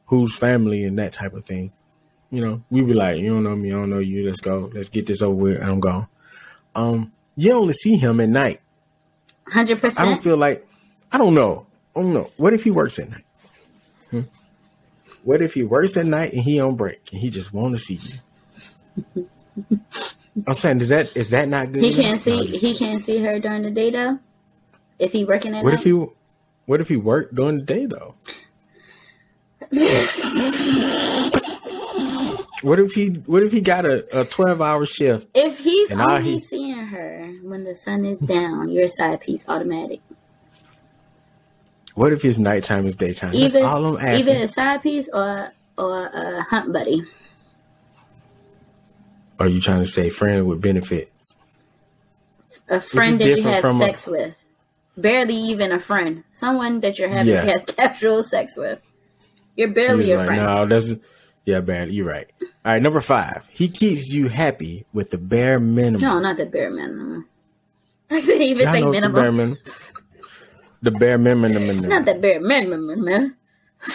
who's 0.06 0.36
family 0.36 0.84
and 0.84 0.98
that 0.98 1.12
type 1.12 1.32
of 1.34 1.44
thing. 1.46 1.72
You 2.30 2.44
know, 2.44 2.62
we 2.70 2.82
be 2.82 2.92
like, 2.94 3.18
you 3.18 3.32
don't 3.34 3.42
know 3.42 3.56
me, 3.56 3.70
I 3.70 3.74
don't 3.74 3.90
know 3.90 3.98
you. 3.98 4.24
Let's 4.26 4.40
go. 4.40 4.70
Let's 4.72 4.88
get 4.88 5.06
this 5.06 5.22
over 5.22 5.34
with. 5.34 5.56
and 5.56 5.64
I'm 5.70 5.80
gone. 5.80 6.06
Um, 6.76 7.12
you 7.36 7.52
only 7.52 7.72
see 7.72 7.96
him 7.96 8.20
at 8.20 8.28
night. 8.28 8.60
Hundred 9.48 9.80
percent. 9.80 10.06
I 10.06 10.10
don't 10.12 10.22
feel 10.22 10.36
like 10.36 10.64
I 11.10 11.18
don't 11.18 11.34
know. 11.34 11.66
I 11.96 12.02
don't 12.02 12.12
know. 12.12 12.30
What 12.36 12.52
if 12.52 12.62
he 12.62 12.70
works 12.70 12.98
at 13.00 13.10
night? 13.10 13.24
Hmm? 14.10 14.20
What 15.24 15.42
if 15.42 15.54
he 15.54 15.64
works 15.64 15.96
at 15.96 16.06
night 16.06 16.32
and 16.34 16.42
he 16.42 16.60
on 16.60 16.76
break 16.76 17.00
and 17.10 17.20
he 17.20 17.30
just 17.30 17.52
want 17.52 17.76
to 17.76 17.82
see 17.82 17.98
you? 19.14 19.28
I'm 20.46 20.54
saying, 20.54 20.80
is 20.80 20.88
that 20.88 21.16
is 21.16 21.30
that 21.30 21.48
not 21.48 21.72
good? 21.72 21.82
He 21.82 21.88
enough? 21.92 22.02
can't 22.04 22.20
see. 22.20 22.38
I'm 22.40 22.46
he 22.46 22.74
can't 22.74 23.00
see 23.00 23.18
her 23.22 23.38
during 23.40 23.62
the 23.62 23.70
day 23.70 23.90
though. 23.90 24.18
If 24.98 25.12
he 25.12 25.24
working 25.24 25.54
at 25.54 25.64
What 25.64 25.70
night. 25.70 25.78
if 25.80 25.84
he? 25.84 26.06
What 26.66 26.80
if 26.80 26.88
he 26.88 26.96
worked 26.96 27.34
during 27.34 27.58
the 27.58 27.64
day 27.64 27.86
though? 27.86 28.14
what 32.62 32.78
if 32.78 32.92
he? 32.92 33.08
What 33.26 33.42
if 33.42 33.52
he 33.52 33.60
got 33.60 33.84
a, 33.84 34.20
a 34.20 34.24
twelve 34.24 34.60
hour 34.60 34.84
shift? 34.86 35.28
If 35.34 35.58
he's 35.58 35.90
only 35.92 36.22
he- 36.22 36.40
seeing 36.40 36.76
her 36.86 37.32
when 37.42 37.64
the 37.64 37.74
sun 37.74 38.04
is 38.04 38.20
down, 38.20 38.70
your 38.70 38.88
side 38.88 39.20
piece 39.20 39.48
automatic. 39.48 40.00
What 41.94 42.12
if 42.12 42.22
his 42.22 42.38
nighttime 42.38 42.86
is 42.86 42.94
daytime? 42.94 43.32
That's 43.34 43.54
Either 43.56 43.66
all 43.66 43.84
I'm 43.96 44.06
asking. 44.06 44.28
either 44.34 44.44
a 44.44 44.48
side 44.48 44.82
piece 44.82 45.08
or 45.12 45.50
or 45.76 46.06
a 46.06 46.42
hunt 46.42 46.72
buddy. 46.72 47.02
Are 49.40 49.48
you 49.48 49.60
trying 49.60 49.80
to 49.80 49.86
say 49.90 50.10
friend 50.10 50.46
with 50.46 50.60
benefits? 50.60 51.34
A 52.68 52.80
friend 52.80 53.18
that 53.18 53.26
you 53.26 53.36
different 53.36 53.64
have 53.64 53.74
a- 53.74 53.78
sex 53.78 54.06
with. 54.06 54.36
Barely 54.96 55.34
even 55.34 55.72
a 55.72 55.80
friend. 55.80 56.24
Someone 56.32 56.80
that 56.80 56.98
you're 56.98 57.08
having 57.08 57.32
Yeah. 57.32 57.42
to 57.44 57.50
have 57.52 57.66
casual 57.76 58.22
sex 58.22 58.56
with. 58.56 58.86
You're 59.56 59.68
barely 59.72 60.12
a 60.12 60.18
like, 60.18 60.26
friend. 60.26 60.42
no, 60.44 60.66
that's 60.66 60.92
yeah, 61.46 61.60
bad. 61.60 61.90
You're 61.90 62.06
right. 62.06 62.28
All 62.42 62.48
right, 62.72 62.82
number 62.82 63.00
five. 63.00 63.48
He 63.50 63.68
keeps 63.68 64.08
you 64.12 64.28
happy 64.28 64.84
with 64.92 65.10
the 65.10 65.18
bare 65.18 65.58
minimum. 65.58 66.02
No, 66.02 66.20
not 66.20 66.36
the 66.36 66.44
bare 66.46 66.70
minimum. 66.70 67.26
I 68.10 68.20
didn't 68.20 68.42
even 68.42 68.64
Y'all 68.64 68.72
say 68.72 68.84
minimum. 68.84 69.12
The 69.12 69.20
bare 69.20 69.32
minimum. 69.32 69.58
The 70.82 70.90
bare 70.90 71.18
minimum. 71.18 71.88
Not 71.88 72.04
the 72.04 72.14
bare 72.14 72.40
minimum, 72.40 73.04
man. 73.04 73.36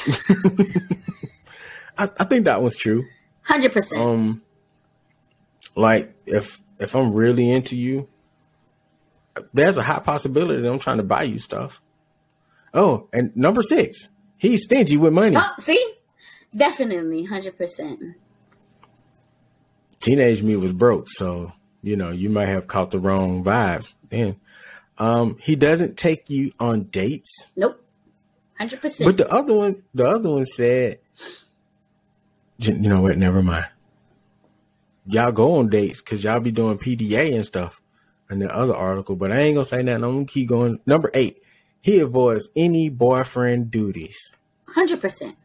I, 1.97 2.09
I 2.19 2.23
think 2.25 2.45
that 2.45 2.61
was 2.61 2.75
true. 2.75 3.05
Hundred 3.43 3.71
percent. 3.73 4.01
Um, 4.01 4.41
like 5.75 6.13
if 6.25 6.61
if 6.79 6.95
I'm 6.95 7.13
really 7.13 7.51
into 7.51 7.75
you, 7.75 8.07
there's 9.53 9.77
a 9.77 9.83
high 9.83 9.99
possibility 9.99 10.61
that 10.61 10.71
I'm 10.71 10.79
trying 10.79 10.97
to 10.97 11.03
buy 11.03 11.23
you 11.23 11.39
stuff. 11.39 11.81
Oh, 12.73 13.07
and 13.13 13.35
number 13.35 13.61
six, 13.61 14.09
he's 14.37 14.63
stingy 14.63 14.97
with 14.97 15.13
money. 15.13 15.35
Oh, 15.37 15.51
see, 15.59 15.93
definitely, 16.55 17.23
hundred 17.23 17.57
percent. 17.57 17.99
Teenage 19.99 20.43
me 20.43 20.55
was 20.55 20.73
broke, 20.73 21.09
so 21.09 21.53
you 21.81 21.95
know 21.95 22.11
you 22.11 22.29
might 22.29 22.47
have 22.47 22.67
caught 22.67 22.91
the 22.91 22.99
wrong 22.99 23.43
vibes. 23.43 23.95
Then, 24.09 24.35
um, 24.97 25.37
he 25.41 25.55
doesn't 25.55 25.97
take 25.97 26.29
you 26.29 26.51
on 26.59 26.83
dates. 26.83 27.51
Nope, 27.55 27.81
hundred 28.57 28.81
percent. 28.81 29.07
But 29.07 29.17
the 29.17 29.31
other 29.31 29.53
one, 29.53 29.83
the 29.93 30.05
other 30.05 30.29
one 30.29 30.45
said, 30.45 30.99
you 32.59 32.73
know 32.73 33.01
what? 33.01 33.17
Never 33.17 33.41
mind. 33.41 33.67
Y'all 35.07 35.31
go 35.31 35.57
on 35.57 35.69
dates 35.69 36.01
because 36.01 36.23
y'all 36.23 36.39
be 36.39 36.51
doing 36.51 36.77
PDA 36.77 37.33
and 37.35 37.45
stuff 37.45 37.79
in 38.29 38.39
the 38.39 38.49
other 38.53 38.75
article. 38.75 39.15
But 39.15 39.31
I 39.31 39.41
ain't 39.41 39.55
gonna 39.55 39.65
say 39.65 39.83
that. 39.83 39.93
I'm 39.95 40.01
gonna 40.01 40.25
keep 40.25 40.49
going. 40.49 40.79
Number 40.85 41.11
eight, 41.13 41.41
he 41.81 41.99
avoids 41.99 42.49
any 42.55 42.89
boyfriend 42.89 43.69
duties. 43.71 44.33
Hundred 44.67 45.01
percent. 45.01 45.35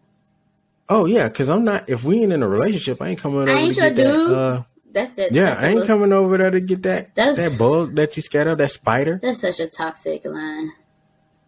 Oh 0.89 1.05
yeah, 1.07 1.29
because 1.29 1.49
I'm 1.51 1.65
not. 1.65 1.89
If 1.89 2.05
we 2.05 2.23
ain't 2.23 2.33
in 2.33 2.43
a 2.43 2.49
relationship, 2.49 3.01
I 3.03 3.09
ain't 3.11 3.21
coming 3.21 3.41
over 3.41 3.51
ain't 3.51 3.75
to 3.75 3.81
your 3.81 3.91
get 3.91 3.97
that. 3.97 4.13
dude. 4.13 4.33
Uh, 4.39 4.63
That's 4.93 5.13
that. 5.13 5.33
yeah, 5.33 5.45
that's 5.51 5.61
I 5.61 5.69
ain't 5.69 5.87
coming 5.87 6.13
over 6.13 6.37
there 6.39 6.51
to 6.51 6.61
get 6.61 6.83
that 6.85 7.15
That's- 7.15 7.37
that 7.37 7.59
bug 7.59 7.95
that 7.97 8.17
you 8.17 8.23
scared 8.23 8.49
of, 8.49 8.59
that 8.59 8.71
spider, 8.71 9.21
That's 9.23 9.41
such 9.41 9.61
a 9.61 9.69
toxic 9.69 10.25
line. 10.25 10.73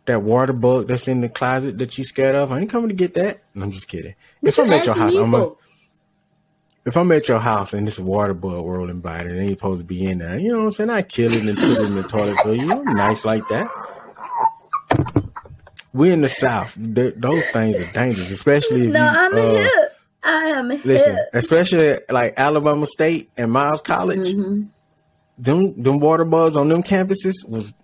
that 0.07 0.23
water 0.23 0.53
bug 0.53 0.87
that's 0.89 1.09
in 1.09 1.23
the 1.23 1.29
closet 1.29 1.79
that 1.79 1.97
you 1.99 2.05
scared 2.05 2.37
of. 2.37 2.53
I 2.53 2.61
ain't 2.61 2.71
coming 2.71 2.89
to 2.91 2.95
get 2.95 3.15
that. 3.15 3.41
I'm 3.57 3.71
just 3.73 3.89
kidding. 3.89 4.15
if 4.43 4.59
I'm 4.59 4.73
at 4.73 4.85
your 4.87 4.95
house, 4.97 5.15
I'm 5.15 5.35
a? 5.35 5.53
If 6.85 6.97
I'm 6.97 7.12
at 7.12 7.28
your 7.28 7.39
house 7.39 7.72
and 7.74 7.87
this 7.87 7.99
water 7.99 8.35
bug 8.35 8.64
rolling 8.64 9.01
by 9.01 9.18
and 9.18 9.30
it 9.30 9.41
ain't 9.41 9.59
supposed 9.59 9.80
to 9.80 9.85
be 9.85 10.05
in 10.05 10.18
there, 10.18 10.39
you 10.39 10.49
know 10.49 10.59
what 10.59 10.64
I'm 10.64 10.70
saying? 10.72 10.91
I 10.91 11.03
kill 11.03 11.33
it 11.33 11.45
and 11.45 11.57
put 11.59 11.68
it 11.70 11.80
in 11.80 11.95
the 11.95 12.03
toilet 12.03 12.37
for 12.39 12.53
you. 12.55 12.72
I'm 12.72 12.85
nice 12.97 13.24
like 13.24 13.47
that. 13.49 13.68
We're 15.93 16.12
in 16.12 16.22
the 16.22 16.28
South. 16.28 16.74
Th- 16.74 17.14
those 17.16 17.47
things 17.49 17.78
are 17.78 17.93
dangerous, 17.93 18.30
especially 18.30 18.87
if 18.87 18.93
No, 18.93 19.01
you. 19.01 19.07
I'm 19.07 19.35
uh, 19.35 19.55
hip. 19.55 19.72
I 20.24 20.45
am 20.51 20.68
Listen, 20.68 20.83
hip. 20.87 20.95
Listen, 20.95 21.18
especially 21.35 21.99
like 22.09 22.35
Alabama 22.37 22.87
State 22.87 23.30
and 23.37 23.53
Miles 23.53 23.83
College, 23.83 24.35
Mhm. 24.35 24.68
them 25.39 25.83
them 25.83 25.99
water 25.99 26.24
bugs 26.24 26.57
on 26.57 26.68
them 26.68 26.83
campuses 26.83 27.35
was, 27.47 27.74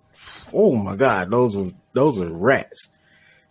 oh 0.53 0.74
my 0.76 0.96
god, 0.96 1.30
those 1.30 1.57
were 1.57 1.70
those 1.92 2.18
are 2.18 2.28
rats. 2.32 2.88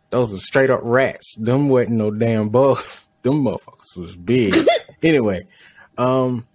Those 0.09 0.33
are 0.33 0.37
straight 0.37 0.69
up 0.69 0.79
rats. 0.83 1.35
Them 1.37 1.69
wasn't 1.69 1.95
no 1.97 2.11
damn 2.11 2.49
bugs. 2.49 3.05
Them 3.23 3.43
motherfuckers 3.43 3.97
was 3.97 4.15
big. 4.15 4.55
anyway, 5.03 5.47
um, 5.97 6.45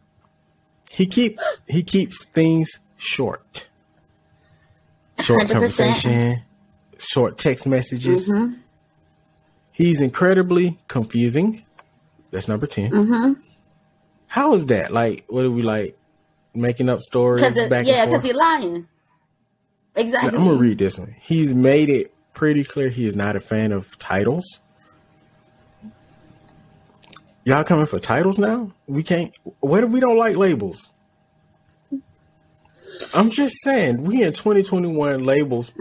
he 0.91 1.07
keep 1.07 1.39
he 1.69 1.83
keeps 1.83 2.25
things 2.27 2.79
short. 2.97 3.69
Short 5.21 5.43
100%. 5.47 5.51
conversation, 5.53 6.43
short 6.99 7.39
text 7.39 7.67
messages. 7.67 8.29
Mhm. 8.29 8.59
He's 9.71 10.01
incredibly 10.01 10.79
confusing. 10.89 11.65
That's 12.31 12.49
number 12.49 12.67
10 12.67 12.91
Mhm. 12.91 13.37
How 14.27 14.55
is 14.55 14.67
that? 14.67 14.93
Like, 14.93 15.25
what 15.29 15.45
are 15.45 15.51
we 15.51 15.63
like 15.63 15.97
making 16.55 16.89
up 16.89 17.01
stories 17.01 17.43
yeah, 17.43 18.05
because 18.07 18.23
he's 18.23 18.35
lying. 18.35 18.87
Exactly. 19.95 20.31
I'm 20.39 20.45
gonna 20.45 20.57
read 20.59 20.79
this 20.79 20.99
one. 20.99 21.15
He's 21.21 21.53
made 21.53 21.89
it 21.91 22.13
pretty 22.35 22.65
clear 22.65 22.89
he 22.89 23.07
is 23.07 23.15
not 23.15 23.37
a 23.37 23.41
fan 23.41 23.73
of 23.73 23.99
titles. 23.99 24.61
Y'all 27.45 27.65
coming 27.65 27.87
for 27.87 27.99
titles 27.99 28.39
now? 28.39 28.71
We 28.87 29.03
can't. 29.03 29.35
What 29.61 29.83
if 29.85 29.91
we 29.91 30.01
don't 30.01 30.17
like 30.17 30.37
labels? 30.37 30.91
I'm 33.15 33.31
just 33.31 33.57
saying, 33.63 34.03
we 34.03 34.23
in 34.23 34.33
2021. 34.33 35.25
Labels 35.25 35.73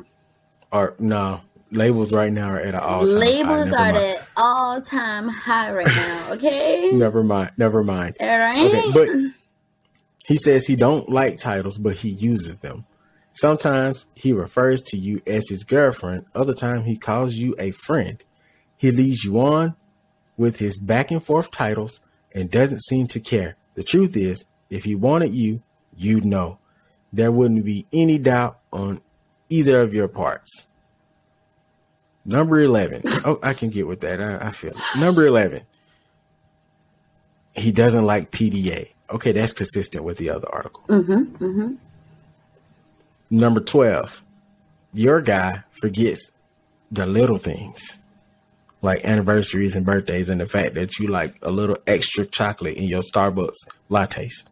are 0.72 0.96
no 0.98 1.42
labels 1.72 2.12
right 2.12 2.32
now 2.32 2.50
are 2.50 2.60
at 2.60 2.74
an 2.76 2.82
all. 2.82 3.06
time 3.06 3.16
Labels 3.16 3.68
are 3.68 3.92
mind. 3.94 3.98
at 3.98 4.28
all 4.36 4.82
time 4.82 5.28
high 5.30 5.72
right 5.74 5.86
now. 5.88 6.18
Okay. 6.32 6.92
Never 6.94 7.24
mind. 7.24 7.52
Never 7.58 7.84
mind. 7.84 8.16
All 8.20 8.28
right. 8.40 8.66
Okay, 8.66 8.92
but 8.94 9.10
he 10.26 10.38
says 10.38 10.66
he 10.66 10.76
don't 10.78 11.10
like 11.10 11.40
titles, 11.40 11.78
but 11.78 11.96
he 11.98 12.10
uses 12.10 12.60
them. 12.60 12.86
Sometimes 13.34 14.06
he 14.16 14.32
refers 14.34 14.82
to 14.84 14.98
you 14.98 15.22
as 15.28 15.48
his 15.50 15.64
girlfriend. 15.64 16.26
Other 16.34 16.54
time 16.54 16.84
he 16.84 16.96
calls 16.98 17.36
you 17.36 17.54
a 17.60 17.72
friend. 17.72 18.24
He 18.78 18.92
leads 18.92 19.24
you 19.26 19.42
on 19.42 19.76
with 20.42 20.60
his 20.60 20.78
back 20.78 21.12
and 21.12 21.24
forth 21.24 21.52
titles 21.52 22.02
and 22.34 22.50
doesn't 22.52 22.84
seem 22.84 23.08
to 23.08 23.20
care. 23.20 23.56
The 23.76 23.84
truth 23.84 24.18
is, 24.18 24.44
if 24.70 24.84
he 24.84 24.96
wanted 24.96 25.34
you, 25.34 25.62
you'd 25.96 26.26
know. 26.26 26.58
There 27.14 27.32
wouldn't 27.32 27.64
be 27.64 27.86
any 27.94 28.18
doubt 28.18 28.60
on 28.74 29.02
either 29.50 29.82
of 29.82 29.94
your 29.94 30.08
parts. 30.10 30.68
Number 32.26 32.60
11. 32.60 33.04
Oh, 33.26 33.40
I 33.44 33.54
can 33.54 33.70
get 33.70 33.88
with 33.88 34.02
that. 34.02 34.20
I, 34.22 34.48
I 34.48 34.52
feel 34.52 34.72
it. 34.72 35.00
Number 35.00 35.26
11 35.26 35.64
he 37.54 37.70
doesn't 37.72 38.06
like 38.06 38.32
PDA. 38.32 38.92
Okay, 39.10 39.34
that's 39.34 39.52
consistent 39.52 40.06
with 40.06 40.18
the 40.18 40.30
other 40.30 40.48
article. 40.54 40.84
Mhm. 40.88 41.26
Mhm. 41.38 41.78
Number 43.30 43.60
12, 43.60 44.24
your 44.94 45.22
guy 45.22 45.64
forgets 45.82 46.32
the 46.90 47.06
little 47.06 47.38
things 47.38 47.98
like 48.82 49.06
anniversaries 49.06 49.76
and 49.76 49.86
birthdays 49.86 50.30
and 50.30 50.42
the 50.42 50.46
fact 50.46 50.74
that 50.76 50.98
you 50.98 51.08
like 51.08 51.36
a 51.42 51.52
little 51.52 51.78
extra 51.86 52.26
chocolate 52.26 52.76
in 52.76 52.86
your 52.86 53.02
Starbucks 53.02 53.58
lattes. 53.90 54.46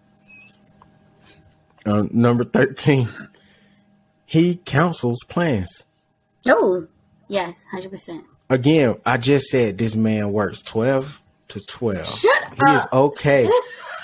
Um, 1.86 2.10
number 2.12 2.44
13, 2.44 3.08
he 4.26 4.58
counsels 4.58 5.24
plans. 5.28 5.86
Oh, 6.48 6.88
yes, 7.28 7.66
hundred 7.72 7.92
percent. 7.92 8.26
Again, 8.50 8.96
I 9.06 9.18
just 9.18 9.48
said 9.48 9.78
this 9.78 9.96
man 9.96 10.32
works 10.32 10.62
12 10.62 11.22
to 11.50 11.60
12. 11.60 12.08
Shut 12.08 12.44
He 12.68 12.74
is 12.74 12.88
okay. 12.92 13.50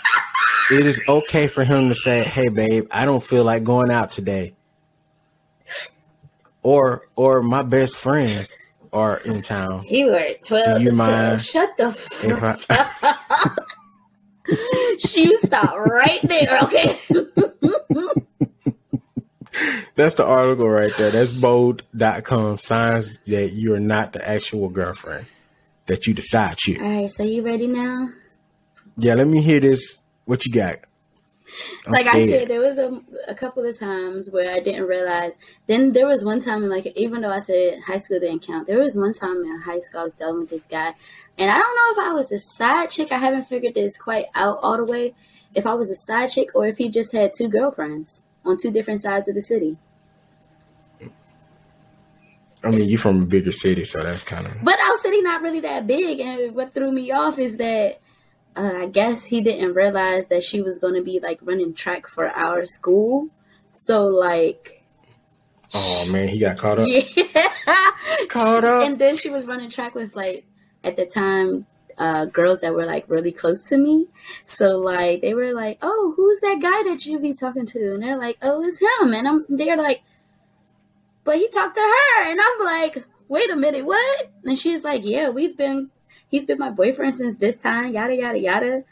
it 0.72 0.86
is 0.86 1.02
okay 1.08 1.48
for 1.48 1.64
him 1.64 1.90
to 1.90 1.96
say, 1.96 2.24
"Hey, 2.24 2.50
babe, 2.50 2.88
I 2.92 3.06
don't 3.06 3.24
feel 3.24 3.44
like 3.44 3.64
going 3.64 3.92
out 3.92 4.10
today," 4.10 4.54
or 6.64 7.08
or 7.16 7.42
my 7.42 7.62
best 7.62 7.98
friends 7.98 8.54
are 8.96 9.18
in 9.18 9.42
town, 9.42 9.86
You 9.88 10.08
were 10.08 10.30
12 10.44 10.78
Do 10.78 10.84
you 10.84 10.90
to 10.92 10.96
12. 10.96 11.42
Shut 11.44 11.78
the 11.78 11.92
fuck 11.92 12.62
I 12.70 13.56
You 15.14 15.38
stop 15.40 15.76
right 15.78 16.22
there, 16.24 16.60
okay? 16.64 17.00
That's 19.96 20.16
the 20.16 20.26
article 20.26 20.70
right 20.70 20.92
there. 20.98 21.12
That's 21.12 21.32
bold.com. 21.32 22.58
Signs 22.58 23.18
that 23.26 23.54
you're 23.54 23.80
not 23.80 24.14
the 24.14 24.28
actual 24.28 24.70
girlfriend 24.70 25.26
that 25.86 26.08
you 26.08 26.14
decide 26.14 26.58
you. 26.68 26.82
All 26.82 26.90
right, 26.90 27.12
so 27.12 27.24
you 27.24 27.42
ready 27.42 27.68
now? 27.68 28.10
Yeah, 28.98 29.16
let 29.16 29.28
me 29.28 29.42
hear 29.42 29.60
this. 29.60 29.98
What 30.26 30.46
you 30.46 30.52
got? 30.52 30.80
Like 31.88 32.08
I 32.08 32.28
said, 32.28 32.48
there 32.48 32.62
was 32.62 32.78
a, 32.78 33.02
a 33.28 33.36
couple 33.36 33.66
of 33.66 33.78
times 33.78 34.30
where 34.32 34.52
I 34.52 34.60
didn't 34.60 34.86
realize. 34.86 35.38
Then 35.68 35.94
there 35.94 36.08
was 36.08 36.24
one 36.24 36.40
time, 36.40 36.68
like 36.68 36.88
even 36.96 37.22
though 37.22 37.32
I 37.32 37.40
said 37.40 37.80
high 37.86 37.98
school 37.98 38.20
didn't 38.20 38.46
count, 38.46 38.68
there 38.68 38.80
was 38.80 38.96
one 38.96 39.14
time 39.14 39.44
in 39.44 39.62
high 39.62 39.80
school 39.80 40.02
I 40.02 40.04
was 40.04 40.14
dealing 40.14 40.42
with 40.42 40.50
this 40.50 40.66
guy, 40.66 40.94
and 41.38 41.52
I 41.52 41.58
don't 41.58 41.76
know 41.76 42.04
if 42.04 42.10
I 42.10 42.14
was 42.14 42.32
a 42.32 42.40
side 42.40 42.90
chick. 42.90 43.12
I 43.12 43.18
haven't 43.18 43.46
figured 43.46 43.76
this 43.76 43.98
quite 43.98 44.26
out 44.36 44.60
all 44.62 44.78
the 44.78 44.86
way. 44.86 45.14
If 45.54 45.66
I 45.66 45.74
was 45.74 45.90
a 45.90 45.96
side 45.96 46.32
chick 46.32 46.50
or 46.54 46.68
if 46.68 46.78
he 46.78 46.90
just 46.90 47.14
had 47.14 47.32
two 47.38 47.48
girlfriends 47.48 48.24
on 48.44 48.58
two 48.58 48.72
different 48.72 49.02
sides 49.02 49.28
of 49.28 49.36
the 49.36 49.42
city. 49.42 49.78
I 52.64 52.72
mean, 52.72 52.90
you're 52.90 53.00
from 53.00 53.22
a 53.22 53.26
bigger 53.26 53.52
city, 53.52 53.84
so 53.84 54.02
that's 54.02 54.24
kind 54.24 54.48
of. 54.48 54.64
But 54.64 54.80
our 54.80 54.98
city 54.98 55.22
not 55.22 55.44
really 55.44 55.60
that 55.60 55.86
big, 55.86 56.20
and 56.20 56.56
what 56.56 56.74
threw 56.74 56.92
me 56.92 57.12
off 57.12 57.38
is 57.38 57.58
that 57.58 58.00
uh, 58.56 58.74
I 58.84 58.86
guess 58.88 59.24
he 59.26 59.42
didn't 59.42 59.74
realize 59.74 60.28
that 60.30 60.44
she 60.44 60.62
was 60.62 60.80
going 60.80 60.94
to 60.96 61.02
be 61.04 61.20
like 61.22 61.40
running 61.42 61.74
track 61.74 62.08
for 62.08 62.28
our 62.30 62.66
school. 62.66 63.30
So 63.72 64.08
like, 64.08 64.84
Oh 65.74 66.08
man, 66.10 66.28
he 66.30 66.40
got 66.40 66.58
caught 66.58 66.80
up. 66.80 66.88
yeah, 66.88 67.02
Caught 68.30 68.64
up. 68.64 68.84
and 68.88 68.98
then 69.00 69.18
she 69.18 69.30
was 69.30 69.46
running 69.46 69.70
track 69.70 69.96
with 69.96 70.16
like 70.16 70.46
at 70.84 70.96
the 70.96 71.06
time 71.06 71.66
uh 71.98 72.26
girls 72.26 72.60
that 72.62 72.74
were 72.74 72.86
like 72.86 73.06
really 73.10 73.32
close 73.32 73.64
to 73.64 73.78
me. 73.78 74.08
So 74.46 74.78
like 74.78 75.22
they 75.22 75.34
were 75.34 75.54
like, 75.54 75.80
"Oh, 75.82 76.14
who's 76.16 76.40
that 76.42 76.60
guy 76.62 76.90
that 76.92 77.06
you 77.06 77.20
be 77.20 77.34
talking 77.34 77.66
to?" 77.68 77.94
And 77.94 78.04
they're 78.04 78.18
like, 78.18 78.38
"Oh, 78.42 78.64
it's 78.64 78.78
him." 78.80 79.14
And 79.14 79.28
I'm 79.28 79.46
they're 79.50 79.78
like, 79.78 80.02
"But 81.24 81.38
he 81.38 81.48
talked 81.50 81.76
to 81.76 81.82
her." 81.82 82.30
And 82.32 82.40
I'm 82.40 82.66
like, 82.66 83.04
"Wait 83.28 83.50
a 83.50 83.56
minute, 83.56 83.86
what?" 83.86 84.32
And 84.44 84.58
she's 84.60 84.84
like, 84.84 85.04
"Yeah, 85.04 85.30
we've 85.30 85.58
been 85.58 85.90
he's 86.36 86.46
been 86.46 86.60
my 86.60 86.70
boyfriend 86.70 87.16
since 87.16 87.38
this 87.38 87.56
time, 87.56 87.94
yada 87.94 88.16
yada 88.16 88.40
yada." 88.40 88.84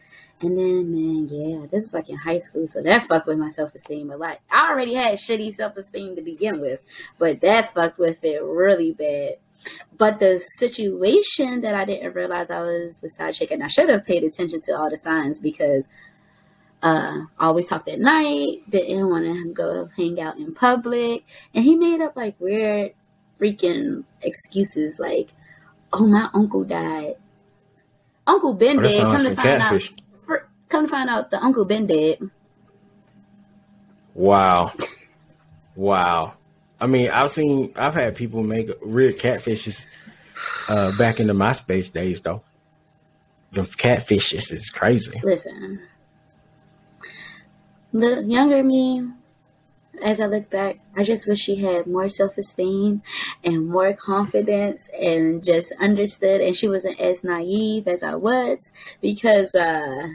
And 0.42 0.58
then, 0.58 0.92
man, 0.92 1.28
yeah, 1.30 1.68
this 1.72 1.86
is 1.86 1.94
like 1.94 2.10
in 2.10 2.18
high 2.18 2.40
school, 2.40 2.68
so 2.68 2.82
that 2.82 3.08
fucked 3.08 3.28
with 3.28 3.38
my 3.38 3.50
self 3.50 3.74
esteem 3.76 4.12
a 4.12 4.18
lot. 4.18 4.40
I 4.52 4.70
already 4.70 4.94
had 4.94 5.18
shitty 5.18 5.54
self 5.54 5.78
esteem 5.78 6.16
to 6.16 6.22
begin 6.22 6.60
with, 6.60 6.82
but 7.18 7.42
that 7.42 7.74
fucked 7.74 7.98
with 7.98 8.24
it 8.24 8.44
really 8.44 8.92
bad. 8.92 9.36
But 9.98 10.20
the 10.20 10.42
situation 10.58 11.62
that 11.62 11.76
I 11.76 11.86
didn't 11.86 12.14
realize 12.14 12.52
I 12.52 12.62
was 12.62 12.98
the 12.98 13.10
side 13.10 13.36
chick, 13.36 13.52
and 13.52 13.64
I 13.64 13.68
should 13.68 13.90
have 13.90 14.06
paid 14.06 14.24
attention 14.24 14.60
to 14.62 14.78
all 14.78 14.90
the 14.90 14.98
signs 14.98 15.40
because 15.40 15.88
uh, 16.82 17.22
I 17.40 17.46
always 17.46 17.68
talked 17.68 17.88
at 17.88 18.00
night, 18.00 18.70
didn't 18.70 19.10
want 19.10 19.24
to 19.24 19.54
go 19.54 19.88
hang 19.96 20.20
out 20.20 20.38
in 20.38 20.54
public, 20.54 21.24
and 21.54 21.64
he 21.64 21.76
made 21.76 22.02
up 22.02 22.18
like 22.18 22.36
weird 22.40 22.94
freaking 23.40 24.04
excuses 24.22 25.00
like, 25.00 25.30
"Oh, 25.94 26.06
my 26.08 26.30
uncle 26.34 26.66
died." 26.66 27.16
Uncle 28.26 28.54
Ben 28.54 28.80
Oh, 28.80 28.84
dead. 28.84 29.02
Come 29.02 29.18
to 29.18 29.24
find 29.26 29.38
catfish. 29.38 29.92
out, 29.92 30.00
for, 30.26 30.48
come 30.70 30.86
to 30.86 30.90
find 30.92 31.10
out, 31.10 31.30
the 31.32 31.44
uncle 31.44 31.66
Ben 31.66 31.88
dead. 31.88 32.20
Wow. 34.14 34.72
Wow. 35.76 36.34
I 36.80 36.88
mean, 36.88 37.10
I've 37.10 37.32
seen, 37.32 37.74
I've 37.76 37.94
had 37.94 38.16
people 38.16 38.44
make 38.44 38.70
real 38.82 39.14
catfishes 39.14 39.88
uh, 40.68 40.96
back 40.98 41.20
in 41.20 41.28
the 41.28 41.34
MySpace 41.34 41.92
days, 41.92 42.22
though. 42.22 42.44
The 43.54 43.62
catfishes 43.62 44.52
is 44.52 44.70
crazy. 44.70 45.20
Listen, 45.24 45.82
the 47.94 48.24
younger 48.24 48.64
me, 48.64 49.08
as 50.02 50.20
I 50.20 50.26
look 50.26 50.50
back, 50.50 50.80
I 50.96 51.04
just 51.04 51.28
wish 51.28 51.40
she 51.40 51.58
had 51.58 51.88
more 51.88 52.10
self 52.10 52.38
esteem 52.38 53.02
and 53.44 53.68
more 53.70 53.94
confidence 53.94 54.90
and 55.00 55.44
just 55.44 55.72
understood. 55.80 56.42
And 56.42 56.56
she 56.56 56.68
wasn't 56.68 57.00
as 57.00 57.24
naive 57.24 57.88
as 57.88 58.04
I 58.04 58.16
was 58.16 58.72
because, 59.02 59.54
uh, 59.56 60.08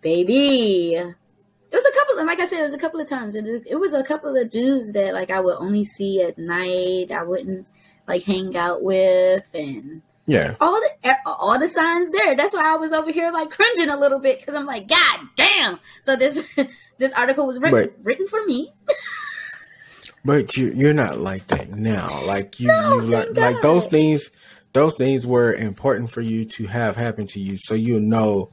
baby, 0.00 0.94
it 0.94 1.76
was 1.76 1.84
a 1.84 1.98
couple 1.98 2.18
of, 2.18 2.26
like 2.26 2.40
I 2.40 2.46
said, 2.46 2.60
it 2.60 2.64
was 2.64 2.74
a 2.74 2.78
couple 2.78 3.00
of 3.00 3.08
times. 3.08 3.34
And 3.34 3.46
it, 3.46 3.62
it 3.66 3.76
was 3.76 3.94
a 3.94 4.02
couple 4.04 4.36
of 4.36 4.50
dudes 4.50 4.92
that, 4.92 5.14
like, 5.14 5.30
I 5.30 5.40
would 5.40 5.56
only 5.58 5.84
see 5.84 6.22
at 6.22 6.38
night. 6.38 7.10
I 7.10 7.22
wouldn't, 7.22 7.66
like, 8.06 8.22
hang 8.24 8.56
out 8.56 8.82
with. 8.82 9.44
And 9.54 10.02
Yeah. 10.26 10.54
all 10.60 10.80
the 10.80 11.16
all 11.26 11.58
the 11.58 11.68
signs 11.68 12.10
there. 12.10 12.36
That's 12.36 12.54
why 12.54 12.72
I 12.72 12.76
was 12.76 12.92
over 12.92 13.10
here 13.10 13.32
like 13.32 13.50
cringing 13.50 13.88
a 13.88 13.96
little 13.96 14.20
bit 14.20 14.40
because 14.40 14.54
I'm 14.54 14.66
like, 14.66 14.86
God 14.86 15.20
damn! 15.36 15.80
So 16.02 16.14
this 16.16 16.40
this 17.02 17.12
article 17.12 17.46
was 17.46 17.58
written 17.58 17.74
Right. 17.78 17.92
written 18.02 18.26
for 18.28 18.42
me. 18.46 18.72
But 20.24 20.56
you 20.56 20.72
you're 20.74 20.94
not 20.94 21.18
like 21.18 21.46
that 21.48 21.70
now. 21.70 22.22
Like 22.24 22.60
you, 22.60 22.68
No, 22.68 22.94
you 23.00 23.00
like 23.08 23.36
like 23.36 23.60
those 23.62 23.86
things. 23.88 24.30
Those 24.72 24.96
things 24.96 25.26
were 25.26 25.52
important 25.52 26.10
for 26.10 26.20
you 26.22 26.44
to 26.56 26.66
have 26.66 26.96
happen 26.96 27.26
to 27.28 27.40
you, 27.40 27.56
so 27.58 27.74
you 27.74 28.00
know. 28.00 28.48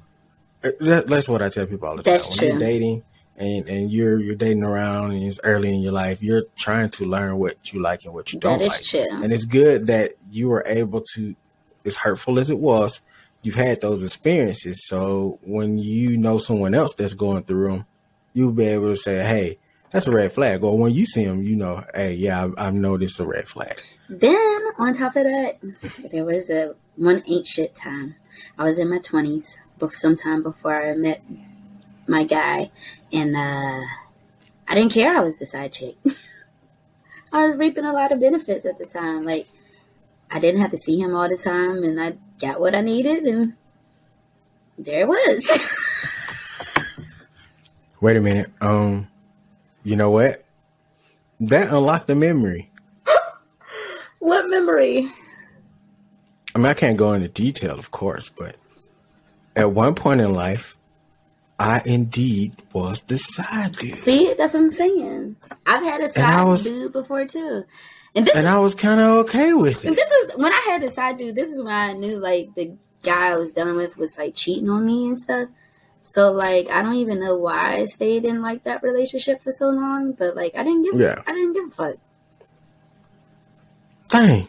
uh, 0.63 0.71
That, 0.81 1.07
that's 1.07 1.29
what 1.29 1.41
I 1.41 1.49
tell 1.49 1.65
people 1.65 1.87
all 1.87 1.95
the 1.95 2.03
time. 2.03 2.13
That's 2.15 2.27
when 2.29 2.37
true. 2.39 2.47
you're 2.49 2.57
dating 2.59 3.03
and 3.37 3.69
and 3.69 3.91
you're 3.91 4.19
you're 4.19 4.35
dating 4.35 4.63
around 4.63 5.11
and 5.11 5.23
it's 5.23 5.39
early 5.43 5.69
in 5.69 5.79
your 5.81 5.93
life, 5.93 6.21
you're 6.23 6.43
trying 6.57 6.89
to 6.97 7.05
learn 7.05 7.37
what 7.37 7.71
you 7.71 7.81
like 7.81 8.03
and 8.03 8.13
what 8.13 8.33
you 8.33 8.39
don't 8.39 8.57
That 8.59 8.65
is 8.65 8.71
like. 8.73 8.83
true. 8.83 9.23
And 9.23 9.31
it's 9.31 9.45
good 9.45 9.87
that 9.87 10.15
you 10.29 10.49
were 10.49 10.63
able 10.65 11.01
to, 11.13 11.35
as 11.85 11.95
hurtful 11.97 12.37
as 12.39 12.49
it 12.49 12.59
was, 12.59 12.99
you've 13.43 13.55
had 13.55 13.79
those 13.79 14.03
experiences. 14.03 14.85
So 14.87 15.39
when 15.43 15.77
you 15.77 16.17
know 16.17 16.37
someone 16.39 16.73
else 16.73 16.95
that's 16.95 17.13
going 17.13 17.43
through 17.43 17.71
them, 17.71 17.85
you'll 18.39 18.53
be 18.53 18.67
able 18.67 18.87
to 18.87 18.95
say, 18.95 19.21
"Hey, 19.21 19.59
that's 19.91 20.07
a 20.07 20.11
red 20.11 20.31
flag." 20.31 20.63
Or 20.63 20.77
when 20.77 20.93
you 20.93 21.05
see 21.05 21.25
them, 21.25 21.43
you 21.43 21.57
know, 21.57 21.83
"Hey, 21.93 22.13
yeah, 22.13 22.47
I, 22.57 22.67
I 22.67 22.71
know 22.71 22.97
this 22.97 23.11
is 23.11 23.19
a 23.19 23.27
red 23.27 23.47
flag." 23.47 23.81
Then 24.07 24.59
on 24.77 24.95
top 24.95 25.17
of 25.17 25.25
that, 25.25 25.57
there 26.09 26.23
was 26.23 26.49
a 26.49 26.73
one 26.95 27.21
ain't 27.27 27.45
shit 27.45 27.75
time. 27.75 28.15
I 28.57 28.63
was 28.63 28.79
in 28.79 28.89
my 28.89 28.99
twenties, 28.99 29.57
but 29.77 29.97
sometime 29.97 30.41
before 30.41 30.89
I 30.89 30.95
met 30.95 31.21
my 32.07 32.23
guy, 32.23 32.71
and 33.11 33.35
uh, 33.35 33.81
I 34.67 34.75
didn't 34.75 34.93
care. 34.93 35.17
I 35.17 35.21
was 35.21 35.37
the 35.37 35.45
side 35.45 35.73
chick. 35.73 35.95
I 37.33 37.45
was 37.45 37.57
reaping 37.57 37.85
a 37.85 37.93
lot 37.93 38.13
of 38.13 38.21
benefits 38.21 38.65
at 38.65 38.79
the 38.79 38.85
time. 38.85 39.25
Like 39.25 39.47
I 40.31 40.39
didn't 40.39 40.61
have 40.61 40.71
to 40.71 40.77
see 40.77 40.97
him 40.97 41.13
all 41.13 41.27
the 41.27 41.37
time, 41.37 41.83
and 41.83 42.01
I 42.01 42.13
got 42.39 42.61
what 42.61 42.73
I 42.73 42.79
needed, 42.79 43.23
and 43.23 43.55
there 44.77 45.01
it 45.01 45.07
was. 45.09 45.85
Wait 48.01 48.17
a 48.17 48.21
minute. 48.21 48.51
Um, 48.61 49.07
you 49.83 49.95
know 49.95 50.09
what? 50.11 50.43
That 51.41 51.69
unlocked 51.69 52.09
a 52.09 52.15
memory. 52.15 52.69
what 54.19 54.49
memory? 54.49 55.11
I 56.55 56.57
mean, 56.59 56.65
I 56.67 56.73
can't 56.73 56.97
go 56.97 57.13
into 57.13 57.27
detail, 57.27 57.77
of 57.77 57.91
course, 57.91 58.29
but 58.29 58.55
at 59.55 59.71
one 59.71 59.95
point 59.95 60.21
in 60.21 60.33
life, 60.33 60.75
I 61.59 61.81
indeed 61.85 62.55
was 62.73 63.01
the 63.03 63.17
side 63.17 63.73
dude, 63.75 63.97
See, 63.97 64.33
that's 64.37 64.53
what 64.53 64.61
I'm 64.61 64.71
saying. 64.71 65.35
I've 65.65 65.83
had 65.83 66.01
a 66.01 66.09
side 66.09 66.43
was- 66.45 66.63
dude 66.63 66.93
before 66.93 67.25
too, 67.25 67.65
and 68.15 68.25
this 68.25 68.35
and 68.35 68.47
I 68.47 68.57
was 68.59 68.75
kind 68.75 68.99
of 69.01 69.09
okay 69.25 69.53
with 69.53 69.83
And 69.83 69.93
it. 69.93 69.95
this 69.97 70.09
was 70.09 70.37
when 70.37 70.53
I 70.53 70.61
had 70.69 70.81
the 70.81 70.89
side 70.89 71.17
dude. 71.17 71.35
This 71.35 71.49
is 71.51 71.61
when 71.61 71.73
I 71.73 71.91
knew 71.93 72.17
like 72.17 72.55
the 72.55 72.71
guy 73.03 73.31
I 73.31 73.35
was 73.35 73.51
dealing 73.51 73.75
with 73.75 73.97
was 73.97 74.17
like 74.17 74.35
cheating 74.35 74.69
on 74.69 74.85
me 74.85 75.07
and 75.07 75.17
stuff. 75.17 75.49
So 76.03 76.31
like 76.31 76.69
I 76.69 76.81
don't 76.81 76.95
even 76.95 77.19
know 77.19 77.35
why 77.37 77.77
I 77.77 77.85
stayed 77.85 78.25
in 78.25 78.41
like 78.41 78.63
that 78.63 78.81
relationship 78.83 79.41
for 79.43 79.51
so 79.51 79.69
long, 79.69 80.13
but 80.13 80.35
like 80.35 80.53
I 80.55 80.63
didn't 80.63 80.83
give 80.83 80.99
Yeah. 80.99 81.21
I 81.27 81.33
didn't 81.33 81.53
give 81.53 81.67
a 81.67 81.69
fuck. 81.71 81.95
Dang. 84.09 84.47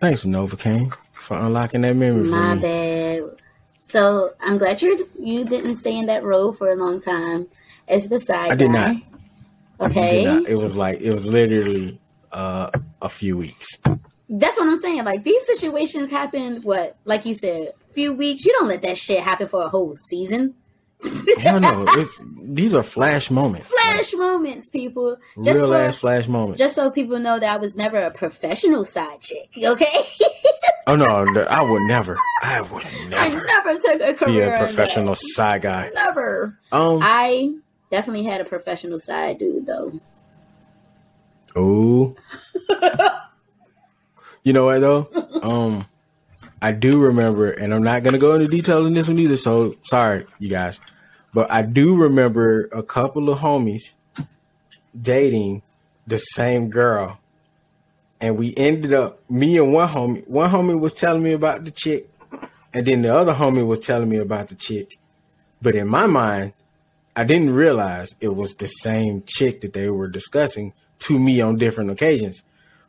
Thanks, 0.00 0.24
Novacaine, 0.24 0.92
for 1.12 1.36
unlocking 1.38 1.82
that 1.82 1.94
memory 1.94 2.24
for 2.24 2.30
My 2.36 2.54
me. 2.54 2.62
bad. 2.62 3.22
So 3.82 4.30
I'm 4.40 4.58
glad 4.58 4.80
you 4.82 5.08
you 5.20 5.44
didn't 5.44 5.76
stay 5.76 5.96
in 5.96 6.06
that 6.06 6.24
role 6.24 6.52
for 6.52 6.70
a 6.72 6.76
long 6.76 7.00
time 7.00 7.46
as 7.86 8.08
the 8.08 8.18
side 8.20 8.50
I 8.52 8.54
did 8.56 8.72
guy. 8.72 8.94
not. 8.94 9.90
Okay, 9.90 10.20
You 10.22 10.24
know, 10.28 10.44
it 10.46 10.54
was 10.54 10.76
like 10.76 11.00
it 11.00 11.12
was 11.12 11.26
literally 11.26 12.00
uh, 12.32 12.70
a 13.02 13.08
few 13.08 13.36
weeks. 13.36 13.66
that's 13.84 14.56
what 14.58 14.66
I'm 14.68 14.78
saying. 14.78 15.04
Like 15.04 15.22
these 15.24 15.44
situations 15.46 16.10
happen. 16.10 16.62
What, 16.62 16.96
like 17.04 17.26
you 17.26 17.34
said, 17.34 17.68
few 17.94 18.12
weeks. 18.12 18.44
You 18.44 18.52
don't 18.52 18.68
let 18.68 18.82
that 18.82 18.96
shit 18.98 19.20
happen 19.22 19.48
for 19.48 19.62
a 19.64 19.68
whole 19.68 19.94
season. 19.94 20.54
Hell 21.38 21.58
no, 21.58 21.84
it's, 21.88 22.20
these 22.40 22.76
are 22.76 22.82
flash 22.84 23.28
moments, 23.28 23.66
Flash 23.66 24.12
moments, 24.14 24.70
people. 24.70 25.16
Just 25.42 25.58
real 25.60 25.70
for 25.70 25.76
ass 25.76 25.96
flash 25.96 26.28
moments. 26.28 26.60
just 26.60 26.76
so 26.76 26.92
people 26.92 27.18
know 27.18 27.40
that 27.40 27.52
I 27.52 27.56
was 27.56 27.74
never 27.74 27.98
a 27.98 28.12
professional 28.12 28.84
side 28.84 29.20
chick. 29.20 29.48
Okay, 29.60 30.04
oh 30.86 30.94
no, 30.94 31.24
no, 31.24 31.40
I 31.42 31.60
would 31.68 31.82
never, 31.88 32.16
I 32.42 32.60
would 32.60 32.84
I 32.86 33.08
never 33.08 33.44
never 33.44 33.74
took 33.80 34.00
a 34.00 34.14
career. 34.14 34.50
be 34.50 34.54
a 34.54 34.58
professional 34.58 35.16
side 35.16 35.62
guy. 35.62 35.90
Never. 35.92 36.56
Um, 36.70 37.00
I 37.02 37.52
definitely 37.90 38.22
had 38.22 38.40
a 38.40 38.44
professional 38.44 39.00
side 39.00 39.38
dude 39.40 39.66
though. 39.66 39.98
ooh, 41.58 42.14
You 44.44 44.52
know 44.52 44.66
what 44.66 44.78
though? 44.78 45.08
um, 45.42 45.84
I 46.62 46.70
do 46.70 47.00
remember, 47.00 47.50
and 47.50 47.74
I'm 47.74 47.82
not 47.82 48.04
gonna 48.04 48.18
go 48.18 48.34
into 48.34 48.46
detail 48.46 48.86
in 48.86 48.94
this 48.94 49.08
one 49.08 49.18
either. 49.18 49.36
So 49.36 49.74
sorry, 49.82 50.26
you 50.38 50.48
guys, 50.48 50.78
but 51.34 51.50
I 51.50 51.62
do 51.62 51.96
remember 51.96 52.68
a 52.70 52.84
couple 52.84 53.28
of 53.30 53.40
homies 53.40 53.94
dating 54.98 55.62
the 56.06 56.18
same 56.18 56.70
girl, 56.70 57.18
and 58.20 58.38
we 58.38 58.54
ended 58.56 58.92
up 58.92 59.28
me 59.28 59.58
and 59.58 59.72
one 59.72 59.88
homie. 59.88 60.26
One 60.28 60.50
homie 60.50 60.78
was 60.78 60.94
telling 60.94 61.24
me 61.24 61.32
about 61.32 61.64
the 61.64 61.72
chick, 61.72 62.08
and 62.72 62.86
then 62.86 63.02
the 63.02 63.12
other 63.12 63.34
homie 63.34 63.66
was 63.66 63.80
telling 63.80 64.08
me 64.08 64.18
about 64.18 64.46
the 64.46 64.54
chick. 64.54 64.98
But 65.60 65.74
in 65.74 65.88
my 65.88 66.06
mind, 66.06 66.52
I 67.16 67.24
didn't 67.24 67.54
realize 67.54 68.14
it 68.20 68.36
was 68.36 68.54
the 68.54 68.68
same 68.68 69.24
chick 69.26 69.62
that 69.62 69.72
they 69.72 69.90
were 69.90 70.08
discussing 70.08 70.74
to 71.00 71.18
me 71.18 71.40
on 71.40 71.58
different 71.58 71.90
occasions. 71.90 72.44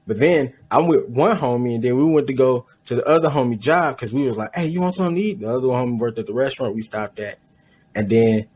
But 0.06 0.20
then 0.20 0.54
I'm 0.70 0.86
with 0.86 1.08
one 1.08 1.38
homie, 1.38 1.74
and 1.74 1.84
then 1.84 1.98
we 1.98 2.04
went 2.04 2.28
to 2.28 2.34
go 2.36 2.68
to 2.86 2.96
the 2.96 3.08
other 3.08 3.30
homie 3.30 3.60
job 3.60 3.96
because 3.96 4.14
we 4.14 4.24
was 4.24 4.36
like, 4.36 4.56
"Hey, 4.56 4.68
you 4.68 4.82
want 4.82 4.96
something 4.96 5.16
to 5.16 5.22
eat?" 5.22 5.40
The 5.40 5.50
other 5.50 5.68
homie 5.68 5.98
worked 5.98 6.20
at 6.20 6.26
the 6.26 6.34
restaurant 6.34 6.76
we 6.76 6.82
stopped 6.82 7.20
at, 7.20 7.40
and 7.96 8.10
then, 8.10 8.48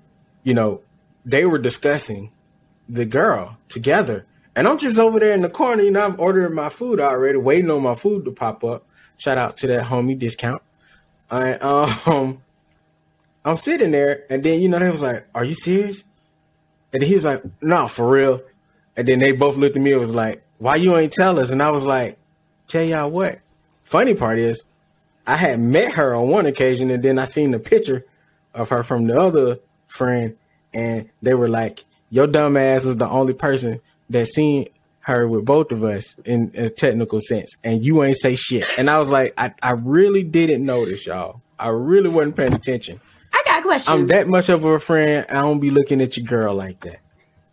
you 0.43 0.53
know, 0.53 0.81
they 1.25 1.45
were 1.45 1.57
discussing 1.57 2.31
the 2.89 3.05
girl 3.05 3.57
together, 3.69 4.25
and 4.55 4.67
I'm 4.67 4.77
just 4.77 4.97
over 4.97 5.19
there 5.19 5.33
in 5.33 5.41
the 5.41 5.49
corner. 5.49 5.83
You 5.83 5.91
know, 5.91 6.05
I'm 6.05 6.19
ordering 6.19 6.53
my 6.53 6.69
food 6.69 6.99
already, 6.99 7.37
waiting 7.37 7.69
on 7.69 7.83
my 7.83 7.95
food 7.95 8.25
to 8.25 8.31
pop 8.31 8.63
up. 8.63 8.85
Shout 9.17 9.37
out 9.37 9.57
to 9.57 9.67
that 9.67 9.85
homie 9.85 10.17
discount. 10.17 10.61
I 11.29 11.53
um, 12.05 12.41
I'm 13.45 13.57
sitting 13.57 13.91
there, 13.91 14.25
and 14.29 14.43
then 14.43 14.61
you 14.61 14.69
know 14.69 14.79
they 14.79 14.89
was 14.89 15.01
like, 15.01 15.27
"Are 15.33 15.45
you 15.45 15.55
serious?" 15.55 16.03
And 16.93 17.03
he 17.03 17.13
was 17.13 17.23
like, 17.23 17.43
"No, 17.61 17.87
for 17.87 18.09
real." 18.09 18.41
And 18.95 19.07
then 19.07 19.19
they 19.19 19.31
both 19.31 19.57
looked 19.57 19.75
at 19.75 19.81
me 19.81 19.91
and 19.91 20.01
was 20.01 20.13
like, 20.13 20.43
why 20.57 20.75
you 20.75 20.97
ain't 20.97 21.13
tell 21.13 21.39
us? 21.39 21.51
And 21.51 21.61
I 21.61 21.69
was 21.71 21.85
like, 21.85 22.17
tell 22.67 22.83
y'all 22.83 23.11
what. 23.11 23.39
Funny 23.87 24.15
part 24.15 24.37
is, 24.37 24.65
I 25.25 25.37
had 25.37 25.61
met 25.61 25.93
her 25.93 26.13
on 26.13 26.27
one 26.27 26.45
occasion, 26.45 26.91
and 26.91 27.01
then 27.01 27.17
I 27.17 27.23
seen 27.23 27.51
the 27.51 27.59
picture 27.59 28.05
of 28.53 28.67
her 28.67 28.83
from 28.83 29.07
the 29.07 29.17
other 29.17 29.59
friend, 29.87 30.35
and 30.73 31.09
they 31.21 31.33
were 31.33 31.47
like, 31.47 31.85
"Your 32.09 32.27
dumb 32.27 32.57
ass 32.57 32.83
is 32.83 32.97
the 32.97 33.07
only 33.07 33.33
person 33.33 33.79
that 34.09 34.27
seen 34.27 34.67
her 34.99 35.25
with 35.25 35.45
both 35.45 35.71
of 35.71 35.85
us 35.85 36.17
in 36.25 36.51
a 36.55 36.69
technical 36.69 37.21
sense, 37.21 37.55
and 37.63 37.85
you 37.85 38.03
ain't 38.03 38.17
say 38.17 38.35
shit." 38.35 38.67
And 38.77 38.89
I 38.89 38.99
was 38.99 39.09
like, 39.09 39.33
I, 39.37 39.53
I 39.63 39.71
really 39.71 40.23
didn't 40.23 40.65
notice 40.65 41.05
y'all. 41.05 41.39
I 41.57 41.69
really 41.69 42.09
wasn't 42.09 42.35
paying 42.35 42.51
attention. 42.51 42.99
I 43.31 43.41
got 43.45 43.59
a 43.59 43.61
question. 43.61 43.93
I'm 43.93 44.07
that 44.07 44.27
much 44.27 44.49
of 44.49 44.65
a 44.65 44.81
friend. 44.81 45.25
I 45.29 45.35
don't 45.35 45.61
be 45.61 45.69
looking 45.69 46.01
at 46.01 46.17
your 46.17 46.25
girl 46.25 46.53
like 46.53 46.81
that. 46.81 46.99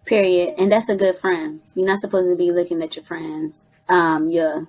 Period. 0.04 0.56
And 0.58 0.72
that's 0.72 0.88
a 0.88 0.96
good 0.96 1.16
friend. 1.16 1.60
You're 1.76 1.86
not 1.86 2.00
supposed 2.00 2.28
to 2.28 2.36
be 2.36 2.50
looking 2.50 2.82
at 2.82 2.96
your 2.96 3.04
friends, 3.04 3.66
um, 3.88 4.28
your 4.28 4.66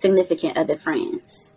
significant 0.00 0.56
other 0.56 0.76
friends, 0.76 1.56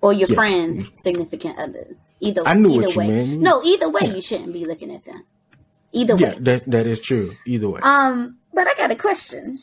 or 0.00 0.12
your 0.12 0.28
Yeah. 0.28 0.34
friends' 0.34 0.90
significant 0.94 1.58
others. 1.58 2.14
Either 2.20 2.42
I 2.46 2.54
knew 2.54 2.70
either 2.70 2.82
what 2.86 2.94
you 2.94 3.00
way. 3.00 3.06
meant. 3.08 3.40
No, 3.40 3.62
either 3.62 3.88
way, 3.88 4.00
Yeah. 4.04 4.14
you 4.14 4.22
shouldn't 4.22 4.52
be 4.52 4.64
looking 4.64 4.94
at 4.94 5.04
them. 5.04 5.24
Either 5.92 6.14
Yeah, 6.16 6.30
way. 6.34 6.38
that 6.40 6.70
that 6.70 6.86
is 6.86 7.00
true. 7.00 7.32
Either 7.46 7.68
way, 7.68 7.80
Um, 7.82 8.38
but 8.54 8.66
I 8.66 8.74
got 8.74 8.90
a 8.90 8.96
question, 8.96 9.58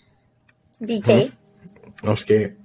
BK. 0.82 1.28
Hmm? 2.04 2.10
I'm 2.10 2.16
scared. 2.16 2.56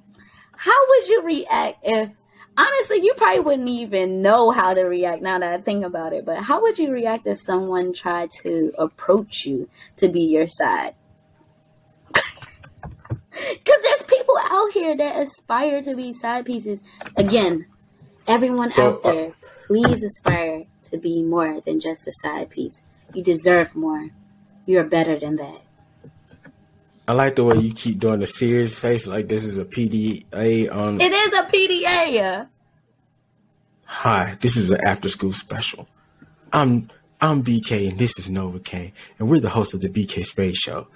How 0.57 0.77
would 0.89 1.09
you 1.09 1.23
react 1.23 1.79
if 1.83 2.11
honestly 2.57 3.01
you 3.03 3.15
probably 3.17 3.41
wouldn't 3.41 3.69
even 3.69 4.23
know 4.23 4.51
how 4.51 4.75
to 4.75 4.85
react 4.85 5.23
now 5.23 5.39
that 5.39 5.53
I 5.53 5.61
think 5.63 5.85
about 5.85 6.13
it, 6.13 6.25
but 6.25 6.39
how 6.39 6.63
would 6.63 6.79
you 6.79 6.91
react 6.93 7.27
if 7.27 7.39
someone 7.41 7.93
tried 7.93 8.31
to 8.43 8.73
approach 8.79 9.45
you 9.45 9.69
to 9.97 10.09
be 10.09 10.21
your 10.21 10.47
side? 10.47 10.95
Cause 12.15 13.81
there's 13.83 14.03
people 14.17 14.37
out 14.43 14.73
here 14.73 14.97
that 14.97 15.21
aspire 15.23 15.83
to 15.83 15.95
be 15.95 16.13
side 16.13 16.45
pieces. 16.45 16.83
Again, 17.17 17.67
everyone 18.27 18.71
So, 18.71 18.95
out 18.95 19.03
there, 19.03 19.33
please 19.67 20.03
aspire 20.03 20.65
to 20.91 20.99
be 20.99 21.23
more 21.23 21.61
than 21.61 21.81
just 21.81 22.07
a 22.07 22.13
side 22.23 22.51
piece. 22.51 22.83
You 23.13 23.23
deserve 23.23 23.75
more. 23.75 24.11
You're 24.67 24.85
better 24.85 25.19
than 25.19 25.37
that. 25.37 25.61
I 27.07 27.13
like 27.13 27.37
the 27.37 27.45
way 27.45 27.57
you 27.59 27.75
keep 27.75 27.99
doing 27.99 28.21
the 28.21 28.27
serious 28.27 28.79
face 28.79 29.07
like 29.07 29.29
this 29.29 29.45
is 29.45 29.59
a 29.59 29.65
PDA 29.65 30.73
on. 30.73 30.89
Um, 30.95 31.01
it 31.01 31.13
is 31.13 31.33
a 31.35 31.43
PDA. 31.43 32.49
Hi, 33.85 34.39
this 34.41 34.57
is 34.57 34.71
an 34.71 34.79
after 34.85 35.11
school 35.11 35.33
special. 35.33 35.87
I'm 36.53 36.89
I'm 37.21 37.45
BK 37.45 37.91
and 37.91 37.99
this 37.99 38.19
is 38.19 38.31
Nova 38.31 38.59
K, 38.59 38.95
and 39.19 39.29
we're 39.29 39.41
the 39.41 39.51
hosts 39.51 39.75
of 39.75 39.83
the 39.83 39.89
BK 39.91 40.25
Space 40.25 40.59
Show. 40.59 40.89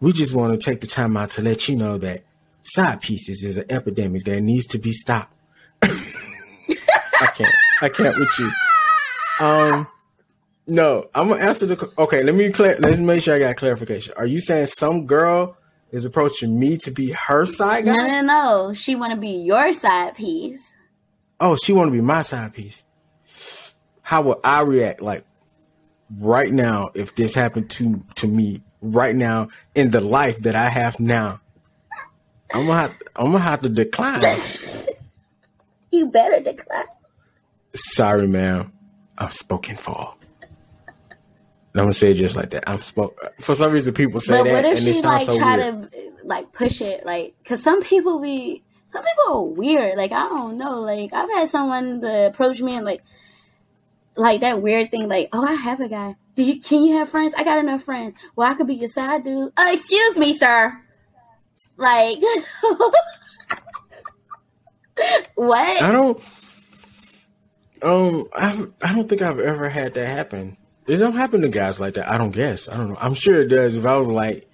We 0.00 0.12
just 0.12 0.34
want 0.34 0.52
to 0.52 0.62
take 0.62 0.82
the 0.82 0.86
time 0.86 1.16
out 1.16 1.30
to 1.32 1.42
let 1.42 1.68
you 1.68 1.76
know 1.76 1.96
that 1.98 2.22
side 2.66 3.00
pieces 3.00 3.44
is 3.44 3.56
an 3.58 3.64
epidemic 3.70 4.24
that 4.24 4.40
needs 4.40 4.66
to 4.66 4.78
be 4.78 4.92
stopped. 4.92 5.32
I 5.82 7.26
can't. 7.34 7.54
I 7.82 7.88
can't 7.88 8.18
with 8.18 8.38
you. 8.38 8.50
Um, 9.40 9.86
no, 10.66 11.08
I'm 11.14 11.28
gonna 11.28 11.42
answer 11.42 11.66
the. 11.66 11.92
Okay, 11.98 12.22
let 12.22 12.34
me 12.34 12.50
clear. 12.50 12.76
Let 12.78 12.98
me 12.98 13.04
make 13.04 13.22
sure 13.22 13.34
I 13.34 13.38
got 13.38 13.56
clarification. 13.56 14.14
Are 14.16 14.26
you 14.26 14.40
saying 14.40 14.66
some 14.66 15.06
girl 15.06 15.56
is 15.92 16.04
approaching 16.04 16.58
me 16.58 16.76
to 16.78 16.90
be 16.90 17.12
her 17.12 17.46
side 17.46 17.84
guy? 17.84 17.94
No, 17.94 18.06
no, 18.06 18.20
no. 18.22 18.74
She 18.74 18.96
want 18.96 19.12
to 19.12 19.20
be 19.20 19.28
your 19.28 19.72
side 19.72 20.16
piece. 20.16 20.62
Oh, 21.38 21.56
she 21.62 21.72
want 21.72 21.88
to 21.88 21.92
be 21.92 22.00
my 22.00 22.22
side 22.22 22.52
piece. 22.54 22.84
How 24.02 24.22
would 24.22 24.38
I 24.42 24.62
react? 24.62 25.02
Like 25.02 25.24
right 26.18 26.52
now, 26.52 26.90
if 26.94 27.14
this 27.14 27.34
happened 27.34 27.70
to 27.70 28.02
to 28.16 28.26
me 28.26 28.62
right 28.80 29.14
now 29.14 29.48
in 29.74 29.90
the 29.90 30.00
life 30.00 30.40
that 30.42 30.56
I 30.56 30.68
have 30.68 30.98
now, 30.98 31.40
I'm 32.52 32.66
gonna 32.66 32.80
have, 32.80 33.02
I'm 33.16 33.26
gonna 33.32 33.38
have 33.40 33.60
to 33.62 33.68
decline. 33.68 34.22
You 35.92 36.06
better 36.06 36.40
decline. 36.42 36.84
Sorry, 37.74 38.26
ma'am. 38.26 38.72
I'm 39.16 39.30
spoken 39.30 39.76
for. 39.76 40.14
I'm 40.88 40.94
gonna 41.74 41.94
say 41.94 42.10
it 42.10 42.14
just 42.14 42.36
like 42.36 42.50
that. 42.50 42.68
I'm 42.68 42.80
spoke. 42.80 43.18
For 43.40 43.54
some 43.54 43.72
reason, 43.72 43.94
people 43.94 44.20
say 44.20 44.36
But 44.38 44.44
that, 44.44 44.52
what 44.52 44.64
if 44.64 44.80
she 44.80 45.00
like 45.00 45.24
so 45.26 45.38
try 45.38 45.56
weird. 45.56 45.90
to 45.92 45.98
like 46.24 46.52
push 46.52 46.80
it 46.82 47.06
like 47.06 47.34
cuz 47.44 47.62
some 47.62 47.82
people 47.82 48.20
be 48.20 48.62
some 48.88 49.02
people 49.04 49.34
are 49.38 49.42
weird. 49.44 49.96
Like 49.96 50.12
I 50.12 50.26
don't 50.28 50.58
know. 50.58 50.80
Like 50.80 51.14
I've 51.14 51.30
had 51.30 51.48
someone 51.48 52.00
to 52.02 52.26
approach 52.26 52.60
me 52.60 52.76
and 52.76 52.84
like 52.84 53.02
like 54.16 54.40
that 54.40 54.60
weird 54.60 54.90
thing 54.90 55.08
like, 55.08 55.28
"Oh, 55.32 55.44
I 55.46 55.54
have 55.54 55.80
a 55.80 55.88
guy. 55.88 56.16
Do 56.34 56.42
you 56.42 56.60
can 56.60 56.82
you 56.82 56.96
have 56.98 57.08
friends? 57.08 57.32
I 57.36 57.44
got 57.44 57.58
enough 57.58 57.84
friends. 57.84 58.14
Well, 58.34 58.50
I 58.50 58.54
could 58.54 58.66
be 58.66 58.74
your 58.74 58.88
side 58.90 59.24
dude." 59.24 59.52
Uh, 59.56 59.68
excuse 59.70 60.18
me, 60.18 60.34
sir. 60.34 60.74
Like 61.76 62.18
What? 65.34 65.82
I 65.82 65.92
don't. 65.92 66.22
Um, 67.82 68.26
I 68.34 68.66
I 68.82 68.94
don't 68.94 69.08
think 69.08 69.22
I've 69.22 69.38
ever 69.38 69.68
had 69.68 69.94
that 69.94 70.08
happen. 70.08 70.56
It 70.86 70.96
don't 70.98 71.16
happen 71.16 71.42
to 71.42 71.48
guys 71.48 71.78
like 71.80 71.94
that. 71.94 72.10
I 72.10 72.16
don't 72.16 72.30
guess. 72.30 72.68
I 72.68 72.76
don't 72.76 72.90
know. 72.90 72.96
I'm 72.98 73.14
sure 73.14 73.42
it 73.42 73.48
does. 73.48 73.76
If 73.76 73.84
I 73.84 73.96
was 73.96 74.08
like 74.08 74.48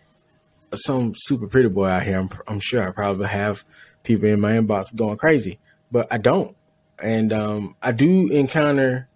some 0.74 1.14
super 1.16 1.46
pretty 1.46 1.68
boy 1.68 1.86
out 1.86 2.02
here, 2.02 2.18
I'm 2.18 2.30
I'm 2.48 2.60
sure 2.60 2.86
I 2.86 2.90
probably 2.90 3.28
have 3.28 3.64
people 4.02 4.28
in 4.28 4.40
my 4.40 4.52
inbox 4.52 4.94
going 4.94 5.18
crazy. 5.18 5.60
But 5.90 6.08
I 6.10 6.18
don't, 6.18 6.56
and 6.98 7.32
um, 7.32 7.76
I 7.82 7.92
do 7.92 8.28
encounter 8.28 9.08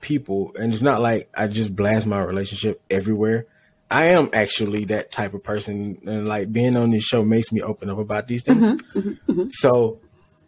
people, 0.00 0.52
and 0.58 0.72
it's 0.72 0.82
not 0.82 1.02
like 1.02 1.28
I 1.34 1.48
just 1.48 1.76
blast 1.76 2.06
my 2.06 2.22
relationship 2.22 2.80
everywhere. 2.90 3.46
I 3.90 4.04
am 4.06 4.30
actually 4.32 4.84
that 4.86 5.10
type 5.10 5.34
of 5.34 5.42
person, 5.42 5.98
and 6.06 6.28
like 6.28 6.52
being 6.52 6.76
on 6.76 6.90
this 6.90 7.02
show 7.04 7.24
makes 7.24 7.50
me 7.52 7.60
open 7.62 7.90
up 7.90 7.98
about 7.98 8.28
these 8.28 8.44
things. 8.44 8.64
Mm-hmm, 8.64 8.98
mm-hmm, 8.98 9.30
mm-hmm. 9.32 9.48
So 9.50 10.00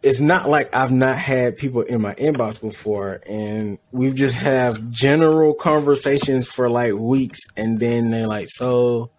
it's 0.03 0.21
not 0.21 0.49
like 0.49 0.75
I've 0.75 0.93
not 0.93 1.17
had 1.19 1.57
people 1.57 1.83
in 1.83 2.01
my 2.01 2.15
inbox 2.15 2.61
before, 2.61 3.21
and 3.27 3.79
we've 3.91 4.15
just 4.15 4.37
have 4.37 4.91
general 4.91 5.55
conversations 5.55 6.47
for 6.49 6.71
like 6.71 6.95
weeks, 6.95 7.41
and 7.57 7.81
then 7.81 8.11
they're 8.11 8.27
like, 8.29 8.49
"So, 8.49 9.11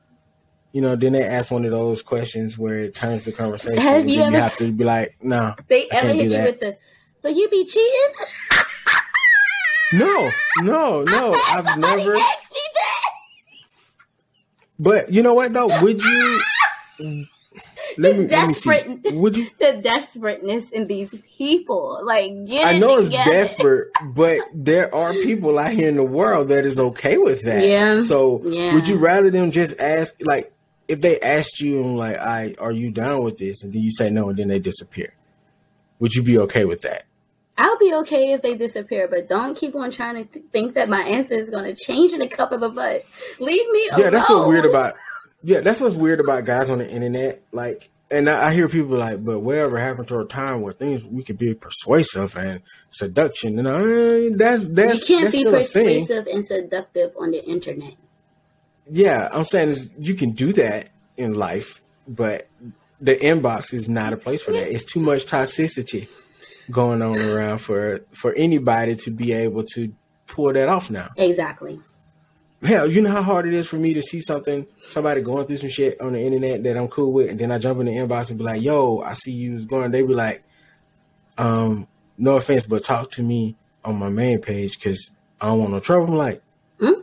you 0.71 0.79
know," 0.81 0.95
then 0.95 1.11
they 1.13 1.23
ask 1.23 1.51
one 1.51 1.65
of 1.65 1.71
those 1.71 2.01
questions 2.01 2.57
where 2.57 2.79
it 2.79 2.95
turns 2.95 3.25
the 3.25 3.31
conversation. 3.33 3.77
Have 3.81 4.07
you 4.07 4.19
then 4.19 4.31
you 4.31 4.37
ever- 4.37 4.43
have 4.43 4.57
to 4.57 4.71
be 4.71 4.83
like, 4.85 5.17
"No, 5.21 5.53
They 5.67 5.89
I 5.89 5.95
ever 5.97 6.07
hit 6.13 6.23
you 6.23 6.29
that." 6.31 6.45
with 6.45 6.59
the 6.61 6.77
so 7.19 7.27
you 7.29 7.49
be 7.49 7.65
cheating? 7.65 8.13
no, 9.93 10.31
no, 10.61 11.03
no, 11.03 11.33
I've 11.49 11.77
never." 11.77 12.15
asked 12.15 12.51
me 12.51 12.61
that. 12.75 12.82
But 14.79 15.11
you 15.13 15.21
know 15.21 15.33
what 15.33 15.53
though? 15.53 15.81
Would 15.81 16.01
you? 16.01 16.41
Let 17.97 18.17
me, 18.17 18.27
let 18.27 18.47
me 18.47 18.53
see. 18.55 18.69
Would 19.11 19.37
you? 19.37 19.47
the 19.59 19.79
desperateness 19.83 20.71
in 20.71 20.87
these 20.87 21.13
people. 21.37 21.99
Like, 22.03 22.31
I 22.31 22.79
know 22.79 22.97
it's 22.97 23.09
together. 23.09 23.31
desperate, 23.31 23.87
but 24.03 24.39
there 24.53 24.93
are 24.95 25.13
people 25.13 25.59
out 25.59 25.73
here 25.73 25.89
in 25.89 25.95
the 25.95 26.03
world 26.03 26.47
that 26.47 26.65
is 26.65 26.79
okay 26.79 27.17
with 27.17 27.43
that. 27.43 27.63
Yeah. 27.63 28.01
So 28.01 28.41
Yeah. 28.43 28.73
would 28.73 28.87
you 28.87 28.97
rather 28.97 29.29
them 29.29 29.51
just 29.51 29.79
ask 29.79 30.15
like 30.21 30.51
if 30.87 31.01
they 31.01 31.19
asked 31.19 31.61
you 31.61 31.83
like, 31.95 32.17
I 32.17 32.55
are 32.57 32.71
you 32.71 32.89
down 32.89 33.23
with 33.23 33.37
this? 33.37 33.63
And 33.63 33.71
then 33.71 33.83
you 33.83 33.91
say 33.91 34.09
no 34.09 34.29
and 34.29 34.39
then 34.39 34.47
they 34.47 34.59
disappear. 34.59 35.13
Would 35.99 36.15
you 36.15 36.23
be 36.23 36.39
okay 36.39 36.65
with 36.65 36.81
that? 36.81 37.05
I'll 37.57 37.77
be 37.77 37.93
okay 38.01 38.33
if 38.33 38.41
they 38.41 38.55
disappear, 38.55 39.07
but 39.07 39.29
don't 39.29 39.55
keep 39.55 39.75
on 39.75 39.91
trying 39.91 40.15
to 40.15 40.23
th- 40.25 40.45
think 40.51 40.73
that 40.73 40.89
my 40.89 41.01
answer 41.01 41.35
is 41.35 41.49
going 41.49 41.65
to 41.65 41.75
change 41.75 42.11
in 42.11 42.21
a 42.21 42.27
couple 42.27 42.63
of 42.63 42.73
months. 42.73 43.39
Leave 43.39 43.69
me 43.69 43.89
alone. 43.89 44.01
Yeah, 44.01 44.09
that's 44.09 44.29
what's 44.29 44.47
weird 44.47 44.65
about 44.65 44.95
yeah, 45.43 45.59
that's 45.59 45.81
what's 45.81 45.95
weird 45.95 46.19
about 46.19 46.45
guys 46.45 46.69
on 46.69 46.79
the 46.79 46.89
internet. 46.89 47.43
Like 47.51 47.91
and 48.09 48.29
I, 48.29 48.49
I 48.49 48.53
hear 48.53 48.67
people 48.67 48.97
like, 48.97 49.23
but 49.23 49.39
whatever 49.39 49.77
happened 49.77 50.07
to 50.09 50.19
a 50.19 50.25
time 50.25 50.61
where 50.61 50.73
things 50.73 51.03
we 51.03 51.23
could 51.23 51.37
be 51.37 51.53
persuasive 51.53 52.35
and 52.35 52.61
seduction, 52.89 53.59
and 53.59 53.67
uh, 53.67 54.37
that's 54.37 54.67
that's 54.67 55.01
you 55.01 55.15
can't 55.15 55.25
that's 55.25 55.35
be 55.35 55.43
a 55.43 55.51
persuasive 55.51 56.27
and 56.27 56.45
seductive 56.45 57.11
on 57.19 57.31
the 57.31 57.43
internet. 57.43 57.95
Yeah, 58.89 59.29
I'm 59.31 59.45
saying 59.45 59.69
is 59.69 59.91
you 59.97 60.15
can 60.15 60.31
do 60.31 60.53
that 60.53 60.89
in 61.17 61.33
life, 61.33 61.81
but 62.07 62.47
the 62.99 63.15
inbox 63.15 63.73
is 63.73 63.89
not 63.89 64.13
a 64.13 64.17
place 64.17 64.41
for 64.41 64.51
that. 64.53 64.71
It's 64.71 64.83
too 64.83 64.99
much 64.99 65.25
toxicity 65.25 66.07
going 66.71 67.01
on 67.01 67.17
around 67.19 67.59
for 67.59 68.01
for 68.11 68.33
anybody 68.33 68.95
to 68.95 69.11
be 69.11 69.31
able 69.33 69.63
to 69.73 69.93
pull 70.27 70.53
that 70.53 70.69
off 70.69 70.89
now. 70.89 71.09
Exactly. 71.17 71.79
Hell, 72.63 72.89
you 72.89 73.01
know 73.01 73.11
how 73.11 73.21
hard 73.21 73.45
it 73.45 73.53
is 73.53 73.67
for 73.67 73.75
me 73.75 73.93
to 73.93 74.01
see 74.01 74.21
something, 74.21 74.65
somebody 74.85 75.21
going 75.21 75.45
through 75.45 75.57
some 75.57 75.69
shit 75.69 75.99
on 75.99 76.13
the 76.13 76.19
internet 76.21 76.63
that 76.63 76.77
I'm 76.77 76.87
cool 76.87 77.11
with, 77.11 77.29
and 77.29 77.37
then 77.37 77.51
I 77.51 77.57
jump 77.57 77.81
in 77.81 77.87
the 77.87 77.91
inbox 77.91 78.29
and 78.29 78.37
be 78.39 78.45
like, 78.45 78.61
"Yo, 78.61 78.99
I 79.01 79.13
see 79.13 79.31
you 79.33 79.55
was 79.55 79.65
going." 79.65 79.91
They 79.91 80.01
be 80.01 80.13
like, 80.13 80.43
"Um, 81.37 81.87
no 82.17 82.37
offense, 82.37 82.65
but 82.65 82.83
talk 82.85 83.11
to 83.11 83.23
me 83.23 83.57
on 83.83 83.97
my 83.97 84.07
main 84.09 84.39
page 84.39 84.79
because 84.79 85.11
I 85.41 85.47
don't 85.47 85.59
want 85.59 85.71
no 85.71 85.79
trouble." 85.81 86.07
I'm 86.13 86.17
like, 86.17 86.41
Hmm? 86.79 87.01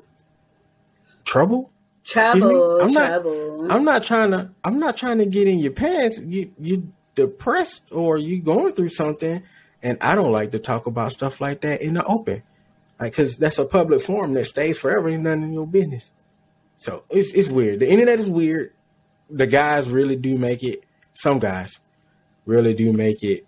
"Trouble? 1.24 1.70
Trouble, 2.04 2.80
I'm 2.80 2.92
not- 2.92 3.06
trouble. 3.08 3.70
I'm 3.70 3.84
not 3.84 4.02
trying 4.02 4.30
to. 4.32 4.50
I'm 4.64 4.78
not 4.78 4.96
trying 4.96 5.18
to 5.18 5.26
get 5.26 5.46
in 5.46 5.58
your 5.58 5.72
pants. 5.72 6.18
You 6.18 6.50
you 6.58 6.90
depressed 7.20 7.84
or 7.90 8.18
you 8.18 8.40
going 8.40 8.72
through 8.72 8.88
something, 8.88 9.42
and 9.82 9.98
I 10.00 10.14
don't 10.14 10.32
like 10.32 10.52
to 10.52 10.58
talk 10.58 10.86
about 10.86 11.12
stuff 11.12 11.40
like 11.40 11.60
that 11.62 11.82
in 11.82 11.94
the 11.94 12.04
open, 12.04 12.42
like 12.98 13.12
because 13.12 13.36
that's 13.36 13.58
a 13.58 13.64
public 13.64 14.02
forum 14.02 14.34
that 14.34 14.46
stays 14.46 14.78
forever. 14.78 15.08
Ain't 15.08 15.22
none 15.22 15.42
in 15.42 15.52
your 15.52 15.66
business. 15.66 16.12
So 16.78 17.04
it's 17.10 17.32
it's 17.32 17.48
weird. 17.48 17.80
The 17.80 17.88
internet 17.90 18.18
is 18.18 18.28
weird. 18.28 18.72
The 19.28 19.46
guys 19.46 19.88
really 19.88 20.16
do 20.16 20.38
make 20.38 20.62
it. 20.62 20.84
Some 21.14 21.38
guys 21.38 21.80
really 22.46 22.74
do 22.74 22.92
make 22.92 23.22
it 23.22 23.46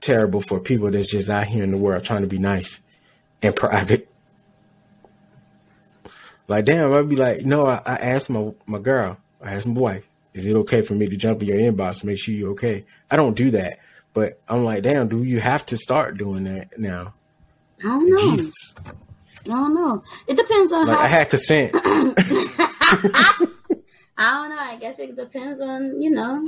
terrible 0.00 0.40
for 0.40 0.60
people 0.60 0.90
that's 0.90 1.06
just 1.06 1.30
out 1.30 1.46
here 1.46 1.62
in 1.62 1.70
the 1.70 1.78
world 1.78 2.04
trying 2.04 2.22
to 2.22 2.28
be 2.28 2.38
nice 2.38 2.80
and 3.40 3.54
private. 3.64 4.08
Like, 6.46 6.66
damn, 6.66 6.92
I'd 6.92 7.08
be 7.08 7.16
like, 7.16 7.44
no, 7.46 7.66
I, 7.66 7.80
I 7.86 7.96
asked 7.96 8.28
my, 8.28 8.52
my 8.66 8.78
girl, 8.78 9.16
I 9.40 9.54
asked 9.54 9.66
my 9.66 9.80
wife, 9.80 10.06
is 10.34 10.46
it 10.46 10.54
okay 10.56 10.82
for 10.82 10.94
me 10.94 11.08
to 11.08 11.16
jump 11.16 11.42
in 11.42 11.48
your 11.48 11.56
inbox 11.58 12.04
make 12.04 12.18
sure 12.18 12.34
you're 12.34 12.50
okay? 12.50 12.84
I 13.10 13.16
don't 13.16 13.34
do 13.36 13.50
that. 13.52 13.78
But 14.12 14.40
I'm 14.48 14.64
like, 14.64 14.82
damn, 14.84 15.08
do 15.08 15.24
you 15.24 15.40
have 15.40 15.66
to 15.66 15.76
start 15.78 16.18
doing 16.18 16.44
that 16.44 16.78
now? 16.78 17.14
I 17.80 17.88
don't 17.88 18.10
know. 18.10 18.36
Jesus. 18.36 18.74
I 18.78 19.48
don't 19.48 19.74
know. 19.74 20.02
It 20.28 20.36
depends 20.36 20.72
on 20.72 20.86
Like, 20.86 20.96
how. 20.96 21.02
I 21.04 21.08
had 21.08 21.30
consent. 21.30 21.72
I 24.16 24.30
don't 24.30 24.50
know. 24.50 24.58
I 24.58 24.76
guess 24.80 24.98
it 25.00 25.16
depends 25.16 25.60
on 25.60 26.00
you 26.00 26.10
know 26.10 26.46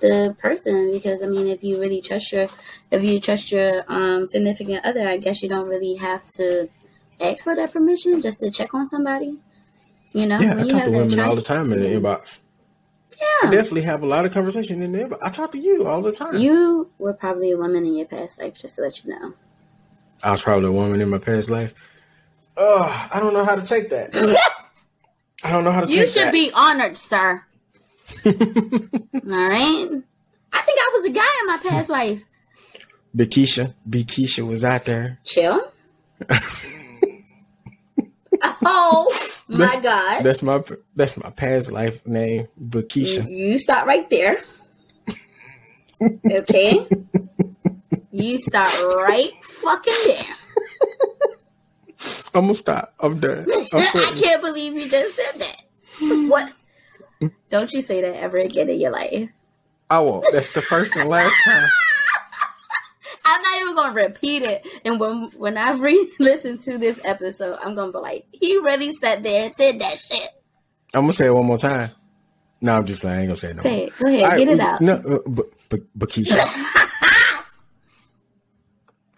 the 0.00 0.34
person 0.38 0.90
because 0.90 1.22
I 1.22 1.26
mean, 1.26 1.48
if 1.48 1.62
you 1.62 1.78
really 1.78 2.00
trust 2.00 2.32
your, 2.32 2.46
if 2.90 3.02
you 3.02 3.20
trust 3.20 3.52
your 3.52 3.84
um, 3.88 4.26
significant 4.26 4.84
other, 4.84 5.06
I 5.06 5.18
guess 5.18 5.42
you 5.42 5.48
don't 5.48 5.68
really 5.68 5.96
have 5.96 6.26
to 6.36 6.68
ask 7.20 7.44
for 7.44 7.54
that 7.54 7.72
permission 7.72 8.22
just 8.22 8.40
to 8.40 8.50
check 8.50 8.72
on 8.74 8.86
somebody. 8.86 9.36
You 10.12 10.26
know, 10.26 10.40
Yeah, 10.40 10.52
I 10.52 10.56
when 10.56 10.64
you 10.66 10.72
talk 10.72 10.80
have 10.82 10.90
to 10.90 10.96
women 10.98 11.20
all 11.20 11.36
the 11.36 11.42
time 11.42 11.72
in 11.72 11.80
the 11.80 11.90
yeah. 13.20 13.48
I 13.48 13.50
definitely 13.50 13.82
have 13.82 14.02
a 14.02 14.06
lot 14.06 14.24
of 14.26 14.32
conversation 14.32 14.82
in 14.82 14.92
there, 14.92 15.08
inbox. 15.08 15.18
I 15.22 15.30
talk 15.30 15.52
to 15.52 15.58
you 15.58 15.86
all 15.86 16.02
the 16.02 16.12
time. 16.12 16.36
you 16.38 16.90
were 16.98 17.12
probably 17.12 17.50
a 17.52 17.56
woman 17.56 17.84
in 17.86 17.94
your 17.96 18.06
past 18.06 18.38
life, 18.40 18.54
just 18.58 18.76
to 18.76 18.82
let 18.82 19.04
you 19.04 19.10
know. 19.10 19.34
I 20.22 20.30
was 20.30 20.42
probably 20.42 20.68
a 20.68 20.72
woman 20.72 21.00
in 21.00 21.08
my 21.08 21.18
past 21.18 21.48
life. 21.50 21.74
Oh, 22.56 23.08
I 23.12 23.20
don't 23.20 23.32
know 23.34 23.44
how 23.44 23.54
to 23.54 23.62
take 23.64 23.90
that. 23.90 24.14
I 25.44 25.50
don't 25.52 25.62
know 25.62 25.70
how 25.70 25.82
to 25.82 25.86
take 25.86 25.96
You 25.96 26.06
should 26.08 26.24
that. 26.24 26.32
be 26.32 26.50
honored, 26.52 26.96
sir. 26.96 27.44
All 28.26 28.32
right. 28.32 29.88
I 30.52 30.62
think 30.62 30.78
I 30.78 30.90
was 30.94 31.04
a 31.04 31.10
guy 31.10 31.32
in 31.40 31.46
my 31.46 31.58
past 31.62 31.88
life. 31.88 32.24
Big 33.14 33.30
Keisha 33.30 34.46
was 34.46 34.64
out 34.64 34.84
there. 34.86 35.18
Chill. 35.24 35.72
oh 38.62 39.06
my 39.48 39.58
That's- 39.58 39.82
God. 39.82 40.22
That's 40.22 40.42
my 40.42 40.62
that's 40.94 41.16
my 41.16 41.30
past 41.30 41.72
life 41.72 42.06
name, 42.06 42.48
Big 42.68 42.88
Keisha. 42.88 43.28
You, 43.28 43.52
you 43.52 43.58
stop 43.58 43.86
right 43.86 44.08
there. 44.10 44.38
Okay? 46.30 46.86
you 48.12 48.38
stop 48.38 48.68
right 48.98 49.32
fucking 49.42 49.94
there. 50.06 50.22
I'm 52.34 52.42
gonna 52.42 52.54
stop. 52.54 52.94
I'm 53.00 53.18
done. 53.18 53.46
I'm 53.50 53.66
I 53.74 54.16
can't 54.20 54.42
believe 54.42 54.74
you 54.74 54.88
just 54.88 55.16
said 55.16 55.40
that. 55.40 55.62
What? 56.28 56.52
Don't 57.50 57.72
you 57.72 57.80
say 57.80 58.02
that 58.02 58.14
ever 58.14 58.36
again 58.36 58.68
in 58.68 58.78
your 58.78 58.92
life. 58.92 59.30
I 59.90 59.98
won't. 60.00 60.26
That's 60.32 60.52
the 60.52 60.60
first 60.62 60.96
and 60.96 61.08
last 61.08 61.34
time. 61.44 61.68
I'm 63.38 63.42
not 63.42 63.60
even 63.62 63.74
gonna 63.76 63.94
repeat 63.94 64.42
it. 64.42 64.66
And 64.84 64.98
when 65.00 65.30
when 65.36 65.56
I 65.56 65.72
re-listen 65.72 66.58
to 66.64 66.78
this 66.78 67.00
episode, 67.04 67.58
I'm 67.62 67.74
gonna 67.74 67.92
be 67.92 67.98
like, 67.98 68.26
he 68.32 68.56
really 68.58 68.94
sat 68.94 69.22
there 69.22 69.44
and 69.44 69.52
said 69.52 69.80
that 69.80 69.98
shit. 69.98 70.28
I'm 70.94 71.02
gonna 71.02 71.12
say 71.12 71.26
it 71.26 71.34
one 71.34 71.46
more 71.46 71.58
time. 71.58 71.90
No, 72.60 72.74
I'm 72.76 72.86
just 72.86 73.00
playing. 73.00 73.18
I 73.18 73.20
ain't 73.22 73.28
gonna 73.28 73.36
say 73.36 73.50
it 73.50 73.56
no 73.56 73.62
Say 73.62 73.84
it. 73.84 73.98
Go 73.98 74.06
ahead, 74.08 74.22
right, 74.22 74.38
get 74.38 74.48
it 74.48 74.60
out. 74.60 74.80
No, 74.80 74.94
uh, 74.94 75.18
but 75.28 75.46
but 75.68 75.80
but 75.94 76.08
Keisha. 76.08 76.44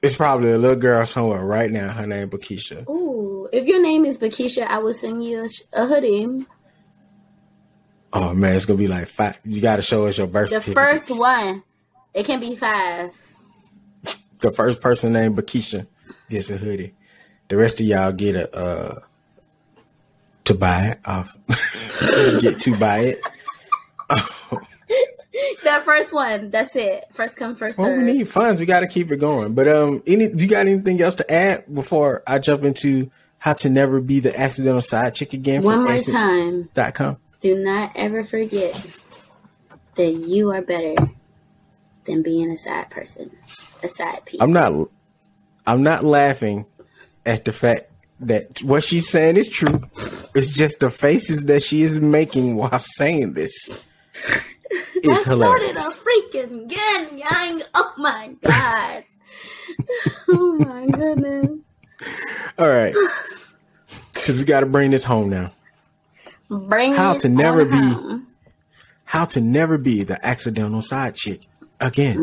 it's 0.03 0.17
probably 0.17 0.53
a 0.53 0.59
little 0.59 0.77
girl 0.77 1.05
somewhere 1.07 1.43
right 1.45 1.71
now. 1.71 1.91
Her 1.93 2.07
name 2.07 2.29
Bakisha. 2.31 2.89
Ooh, 2.89 3.49
if 3.53 3.67
your 3.67 3.81
name 3.83 4.05
is 4.05 4.19
Bakisha, 4.19 4.67
I 4.67 4.79
will 4.79 4.93
send 4.95 5.25
you 5.25 5.43
a, 5.45 5.49
sh- 5.49 5.63
a 5.73 5.87
hoodie. 5.87 6.45
Oh 8.13 8.35
man, 8.35 8.57
it's 8.57 8.65
gonna 8.67 8.77
be 8.79 8.89
like 8.89 9.09
five. 9.09 9.39
You 9.45 9.61
gotta 9.63 9.83
show 9.83 10.07
us 10.07 10.19
your 10.19 10.27
birth 10.27 10.51
The 10.51 10.61
certificate. 10.61 11.01
first 11.07 11.19
one. 11.19 11.63
It 12.13 12.27
can 12.27 12.41
be 12.41 12.57
five. 12.57 13.13
The 14.41 14.53
first 14.53 14.81
person 14.81 15.13
named 15.13 15.37
Bakisha 15.37 15.87
gets 16.29 16.51
a 16.51 16.57
hoodie. 16.57 16.95
The 17.49 17.57
rest 17.57 17.81
of 17.81 17.87
y'all 17.87 18.13
get 18.13 18.37
a 18.37 18.55
uh 18.57 19.01
to 20.45 20.55
buy 20.55 20.83
it 20.87 21.01
off. 21.05 21.37
get 22.41 22.59
to 22.61 22.77
buy 22.79 22.99
it. 23.17 23.21
That 25.65 25.85
first 25.85 26.13
one. 26.13 26.51
That's 26.51 26.75
it. 26.75 27.05
First 27.13 27.37
come, 27.37 27.55
first 27.55 27.79
Well, 27.79 27.89
serve. 27.89 28.05
we 28.05 28.13
need 28.13 28.29
funds. 28.29 28.59
We 28.61 28.67
got 28.67 28.81
to 28.81 28.87
keep 28.89 29.11
it 29.13 29.19
going. 29.19 29.55
But 29.55 29.69
um, 29.69 30.03
any 30.07 30.29
you 30.29 30.49
got 30.49 30.67
anything 30.67 31.01
else 31.01 31.15
to 31.17 31.31
add 31.33 31.73
before 31.73 32.23
I 32.27 32.39
jump 32.41 32.65
into 32.65 33.11
how 33.39 33.53
to 33.55 33.71
never 33.71 34.01
be 34.01 34.21
the 34.21 34.39
accidental 34.39 34.83
side 34.83 35.15
chick 35.15 35.33
again? 35.33 35.63
One 35.63 35.85
more 35.85 35.99
time. 35.99 36.69
Dot 36.75 36.95
com. 36.95 37.17
Do 37.41 37.57
not 37.63 37.93
ever 37.95 38.25
forget 38.25 38.75
that 39.95 40.11
you 40.11 40.51
are 40.51 40.63
better 40.63 40.97
than 42.05 42.23
being 42.23 42.51
a 42.51 42.57
side 42.57 42.91
person, 42.91 43.31
a 43.85 43.89
side 43.89 44.25
piece. 44.25 44.41
I'm 44.41 44.53
not. 44.53 44.89
I'm 45.67 45.83
not 45.83 46.05
laughing 46.05 46.67
at 47.27 47.45
the 47.45 47.53
fact 47.53 47.91
that 48.21 48.63
what 48.63 48.83
she's 48.85 49.09
saying 49.09 49.37
is 49.37 49.49
true. 49.49 49.83
It's 50.35 50.53
just 50.53 50.81
the 50.81 50.91
faces 50.91 51.43
that 51.47 51.63
she 51.63 51.83
is 51.83 52.01
making 52.01 52.57
while 52.57 52.79
saying 52.79 53.35
this. 53.35 53.53
I 54.73 54.83
It's 55.03 55.23
started 55.23 55.77
a 55.77 55.81
hilarious. 55.81 56.03
freaking 56.03 56.69
gun. 56.69 57.63
Oh 57.75 57.95
my 57.99 58.31
god. 58.43 59.05
oh 60.29 60.57
my 60.59 60.87
goodness. 60.87 61.75
All 62.59 62.69
right, 62.69 62.95
because 64.15 64.39
we 64.39 64.45
got 64.45 64.61
to 64.61 64.67
bring 64.67 64.91
this 64.91 65.05
home 65.05 65.29
now. 65.31 65.53
Bring 66.49 66.95
How 66.95 67.15
to 67.19 67.29
never 67.29 67.65
be- 67.65 67.77
home. 67.77 68.27
How 69.05 69.25
to 69.27 69.41
never 69.41 69.77
be 69.79 70.05
the 70.05 70.25
accidental 70.25 70.83
side 70.83 71.15
chick 71.15 71.41
again. 71.81 72.17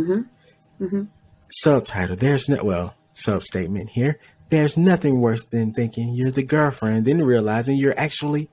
Mm-hmm. 0.79 0.83
Mm-hmm. 0.85 1.03
Subtitle. 1.49 2.15
There's 2.15 2.49
no 2.49 2.63
well 2.63 2.95
sub 3.13 3.43
statement 3.43 3.89
here. 3.89 4.19
There's 4.49 4.77
nothing 4.77 5.19
worse 5.19 5.45
than 5.45 5.73
thinking 5.73 6.13
you're 6.13 6.31
the 6.31 6.43
girlfriend, 6.43 7.05
then 7.05 7.21
realizing 7.21 7.77
you're 7.77 7.97
actually 7.99 8.49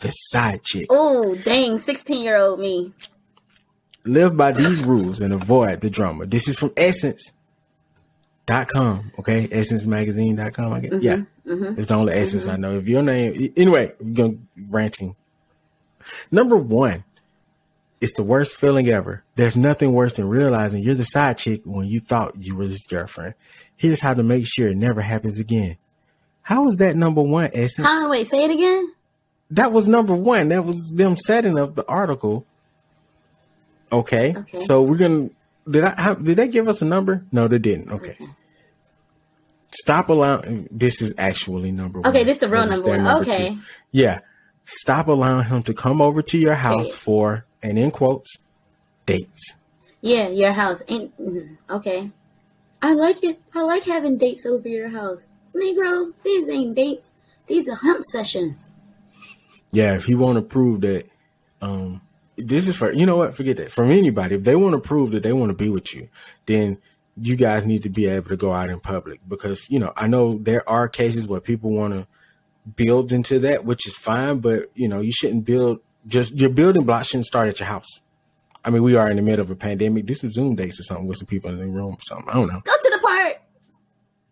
the 0.00 0.10
side 0.10 0.62
chick. 0.62 0.86
Oh 0.90 1.34
dang, 1.34 1.78
sixteen 1.78 2.22
year 2.22 2.36
old 2.36 2.60
me. 2.60 2.92
Live 4.04 4.36
by 4.36 4.52
these 4.52 4.82
rules 4.82 5.20
and 5.20 5.32
avoid 5.32 5.80
the 5.80 5.90
drama. 5.90 6.26
This 6.26 6.48
is 6.48 6.56
from 6.56 6.72
Essence. 6.76 7.32
Dot 8.46 8.68
com, 8.68 9.12
okay, 9.18 9.46
essencemagazine.com. 9.48 10.72
I 10.72 10.80
guess. 10.80 10.92
Mm-hmm, 10.92 11.04
yeah, 11.04 11.16
mm-hmm, 11.46 11.78
it's 11.78 11.88
the 11.88 11.94
only 11.94 12.14
mm-hmm. 12.14 12.22
essence 12.22 12.48
I 12.48 12.56
know. 12.56 12.78
If 12.78 12.88
your 12.88 13.02
name, 13.02 13.52
anyway, 13.58 13.92
ranting. 14.56 15.16
Number 16.30 16.56
one, 16.56 17.04
it's 18.00 18.14
the 18.14 18.22
worst 18.22 18.56
feeling 18.56 18.88
ever. 18.88 19.24
There's 19.34 19.56
nothing 19.56 19.92
worse 19.92 20.14
than 20.14 20.28
realizing 20.28 20.82
you're 20.82 20.94
the 20.94 21.04
side 21.04 21.38
chick 21.38 21.62
when 21.64 21.86
you 21.86 22.00
thought 22.00 22.34
you 22.36 22.54
were 22.54 22.64
his 22.64 22.86
girlfriend. 22.88 23.34
Here's 23.76 24.00
how 24.00 24.14
to 24.14 24.22
make 24.22 24.44
sure 24.46 24.68
it 24.68 24.76
never 24.76 25.00
happens 25.00 25.38
again. 25.38 25.76
How 26.42 26.68
is 26.68 26.76
that 26.76 26.96
number 26.96 27.22
one, 27.22 27.50
Essence? 27.52 27.86
Huh? 27.86 28.08
Wait, 28.10 28.28
say 28.28 28.44
it 28.44 28.50
again. 28.50 28.92
That 29.50 29.72
was 29.72 29.88
number 29.88 30.14
one. 30.14 30.48
That 30.48 30.64
was 30.64 30.92
them 30.94 31.16
setting 31.16 31.58
up 31.58 31.74
the 31.74 31.86
article. 31.86 32.46
Okay. 33.90 34.34
Okay. 34.36 34.58
So 34.60 34.82
we're 34.82 34.98
gonna 34.98 35.30
did 35.68 35.84
I 35.84 36.00
how, 36.00 36.14
did 36.14 36.36
they 36.36 36.48
give 36.48 36.68
us 36.68 36.82
a 36.82 36.84
number? 36.84 37.24
No, 37.32 37.48
they 37.48 37.58
didn't. 37.58 37.90
Okay. 37.90 38.10
Okay. 38.10 38.28
Stop 39.70 40.08
allowing. 40.08 40.68
This 40.70 41.02
is 41.02 41.14
actually 41.18 41.72
number 41.72 42.00
one. 42.00 42.08
Okay, 42.10 42.24
this 42.24 42.36
is 42.36 42.40
the 42.40 42.48
real 42.48 42.66
number 42.66 42.88
one. 42.88 43.24
two. 43.24 43.30
Okay. 43.30 43.56
Yeah. 43.92 44.20
Stop 44.64 45.08
allowing 45.08 45.44
him 45.44 45.62
to 45.64 45.74
come 45.74 46.00
over 46.00 46.22
to 46.22 46.38
your 46.38 46.54
house 46.54 46.88
Okay. 46.88 46.96
for 46.96 47.44
and 47.62 47.78
in 47.78 47.90
quotes 47.90 48.38
dates. 49.06 49.54
Yeah, 50.00 50.28
your 50.28 50.52
house 50.52 50.82
ain't 50.88 51.16
mm, 51.18 51.56
okay. 51.68 52.10
I 52.80 52.94
like 52.94 53.24
it. 53.24 53.40
I 53.54 53.62
like 53.62 53.82
having 53.82 54.18
dates 54.18 54.46
over 54.46 54.68
your 54.68 54.88
house, 54.88 55.20
Negro. 55.54 56.12
These 56.24 56.48
ain't 56.48 56.74
dates. 56.76 57.10
These 57.46 57.68
are 57.68 57.74
hump 57.74 58.04
sessions. 58.04 58.74
Yeah, 59.72 59.94
if 59.94 60.08
you 60.08 60.18
want 60.18 60.36
to 60.36 60.42
prove 60.42 60.82
that, 60.82 61.08
um, 61.60 62.00
this 62.36 62.68
is 62.68 62.76
for 62.76 62.92
you 62.92 63.06
know 63.06 63.16
what? 63.16 63.34
Forget 63.34 63.56
that. 63.56 63.72
From 63.72 63.90
anybody, 63.90 64.36
if 64.36 64.44
they 64.44 64.54
want 64.54 64.74
to 64.74 64.86
prove 64.86 65.10
that 65.10 65.22
they 65.22 65.32
want 65.32 65.50
to 65.50 65.56
be 65.56 65.68
with 65.68 65.94
you, 65.94 66.08
then 66.46 66.78
you 67.20 67.34
guys 67.34 67.66
need 67.66 67.82
to 67.82 67.88
be 67.88 68.06
able 68.06 68.28
to 68.28 68.36
go 68.36 68.52
out 68.52 68.70
in 68.70 68.78
public 68.78 69.20
because 69.26 69.68
you 69.68 69.78
know 69.78 69.92
I 69.96 70.06
know 70.06 70.38
there 70.38 70.68
are 70.68 70.88
cases 70.88 71.26
where 71.26 71.40
people 71.40 71.70
want 71.70 71.94
to 71.94 72.06
build 72.76 73.12
into 73.12 73.40
that, 73.40 73.64
which 73.64 73.86
is 73.86 73.96
fine, 73.96 74.38
but 74.38 74.70
you 74.74 74.88
know 74.88 75.00
you 75.00 75.12
shouldn't 75.12 75.44
build 75.44 75.80
just 76.08 76.34
your 76.34 76.50
building 76.50 76.84
block 76.84 77.04
shouldn't 77.04 77.26
start 77.26 77.48
at 77.48 77.60
your 77.60 77.68
house. 77.68 78.00
I 78.64 78.70
mean, 78.70 78.82
we 78.82 78.96
are 78.96 79.08
in 79.08 79.16
the 79.16 79.22
middle 79.22 79.42
of 79.42 79.50
a 79.50 79.54
pandemic. 79.54 80.06
Do 80.06 80.14
some 80.14 80.32
Zoom 80.32 80.56
dates 80.56 80.80
or 80.80 80.82
something 80.82 81.06
with 81.06 81.18
some 81.18 81.26
people 81.26 81.50
in 81.50 81.58
the 81.58 81.66
room 81.66 81.94
or 81.94 81.98
something. 82.02 82.28
I 82.28 82.34
don't 82.34 82.48
know. 82.48 82.60
Go 82.60 82.72
to 82.72 82.90
the 82.90 82.98
park. 82.98 83.36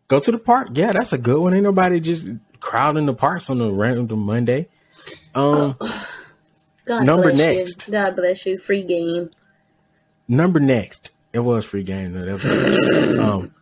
Go 0.09 0.21
to 0.21 0.33
the 0.33 0.39
park. 0.39 0.69
Yeah, 0.75 0.93
that's 0.93 1.13
a 1.13 1.19
good 1.19 1.39
one. 1.41 1.55
Ain't 1.55 1.63
nobody 1.63 2.01
just 2.01 2.29
crowding 2.61 3.07
the 3.07 3.15
parks 3.15 3.49
on 3.51 3.61
a 3.61 3.71
random 3.71 4.21
Monday. 4.21 4.69
Um, 5.35 5.77
God 6.85 7.05
Number 7.05 7.33
next. 7.33 7.87
You. 7.87 7.93
God 7.93 8.17
bless 8.17 8.47
you. 8.47 8.59
Free 8.59 8.83
game. 8.83 9.31
number 10.29 10.61
next. 10.61 11.13
It 11.33 11.41
was 11.41 11.65
free 11.65 11.83
game. 11.83 12.13
though. 12.13 12.25
That 12.25 12.45
was 12.45 13.19
um, 13.19 13.55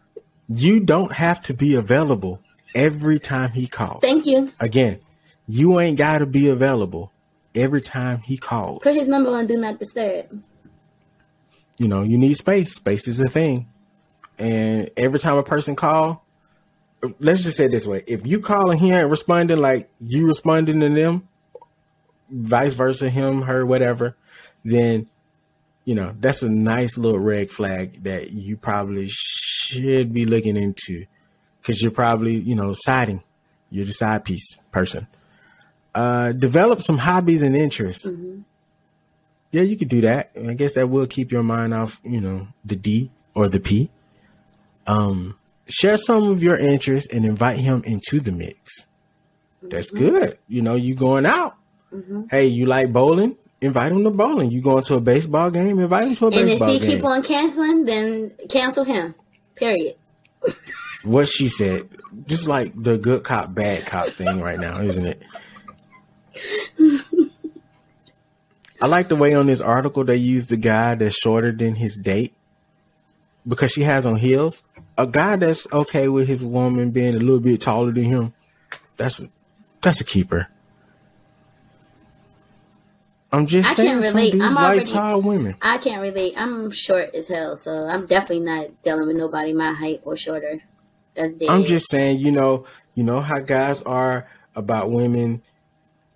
you 0.49 0.81
don't 0.81 1.13
have 1.13 1.41
to 1.43 1.55
be 1.55 1.75
available 1.75 2.41
every 2.75 3.19
time 3.19 3.51
he 3.51 3.67
calls. 3.67 4.01
Thank 4.03 4.27
you. 4.27 4.53
Again, 4.61 5.01
you 5.49 5.81
ain't 5.81 5.99
got 5.99 6.19
to 6.19 6.27
be 6.27 6.49
available 6.49 7.13
every 7.55 7.81
time 7.81 8.21
he 8.21 8.37
calls. 8.37 8.83
Put 8.83 8.95
his 8.95 9.09
number 9.09 9.31
on 9.31 9.47
Do 9.47 9.57
Not 9.57 9.79
Disturb. 9.79 10.43
you 11.79 11.89
know, 11.89 12.03
you 12.03 12.19
need 12.19 12.35
space. 12.37 12.75
Space 12.75 13.09
is 13.09 13.21
a 13.21 13.29
thing. 13.29 13.69
And 14.39 14.91
every 14.97 15.21
time 15.21 15.37
a 15.37 15.43
person 15.43 15.77
call, 15.77 16.25
let's 17.21 17.43
just 17.43 17.57
say 17.57 17.67
it 17.67 17.71
this 17.71 17.87
way: 17.87 18.03
if 18.07 18.27
you 18.27 18.41
call 18.41 18.71
and 18.71 18.81
he 18.81 18.91
ain't 18.91 19.11
responding 19.11 19.59
like 19.59 19.89
you 20.01 20.27
responding 20.27 20.81
to 20.81 20.89
them, 20.89 21.29
vice 22.31 22.73
versa, 22.73 23.11
him, 23.11 23.43
her, 23.43 23.65
whatever, 23.65 24.17
then 24.65 25.07
you 25.85 25.95
know 25.95 26.15
that's 26.19 26.43
a 26.43 26.49
nice 26.49 26.99
little 26.99 27.21
red 27.21 27.51
flag 27.51 28.03
that 28.05 28.33
you 28.33 28.57
probably 28.57 29.07
should 29.09 30.13
be 30.13 30.25
looking 30.25 30.57
into 30.57 31.07
because 31.61 31.81
you're 31.81 31.91
probably 31.93 32.35
you 32.35 32.55
know 32.55 32.73
siding. 32.73 33.23
You're 33.71 33.87
the 33.87 33.93
side 33.93 34.25
piece 34.25 34.57
person. 34.73 35.07
Uh, 35.95 36.33
develop 36.33 36.83
some 36.83 36.99
hobbies 36.99 37.43
and 37.43 37.55
interests. 37.55 38.11
Yeah, 39.53 39.63
you 39.63 39.77
could 39.77 39.89
do 39.89 40.01
that. 40.01 40.33
I 40.37 40.55
guess 40.55 40.75
that 40.75 40.91
will 40.91 41.07
keep 41.07 41.31
your 41.31 41.45
mind 41.45 41.73
off, 41.73 42.01
you 42.03 42.21
know, 42.21 42.49
the 42.65 42.75
D 42.75 43.11
or 43.35 43.49
the 43.49 43.61
P. 43.61 43.91
Um, 44.87 45.39
share 45.67 45.97
some 45.97 46.25
of 46.25 46.43
your 46.43 46.57
interests 46.57 47.13
and 47.13 47.25
invite 47.25 47.59
him 47.59 47.83
into 47.85 48.19
the 48.21 48.33
mix. 48.33 48.87
That's 49.63 49.91
good. 49.91 50.39
You 50.49 50.63
know, 50.63 50.75
you 50.75 50.95
going 50.95 51.27
out. 51.27 51.57
Hey, 52.31 52.47
you 52.47 52.67
like 52.67 52.93
bowling? 52.93 53.37
Invite 53.61 53.93
him 53.93 54.03
to 54.03 54.11
bowling. 54.11 54.51
You 54.51 54.61
going 54.61 54.83
to 54.83 54.97
a 54.97 55.01
baseball 55.01 55.51
game? 55.51 55.79
Invite 55.79 56.09
him 56.09 56.15
to 56.17 56.25
a 56.25 56.29
And 56.29 56.35
baseball 56.35 56.59
game. 56.59 56.63
And 56.63 56.75
if 56.75 56.83
he 56.83 56.87
game. 56.89 56.97
keep 56.97 57.05
on 57.05 57.23
canceling, 57.23 57.85
then 57.85 58.33
cancel 58.51 58.85
him. 58.85 59.15
Period. 59.55 59.95
what 61.05 61.29
she 61.29 61.49
said, 61.49 61.89
just 62.27 62.49
like 62.49 62.73
the 62.75 62.99
good 62.99 63.23
cop, 63.23 63.55
bad 63.55 63.87
cop 63.87 64.09
thing 64.09 64.41
right 64.41 64.59
now, 64.59 64.81
isn't 64.81 65.07
it? 65.07 65.23
I 68.85 68.87
like 68.87 69.09
the 69.09 69.17
way 69.17 69.33
on 69.33 69.47
this 69.47 69.63
article 69.63 70.05
they 70.05 70.17
used 70.17 70.51
the 70.51 70.59
guy 70.59 70.95
that's 70.95 71.17
shorter 71.17 71.53
than 71.53 71.75
his 71.75 71.97
date 71.97 72.35
because 73.49 73.71
she 73.73 73.81
has 73.81 74.05
on 74.05 74.17
heels. 74.17 74.63
A 74.99 75.07
guy 75.07 75.37
that's 75.37 75.67
okay 75.73 76.07
with 76.09 76.29
his 76.29 76.45
woman 76.45 76.91
being 76.91 77.15
a 77.15 77.19
little 77.19 77.41
bit 77.41 77.63
taller 77.63 77.93
than 77.93 78.05
him, 78.05 78.35
that's 78.99 79.23
that's 79.81 80.03
a 80.03 80.05
keeper. 80.05 80.49
I'm 83.33 83.47
just 83.47 83.71
I 83.71 83.73
saying, 83.73 83.89
can't 84.03 84.03
relate. 84.15 84.33
dudes 84.33 84.45
I'm 84.45 84.55
like 84.55 84.65
already- 84.65 84.85
tall 84.93 85.23
women. 85.23 85.57
I 85.63 85.79
can't 85.79 86.03
relate. 86.03 86.35
I'm 86.37 86.71
short 86.71 87.15
as 87.15 87.27
hell, 87.27 87.57
so 87.57 87.87
I'm 87.89 88.05
definitely 88.05 88.41
not 88.45 88.83
dealing 88.83 89.07
with 89.07 89.17
nobody 89.17 89.55
my 89.55 89.73
height 89.73 90.03
or 90.05 90.19
shorter. 90.19 90.61
That's 91.17 91.33
dead. 91.33 91.49
I'm 91.49 91.65
just 91.65 91.91
saying, 91.91 92.19
you 92.19 92.33
know, 92.33 92.67
you 92.95 93.03
know 93.03 93.21
how 93.21 93.39
guys 93.39 93.81
are 93.85 94.29
about 94.55 94.91
women 94.91 95.41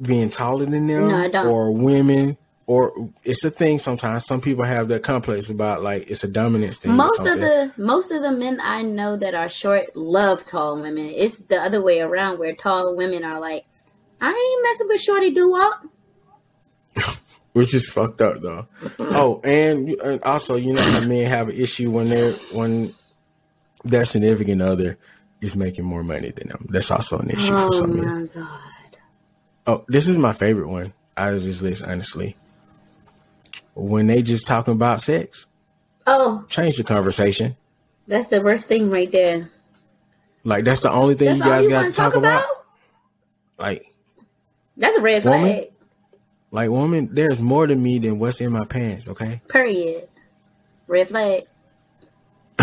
being 0.02 0.28
taller 0.28 0.66
than 0.66 0.86
them, 0.86 1.08
No, 1.32 1.48
or 1.50 1.70
women, 1.72 2.36
or 2.68 2.92
it's 3.24 3.42
a 3.44 3.50
thing. 3.50 3.78
Sometimes 3.78 4.26
some 4.26 4.42
people 4.42 4.62
have 4.62 4.88
that 4.88 5.02
complex 5.02 5.48
about 5.48 5.82
like 5.82 6.10
it's 6.10 6.22
a 6.22 6.28
dominance 6.28 6.76
thing. 6.76 6.92
most 6.92 7.18
of 7.20 7.40
the 7.40 7.72
most 7.78 8.10
of 8.12 8.20
the 8.20 8.30
men 8.30 8.60
I 8.62 8.82
know 8.82 9.16
that 9.16 9.34
are 9.34 9.48
short 9.48 9.96
love 9.96 10.44
tall 10.44 10.76
women. 10.76 11.06
It's 11.06 11.36
the 11.36 11.56
other 11.56 11.82
way 11.82 12.00
around 12.00 12.38
where 12.38 12.54
tall 12.54 12.94
women 12.94 13.24
are 13.24 13.40
like, 13.40 13.64
I 14.20 14.28
ain't 14.28 14.62
messing 14.62 14.88
with 14.88 15.00
shorty 15.00 15.30
do 15.30 15.50
wop. 15.50 15.82
which 17.54 17.72
is 17.72 17.88
fucked 17.88 18.20
up 18.20 18.42
though. 18.42 18.66
oh, 18.98 19.40
and, 19.42 19.88
and 19.88 20.22
also, 20.22 20.56
you 20.56 20.74
know, 20.74 20.82
how 20.82 21.00
men 21.00 21.26
have 21.26 21.48
an 21.48 21.56
issue 21.56 21.90
when 21.90 22.10
they're 22.10 22.34
when 22.52 22.94
their 23.82 24.04
significant 24.04 24.60
other 24.60 24.98
is 25.40 25.56
making 25.56 25.86
more 25.86 26.04
money 26.04 26.32
than 26.32 26.48
them. 26.48 26.66
That's 26.68 26.90
also 26.90 27.18
an 27.18 27.30
issue 27.30 27.46
for 27.56 27.68
Oh 27.68 27.70
some 27.70 27.96
men. 27.96 28.20
my 28.34 28.42
god. 28.42 28.60
Oh, 29.66 29.84
this 29.88 30.06
is 30.06 30.18
my 30.18 30.34
favorite 30.34 30.68
one. 30.68 30.92
I 31.16 31.30
was 31.30 31.44
just 31.44 31.62
list 31.62 31.82
honestly. 31.82 32.36
When 33.80 34.06
they 34.08 34.22
just 34.22 34.46
talking 34.46 34.72
about 34.74 35.00
sex, 35.00 35.46
Oh, 36.06 36.44
change 36.48 36.76
the 36.78 36.84
conversation. 36.84 37.56
that's 38.06 38.28
the 38.28 38.40
worst 38.42 38.66
thing 38.66 38.90
right 38.90 39.10
there. 39.12 39.50
Like 40.44 40.64
that's 40.64 40.80
the 40.80 40.90
only 40.90 41.14
thing 41.14 41.38
That's 41.38 41.40
you 41.40 41.44
guys 41.44 41.68
got 41.68 41.82
to 41.84 41.92
talk 41.92 42.14
about. 42.14 42.42
about? 42.44 42.66
Like, 43.58 43.92
That's 44.76 44.96
a 44.96 45.00
red 45.00 45.24
Woman? 45.24 45.40
flag. 45.42 45.70
like 46.50 46.70
woman, 46.70 47.10
there's 47.12 47.42
more 47.42 47.66
to 47.66 47.74
me 47.76 47.98
than 47.98 48.18
what's 48.18 48.40
in 48.40 48.52
my 48.52 48.64
pants. 48.64 49.08
Okay, 49.08 49.40
Period. 49.48 50.08
Red 50.86 51.08
flag. 51.08 51.44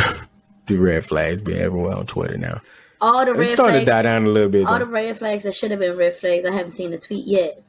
the 0.65 0.77
red 0.77 1.05
flags 1.05 1.41
be 1.41 1.53
everywhere 1.57 1.95
on 1.95 2.05
Twitter 2.07 2.37
now. 2.37 2.61
All 3.01 3.25
the 3.25 3.31
It 3.33 3.37
red 3.37 3.47
started 3.49 3.79
to 3.79 3.85
flags. 3.85 3.87
die 3.87 4.01
down 4.03 4.25
a 4.25 4.29
little 4.29 4.49
bit. 4.49 4.65
all 4.65 4.73
though. 4.73 4.85
the 4.85 4.91
red 4.91 5.17
flags 5.19 5.43
that 5.43 5.53
should 5.53 5.71
have 5.71 5.79
been 5.79 5.97
red 5.97 6.15
flags. 6.15 6.45
I 6.45 6.51
haven't 6.53 6.71
seen 6.71 6.91
the 6.91 6.97
tweet 6.97 7.27
yet, 7.27 7.61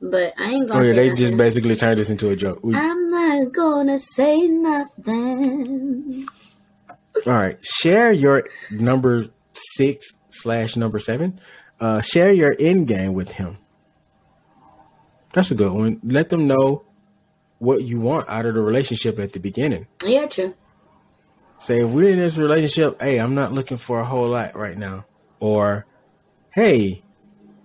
but 0.00 0.32
I 0.38 0.50
ain't 0.50 0.68
gonna 0.68 0.80
Oh 0.80 0.82
yeah, 0.84 0.90
say 0.92 0.96
they 0.96 1.08
nothing. 1.10 1.16
just 1.26 1.36
basically 1.36 1.76
turned 1.76 1.98
this 1.98 2.10
into 2.10 2.30
a 2.30 2.36
joke. 2.36 2.60
We- 2.62 2.74
I'm 2.74 3.08
not 3.08 3.52
gonna 3.52 3.98
say 3.98 4.38
nothing. 4.46 6.26
all 7.26 7.32
right, 7.32 7.56
share 7.64 8.12
your 8.12 8.44
number 8.70 9.26
six 9.54 10.12
slash 10.30 10.76
number 10.76 10.98
seven. 10.98 11.40
Uh, 11.80 12.00
share 12.00 12.32
your 12.32 12.54
end 12.58 12.86
game 12.88 13.12
with 13.14 13.32
him. 13.32 13.58
That's 15.32 15.50
a 15.50 15.54
good 15.54 15.72
one. 15.72 16.00
Let 16.02 16.30
them 16.30 16.46
know 16.46 16.84
what 17.58 17.82
you 17.82 18.00
want 18.00 18.28
out 18.28 18.46
of 18.46 18.54
the 18.54 18.60
relationship 18.60 19.18
at 19.18 19.32
the 19.32 19.40
beginning. 19.40 19.86
Yeah, 20.04 20.26
true. 20.26 20.54
say 21.58 21.80
if 21.80 21.88
we're 21.90 22.10
in 22.10 22.18
this 22.20 22.38
relationship, 22.38 23.00
hey, 23.02 23.18
I'm 23.18 23.34
not 23.34 23.52
looking 23.52 23.76
for 23.78 23.98
a 24.00 24.04
whole 24.04 24.28
lot 24.28 24.54
right 24.56 24.78
now. 24.78 25.06
Or, 25.40 25.86
hey, 26.50 27.02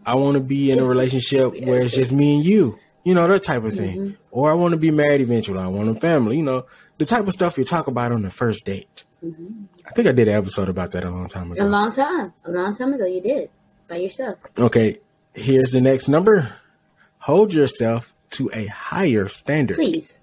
I 0.06 0.16
want 0.16 0.36
to 0.36 0.40
be 0.40 0.72
in 0.72 0.80
a 0.80 0.86
relationship 0.86 1.54
where 1.64 1.82
it's 1.82 1.94
just 1.94 2.12
me 2.12 2.36
and 2.36 2.46
you. 2.46 2.80
You 3.04 3.14
know, 3.14 3.28
that 3.28 3.44
type 3.44 3.64
of 3.64 3.76
thing. 3.76 3.98
Mm-hmm. 3.98 4.14
Or 4.32 4.50
I 4.50 4.54
want 4.54 4.72
to 4.72 4.78
be 4.78 4.90
married 4.90 5.22
eventually. 5.22 5.60
I 5.60 5.68
want 5.68 5.90
a 5.90 5.96
family. 5.96 6.38
You 6.38 6.44
know, 6.44 6.66
the 6.98 7.06
type 7.06 7.28
of 7.28 7.34
stuff 7.34 7.58
you 7.58 7.66
talk 7.66 7.88
about 7.88 8.12
on 8.12 8.22
the 8.22 8.32
first 8.32 8.66
date. 8.66 9.04
Mm-hmm. 9.24 9.64
I 9.86 9.92
think 9.92 10.08
I 10.08 10.12
did 10.12 10.28
an 10.28 10.36
episode 10.36 10.70
about 10.70 10.92
that 10.92 11.04
a 11.04 11.10
long 11.10 11.28
time 11.28 11.52
ago. 11.52 11.66
A 11.66 11.68
long 11.68 11.92
time, 11.92 12.34
a 12.46 12.52
long 12.52 12.76
time 12.76 12.94
ago, 12.94 13.06
you 13.06 13.22
did 13.22 13.50
by 13.90 13.98
yourself. 13.98 14.38
Okay, 14.58 15.00
here's 15.34 15.72
the 15.72 15.82
next 15.82 16.08
number. 16.08 16.54
Hold 17.20 17.54
yourself 17.54 18.14
to 18.32 18.50
a 18.54 18.68
higher 18.68 19.28
standard. 19.28 19.76
Please, 19.76 20.20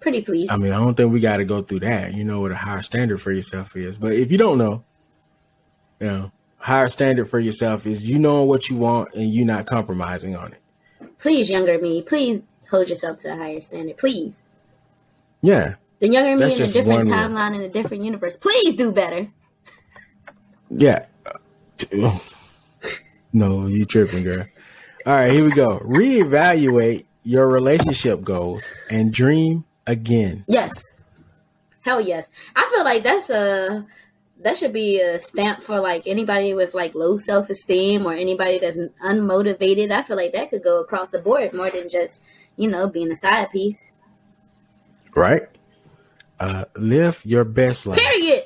pretty 0.00 0.22
please. 0.22 0.48
I 0.50 0.56
mean, 0.56 0.72
I 0.72 0.76
don't 0.76 0.94
think 0.94 1.12
we 1.12 1.20
got 1.20 1.38
to 1.38 1.44
go 1.44 1.62
through 1.62 1.80
that. 1.80 2.14
You 2.14 2.24
know 2.24 2.40
what 2.40 2.52
a 2.52 2.56
higher 2.56 2.82
standard 2.82 3.20
for 3.20 3.32
yourself 3.32 3.76
is. 3.76 3.98
But 3.98 4.12
if 4.12 4.30
you 4.30 4.38
don't 4.38 4.58
know, 4.58 4.84
you 6.00 6.06
know, 6.06 6.32
higher 6.58 6.88
standard 6.88 7.28
for 7.28 7.38
yourself 7.40 7.86
is 7.86 8.02
you 8.02 8.18
knowing 8.18 8.48
what 8.48 8.68
you 8.68 8.76
want 8.76 9.14
and 9.14 9.32
you 9.32 9.44
not 9.44 9.66
compromising 9.66 10.36
on 10.36 10.52
it. 10.52 10.60
please, 11.18 11.48
younger 11.50 11.78
me, 11.78 12.02
please 12.02 12.40
hold 12.70 12.88
yourself 12.88 13.18
to 13.20 13.32
a 13.32 13.36
higher 13.36 13.60
standard. 13.60 13.96
Please, 13.96 14.40
Yeah. 15.42 15.74
the 16.00 16.08
younger 16.08 16.36
me 16.36 16.54
in 16.54 16.62
a 16.62 16.66
different 16.66 17.08
timeline 17.08 17.54
in 17.54 17.60
a 17.62 17.68
different 17.68 18.04
universe. 18.04 18.36
Please 18.36 18.74
do 18.74 18.92
better. 18.92 19.28
Yeah. 20.70 21.06
No, 23.32 23.66
you 23.66 23.84
tripping, 23.84 24.24
girl. 24.24 24.46
All 25.04 25.12
right, 25.14 25.30
here 25.30 25.44
we 25.44 25.50
go. 25.50 25.78
Reevaluate 25.80 27.04
your 27.24 27.46
relationship 27.46 28.22
goals 28.22 28.72
and 28.88 29.12
dream 29.12 29.64
again. 29.86 30.44
Yes, 30.48 30.86
hell 31.82 32.00
yes. 32.00 32.30
I 32.56 32.70
feel 32.74 32.84
like 32.84 33.02
that's 33.02 33.28
a 33.28 33.84
that 34.40 34.56
should 34.56 34.72
be 34.72 35.00
a 35.00 35.18
stamp 35.18 35.62
for 35.62 35.80
like 35.80 36.06
anybody 36.06 36.54
with 36.54 36.74
like 36.74 36.94
low 36.94 37.16
self 37.16 37.50
esteem 37.50 38.06
or 38.06 38.12
anybody 38.14 38.58
that's 38.58 38.76
unmotivated. 39.04 39.90
I 39.90 40.02
feel 40.02 40.16
like 40.16 40.32
that 40.32 40.50
could 40.50 40.62
go 40.62 40.80
across 40.80 41.10
the 41.10 41.18
board 41.18 41.52
more 41.52 41.70
than 41.70 41.88
just 41.88 42.22
you 42.56 42.68
know 42.68 42.88
being 42.88 43.10
a 43.10 43.16
side 43.16 43.50
piece. 43.50 43.84
right? 45.14 45.42
Uh, 46.38 46.64
live 46.76 47.20
your 47.24 47.44
best 47.44 47.84
life. 47.84 47.98
Period. 47.98 48.44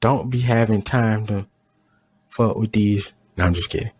Don't 0.00 0.28
be 0.28 0.40
having 0.40 0.82
time 0.82 1.26
to 1.28 1.46
fuck 2.28 2.56
with 2.56 2.72
these. 2.72 3.14
No, 3.36 3.44
I'm 3.46 3.54
just 3.54 3.70
kidding. 3.70 3.92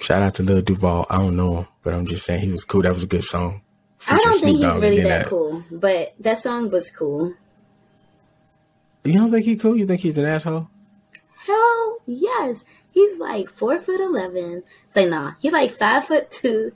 Shout 0.00 0.22
out 0.22 0.34
to 0.36 0.42
Lil 0.42 0.62
Duval. 0.62 1.06
I 1.10 1.18
don't 1.18 1.36
know 1.36 1.58
him, 1.58 1.66
but 1.82 1.94
I'm 1.94 2.06
just 2.06 2.24
saying 2.24 2.40
he 2.40 2.50
was 2.50 2.64
cool. 2.64 2.82
That 2.82 2.94
was 2.94 3.02
a 3.04 3.06
good 3.06 3.22
song. 3.22 3.62
I 4.08 4.16
don't 4.16 4.40
think 4.40 4.58
he's 4.58 4.76
really 4.78 4.98
in 4.98 5.04
that 5.04 5.26
cool, 5.26 5.62
but 5.70 6.14
that 6.20 6.38
song 6.38 6.70
was 6.70 6.90
cool. 6.90 7.34
You 9.04 9.14
don't 9.14 9.30
think 9.30 9.44
he 9.44 9.56
cool? 9.56 9.76
You 9.76 9.86
think 9.86 10.00
he's 10.00 10.18
an 10.18 10.26
asshole? 10.26 10.68
Hell 11.46 11.98
yes. 12.06 12.64
He's 12.92 13.18
like 13.18 13.48
four 13.50 13.78
foot 13.78 14.00
eleven. 14.00 14.62
Say 14.88 15.06
nah. 15.06 15.32
He 15.40 15.50
like 15.50 15.70
five 15.72 16.06
foot 16.06 16.30
two 16.30 16.72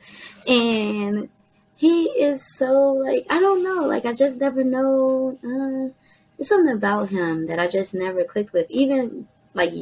and 0.46 1.28
he 1.76 2.04
is 2.04 2.56
so 2.56 2.92
like 2.92 3.26
I 3.28 3.40
don't 3.40 3.62
know, 3.62 3.86
like 3.86 4.04
I 4.06 4.12
just 4.14 4.38
never 4.40 4.64
know 4.64 5.38
uh 5.44 5.92
there's 6.38 6.48
something 6.48 6.74
about 6.74 7.10
him 7.10 7.46
that 7.46 7.58
I 7.58 7.66
just 7.68 7.94
never 7.94 8.24
clicked 8.24 8.52
with. 8.52 8.66
Even 8.70 9.28
like 9.52 9.72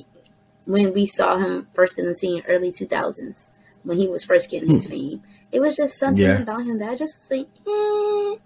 when 0.64 0.93
we 0.93 1.07
saw 1.07 1.38
him 1.38 1.68
first 1.74 1.99
in 1.99 2.07
the 2.07 2.14
scene 2.14 2.43
early 2.49 2.72
two 2.72 2.86
thousands, 2.86 3.49
when 3.84 3.99
he 3.99 4.09
was 4.09 4.24
first 4.24 4.51
getting 4.51 4.70
his 4.70 4.86
fame. 4.86 5.22
It 5.53 5.61
was 5.61 5.76
just 5.76 5.99
something 5.99 6.22
Yeah. 6.24 6.40
about 6.43 6.64
him 6.64 6.78
that 6.78 6.88
I 6.90 6.95
just 6.97 7.16
was 7.18 7.30
like, 7.30 7.49
eh, 7.66 8.36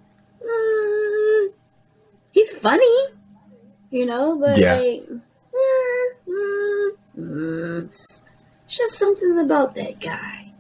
mm, 0.44 1.48
he's 2.32 2.50
funny, 2.52 2.98
you 3.90 4.06
know, 4.06 4.36
but 4.36 4.58
Yeah. 4.58 4.74
like, 4.74 5.02
mm, 5.08 5.20
mm, 6.28 6.90
mm, 7.18 7.84
it's 7.86 8.22
just 8.68 8.98
something 8.98 9.38
about 9.38 9.74
that 9.74 10.00
guy. 10.00 10.52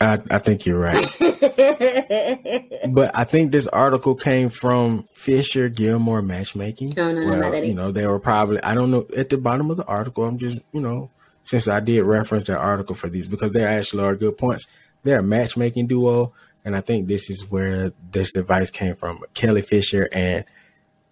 I, 0.00 0.20
I 0.30 0.38
think 0.38 0.64
you're 0.64 0.78
right. 0.78 1.08
But 2.88 3.10
I 3.14 3.24
think 3.24 3.52
this 3.52 3.66
article 3.66 4.14
came 4.14 4.48
from 4.48 5.04
Fisher 5.12 5.68
Gilmore 5.68 6.22
Matchmaking. 6.22 6.94
No, 6.96 7.12
no, 7.12 7.20
no, 7.20 7.50
well, 7.50 7.64
you 7.64 7.74
know, 7.74 7.90
they 7.90 8.06
were 8.06 8.20
probably 8.20 8.62
I 8.62 8.74
don't 8.74 8.90
know 8.90 9.06
at 9.16 9.28
the 9.28 9.38
bottom 9.38 9.70
of 9.70 9.76
the 9.76 9.84
article. 9.84 10.24
I'm 10.24 10.38
just 10.38 10.58
you 10.72 10.80
know 10.80 11.10
since 11.42 11.66
I 11.68 11.80
did 11.80 12.02
reference 12.04 12.46
that 12.46 12.58
article 12.58 12.94
for 12.94 13.08
these 13.08 13.26
because 13.28 13.52
they 13.52 13.64
actually 13.64 14.04
are 14.04 14.14
good 14.14 14.38
points. 14.38 14.66
They're 15.02 15.20
a 15.20 15.22
matchmaking 15.22 15.86
duo, 15.88 16.32
and 16.64 16.76
I 16.76 16.80
think 16.80 17.08
this 17.08 17.28
is 17.30 17.50
where 17.50 17.92
this 18.10 18.36
advice 18.36 18.70
came 18.70 18.94
from. 18.94 19.20
Kelli 19.34 19.64
Fisher 19.64 20.08
and 20.12 20.44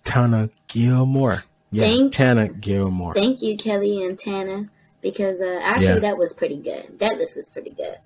Tana 0.07 0.49
Gilmore. 0.69 1.45
Yeah, 1.71 1.83
Thank- 1.85 2.13
Tana 2.13 2.49
Gilmore. 2.49 3.13
Thank 3.15 3.43
you, 3.43 3.57
Kelli 3.57 4.07
and 4.09 4.19
Tana, 4.19 4.69
because 5.03 5.41
uh, 5.43 5.59
actually 5.63 5.87
Yeah. 5.87 5.99
that 6.01 6.17
was 6.19 6.33
pretty 6.33 6.57
good. 6.57 6.99
That 7.01 7.19
list 7.19 7.37
was 7.37 7.49
pretty 7.49 7.71
good. 7.71 7.99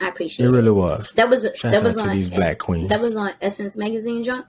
I 0.00 0.08
appreciate 0.08 0.46
it 0.46 0.48
it. 0.48 0.52
really 0.52 0.70
was. 0.70 1.10
That 1.14 1.28
was 1.28 1.42
Shouts 1.42 1.62
that 1.62 1.82
was 1.84 1.96
on 1.98 2.08
these 2.16 2.30
black 2.30 2.58
queens. 2.58 2.88
that 2.88 3.00
was 3.00 3.14
on 3.14 3.32
Essence 3.40 3.76
magazine, 3.76 4.24
John. 4.24 4.44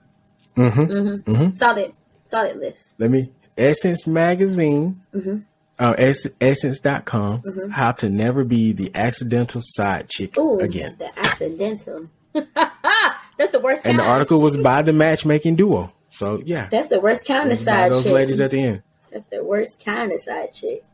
Mm-hmm. 0.56 0.80
Mm-hmm. 0.80 1.32
Mhm. 1.34 1.56
Solid, 1.56 1.92
solid 2.26 2.56
list. 2.56 2.94
Let 2.98 3.10
me 3.10 3.30
Essence 3.56 4.06
Magazine. 4.06 5.00
Mm-hmm. 5.14 5.38
Uh, 5.78 5.94
es- 5.98 6.28
essence.com. 6.40 7.42
Mhm. 7.42 7.70
How 7.70 7.92
to 7.92 8.08
never 8.08 8.44
be 8.44 8.72
the 8.72 8.90
accidental 8.94 9.60
side 9.64 10.08
chick 10.08 10.36
Ooh, 10.38 10.58
again. 10.60 10.96
the 10.98 11.16
accidental. 11.18 12.06
That's 12.32 13.50
the 13.52 13.60
worst 13.60 13.84
And 13.84 13.96
kind. 13.96 13.98
the 13.98 14.04
article 14.04 14.40
was 14.40 14.56
by 14.56 14.82
the 14.82 14.92
matchmaking 14.92 15.56
duo. 15.56 15.92
So 16.14 16.40
yeah, 16.44 16.68
That's 16.70 16.86
the 16.86 17.00
worst 17.00 17.26
kind 17.26 17.50
of 17.50 17.58
side 17.58 17.90
those 17.90 18.04
chick. 18.04 18.12
ladies 18.12 18.40
at 18.40 18.52
the 18.52 18.62
end. 18.62 18.82
That's 19.10 19.24
the 19.24 19.42
worst 19.42 19.84
kind 19.84 20.12
of 20.12 20.20
side 20.20 20.52
chick. 20.52 20.84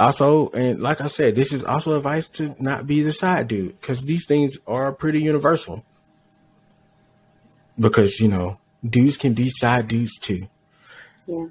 Also, 0.00 0.48
and 0.50 0.80
like 0.80 1.02
I 1.02 1.08
said, 1.08 1.36
this 1.36 1.52
is 1.52 1.64
also 1.64 1.98
advice 1.98 2.26
to 2.28 2.56
not 2.58 2.86
be 2.86 3.02
the 3.02 3.12
side 3.12 3.48
dude 3.48 3.78
because 3.78 4.00
these 4.00 4.24
things 4.26 4.56
are 4.66 4.90
pretty 4.90 5.20
universal. 5.20 5.84
Because 7.78 8.20
you 8.20 8.28
know, 8.28 8.58
dudes 8.88 9.18
can 9.18 9.34
be 9.34 9.50
side 9.50 9.86
dudes 9.88 10.18
too. 10.18 10.48
Yeah. 11.26 11.46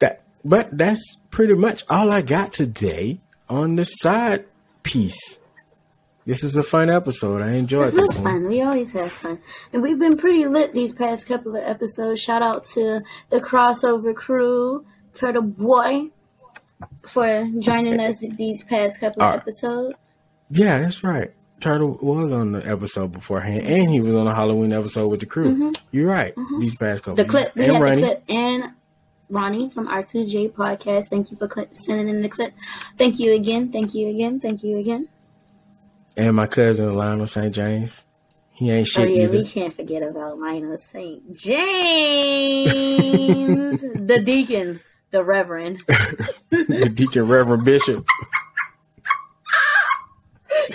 That, 0.00 0.22
but 0.44 0.76
that's 0.76 1.16
pretty 1.30 1.54
much 1.54 1.84
all 1.88 2.10
I 2.10 2.22
got 2.22 2.52
today 2.52 3.20
on 3.48 3.76
the 3.76 3.84
side 3.84 4.46
piece. 4.82 5.38
This 6.24 6.44
is 6.44 6.56
a 6.56 6.62
fun 6.62 6.88
episode. 6.88 7.42
I 7.42 7.52
enjoyed 7.52 7.86
This 7.86 7.94
this 7.94 8.06
was 8.08 8.16
fun. 8.18 8.46
We 8.46 8.62
always 8.62 8.92
have 8.92 9.10
fun. 9.12 9.38
And 9.72 9.82
we've 9.82 9.98
been 9.98 10.16
pretty 10.16 10.46
lit 10.46 10.72
these 10.72 10.92
past 10.92 11.26
couple 11.26 11.56
of 11.56 11.62
episodes. 11.64 12.20
Shout 12.20 12.42
out 12.42 12.64
to 12.74 13.00
the 13.30 13.40
crossover 13.40 14.14
crew, 14.14 14.86
Turtle 15.14 15.42
Boy, 15.42 16.10
for 17.08 17.46
joining 17.60 17.98
us 17.98 18.18
these 18.18 18.62
past 18.62 19.00
couple 19.00 19.22
of 19.22 19.32
Uh, 19.34 19.36
episodes. 19.36 19.96
Yeah, 20.50 20.78
that's 20.78 21.02
right. 21.02 21.32
Turtle 21.60 21.98
was 22.02 22.32
on 22.32 22.52
the 22.52 22.66
episode 22.68 23.12
beforehand, 23.12 23.62
and 23.66 23.88
he 23.88 24.00
was 24.00 24.14
on 24.14 24.24
the 24.26 24.34
Halloween 24.34 24.72
episode 24.72 25.08
with 25.08 25.20
the 25.20 25.26
crew. 25.26 25.72
You're 25.92 26.08
right. 26.08 26.34
These 26.60 26.76
past 26.76 27.02
couple, 27.04 27.22
Mm-hmm. 27.24 27.32
The 27.32 27.38
clip, 27.38 27.54
we 27.56 27.64
and 27.64 27.72
had 27.74 27.82
Ronnie. 27.82 28.00
the 28.00 28.06
clip, 28.06 28.24
and 28.28 28.64
Ronnie 29.28 29.70
from 29.70 29.88
R2J 29.88 30.52
Podcast. 30.52 31.08
Thank 31.08 31.30
you 31.30 31.36
for 31.36 31.48
cl- 31.52 31.68
sending 31.70 32.08
in 32.08 32.20
the 32.22 32.28
clip. 32.28 32.52
Thank 32.98 33.18
you 33.20 33.32
again. 33.34 33.70
Thank 33.72 33.94
you 33.94 34.08
again. 34.08 34.40
Thank 34.40 34.62
you 34.64 34.76
again. 34.78 35.08
And 36.16 36.36
my 36.36 36.46
cousin 36.46 36.94
Lionel 36.94 37.26
St. 37.26 37.54
James. 37.54 38.04
He 38.52 38.70
ain't 38.70 38.86
oh, 38.86 38.90
shit. 38.90 39.08
Oh 39.08 39.10
yeah, 39.10 39.24
either. 39.24 39.38
we 39.38 39.44
can't 39.44 39.72
forget 39.72 40.02
about 40.02 40.38
Lionel 40.38 40.78
St. 40.78 41.36
James, 41.36 41.80
the 43.94 44.22
deacon, 44.22 44.80
the 45.10 45.24
reverend. 45.24 45.80
the 46.50 46.92
Deacon 46.94 47.26
Reverend 47.26 47.64
Bishop. 47.64 48.06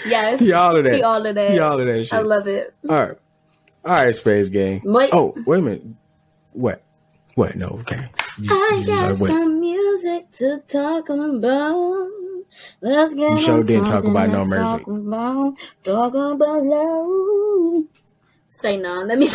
Yes, 0.06 0.40
He 0.40 0.52
all 0.54 0.76
of 0.76 0.84
that. 0.84 0.96
He 0.96 1.02
all 1.02 1.26
of 1.26 1.36
that. 1.36 1.52
He 1.52 1.60
all 1.60 1.80
of 1.80 1.86
that 1.86 2.04
shit. 2.04 2.14
I 2.14 2.20
love 2.20 2.48
it. 2.48 2.74
all 2.90 2.96
right. 2.96 3.18
All 3.86 3.94
right, 3.94 4.14
Spades 4.14 4.50
Gang. 4.50 4.82
Wait. 4.84 5.12
Oh, 5.14 5.34
wait 5.46 5.60
a 5.60 5.62
minute. 5.62 5.84
What? 6.52 6.84
What? 7.36 7.56
No, 7.56 7.68
okay. 7.68 8.10
I 8.50 8.84
got 8.86 9.18
like, 9.18 9.32
some 9.32 9.62
music 9.62 10.30
to 10.34 10.62
talk 10.68 11.10
about. 11.10 12.10
Let's 12.82 13.14
get 13.14 13.32
You 13.32 13.38
sure 13.38 13.64
didn't 13.64 13.86
talk 13.86 14.04
about 14.04 14.30
no 14.30 14.46
music. 14.46 14.86
Talk 14.86 14.88
about, 14.88 15.58
talk 15.84 16.14
about 16.14 16.64
love. 16.64 17.84
Say 18.50 18.78
no. 18.78 19.02
Let 19.02 19.18
me. 19.18 19.30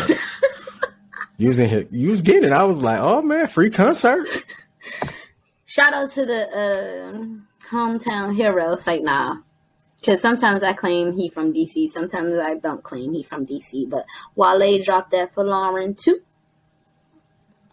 You 1.37 1.47
was 1.47 1.59
in 1.59 1.67
here. 1.67 1.87
You 1.91 2.09
was 2.09 2.21
getting 2.21 2.43
it. 2.43 2.51
I 2.51 2.63
was 2.63 2.77
like, 2.77 2.99
oh 3.01 3.21
man, 3.21 3.47
free 3.47 3.69
concert. 3.69 4.27
Shout 5.65 5.93
out 5.93 6.11
to 6.11 6.25
the 6.25 6.43
uh, 6.47 7.71
hometown 7.71 8.35
hero. 8.35 8.75
Say 8.75 8.99
nah. 8.99 9.37
Because 9.99 10.21
sometimes 10.21 10.63
I 10.63 10.73
claim 10.73 11.17
he 11.17 11.29
from 11.29 11.53
DC. 11.53 11.89
Sometimes 11.89 12.37
I 12.37 12.55
don't 12.55 12.83
claim 12.83 13.13
he 13.13 13.23
from 13.23 13.45
DC. 13.45 13.89
But 13.89 14.05
Wale 14.35 14.83
dropped 14.83 15.11
that 15.11 15.33
Folarin 15.33 15.97
II. 16.07 16.15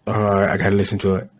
All 0.06 0.14
right, 0.14 0.50
I 0.50 0.56
gotta 0.56 0.76
listen 0.76 0.98
to 1.00 1.16
it. 1.16 1.30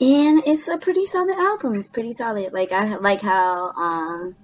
And 0.00 0.42
it's 0.46 0.68
a 0.68 0.78
pretty 0.78 1.06
solid 1.06 1.36
album. 1.36 1.74
It's 1.74 1.88
pretty 1.88 2.12
solid. 2.12 2.52
Like 2.52 2.72
I 2.72 2.96
like 2.96 3.20
how 3.20 3.70
um 3.72 4.36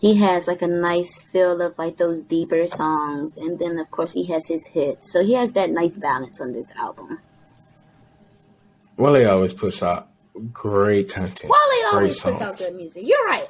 he 0.00 0.16
has 0.16 0.46
like 0.46 0.62
a 0.62 0.66
nice 0.66 1.20
feel 1.22 1.60
of 1.60 1.76
like 1.78 1.96
those 1.96 2.22
deeper 2.22 2.66
songs, 2.68 3.36
and 3.36 3.58
then 3.58 3.78
of 3.78 3.90
course 3.90 4.12
he 4.12 4.26
has 4.26 4.46
his 4.48 4.66
hits. 4.66 5.10
So 5.12 5.24
he 5.24 5.34
has 5.34 5.52
that 5.54 5.70
nice 5.70 5.96
balance 5.96 6.40
on 6.40 6.52
this 6.52 6.70
album. 6.76 7.20
Well, 8.96 9.14
he 9.14 9.24
always 9.24 9.54
puts 9.54 9.82
out 9.82 10.08
great 10.52 11.10
content. 11.10 11.44
Wale 11.44 11.90
great 11.90 11.94
always 11.94 12.20
puts 12.20 12.40
out 12.40 12.58
good 12.58 12.74
music. 12.74 13.04
You're 13.06 13.24
right. 13.26 13.48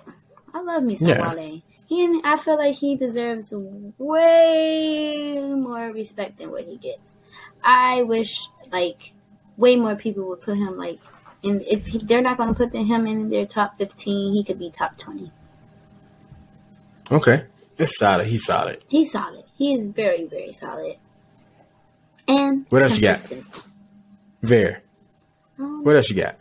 I 0.55 0.63
love 0.63 0.83
me 0.83 0.97
some 0.97 1.09
Yeah. 1.09 1.35
Wale. 1.35 1.63
He 1.87 2.05
and 2.05 2.21
I 2.25 2.37
feel 2.37 2.57
like 2.57 2.77
he 2.77 2.97
deserves 2.97 3.53
way 3.99 5.39
more 5.41 5.91
respect 5.91 6.39
than 6.39 6.51
what 6.51 6.65
he 6.65 6.77
gets. 6.77 7.17
I 7.63 8.03
wish 8.03 8.49
like 8.71 9.13
way 9.59 9.77
more 9.77 9.95
people 9.97 10.27
would 10.29 10.41
put 10.41 10.57
him 10.57 10.79
like 10.79 11.01
and 11.45 11.63
if 11.63 11.87
he, 11.87 11.99
they're 11.99 12.23
not 12.23 12.37
going 12.39 12.49
to 12.49 12.55
put 12.55 12.75
him 12.75 13.07
in 13.07 13.29
their 13.31 13.47
top 13.47 13.79
15, 13.79 14.33
he 14.35 14.43
could 14.45 14.59
be 14.59 14.71
top 14.71 14.97
20. 14.99 15.31
Okay, 17.13 17.45
it's 17.77 17.97
solid. 17.99 18.27
He's 18.27 18.45
solid. 18.47 18.83
He's 18.89 19.13
solid. 19.13 19.45
He 19.57 19.73
is 19.75 19.87
very 19.87 20.25
very 20.27 20.53
solid. 20.53 20.97
And 22.27 22.67
What 22.71 22.83
else 22.83 22.97
you 22.97 23.03
got? 23.03 23.21
consistent. 23.21 23.47
Very. 24.43 24.77
Um, 25.59 25.83
What 25.85 25.97
else 25.97 26.09
you 26.11 26.17
got? 26.17 26.37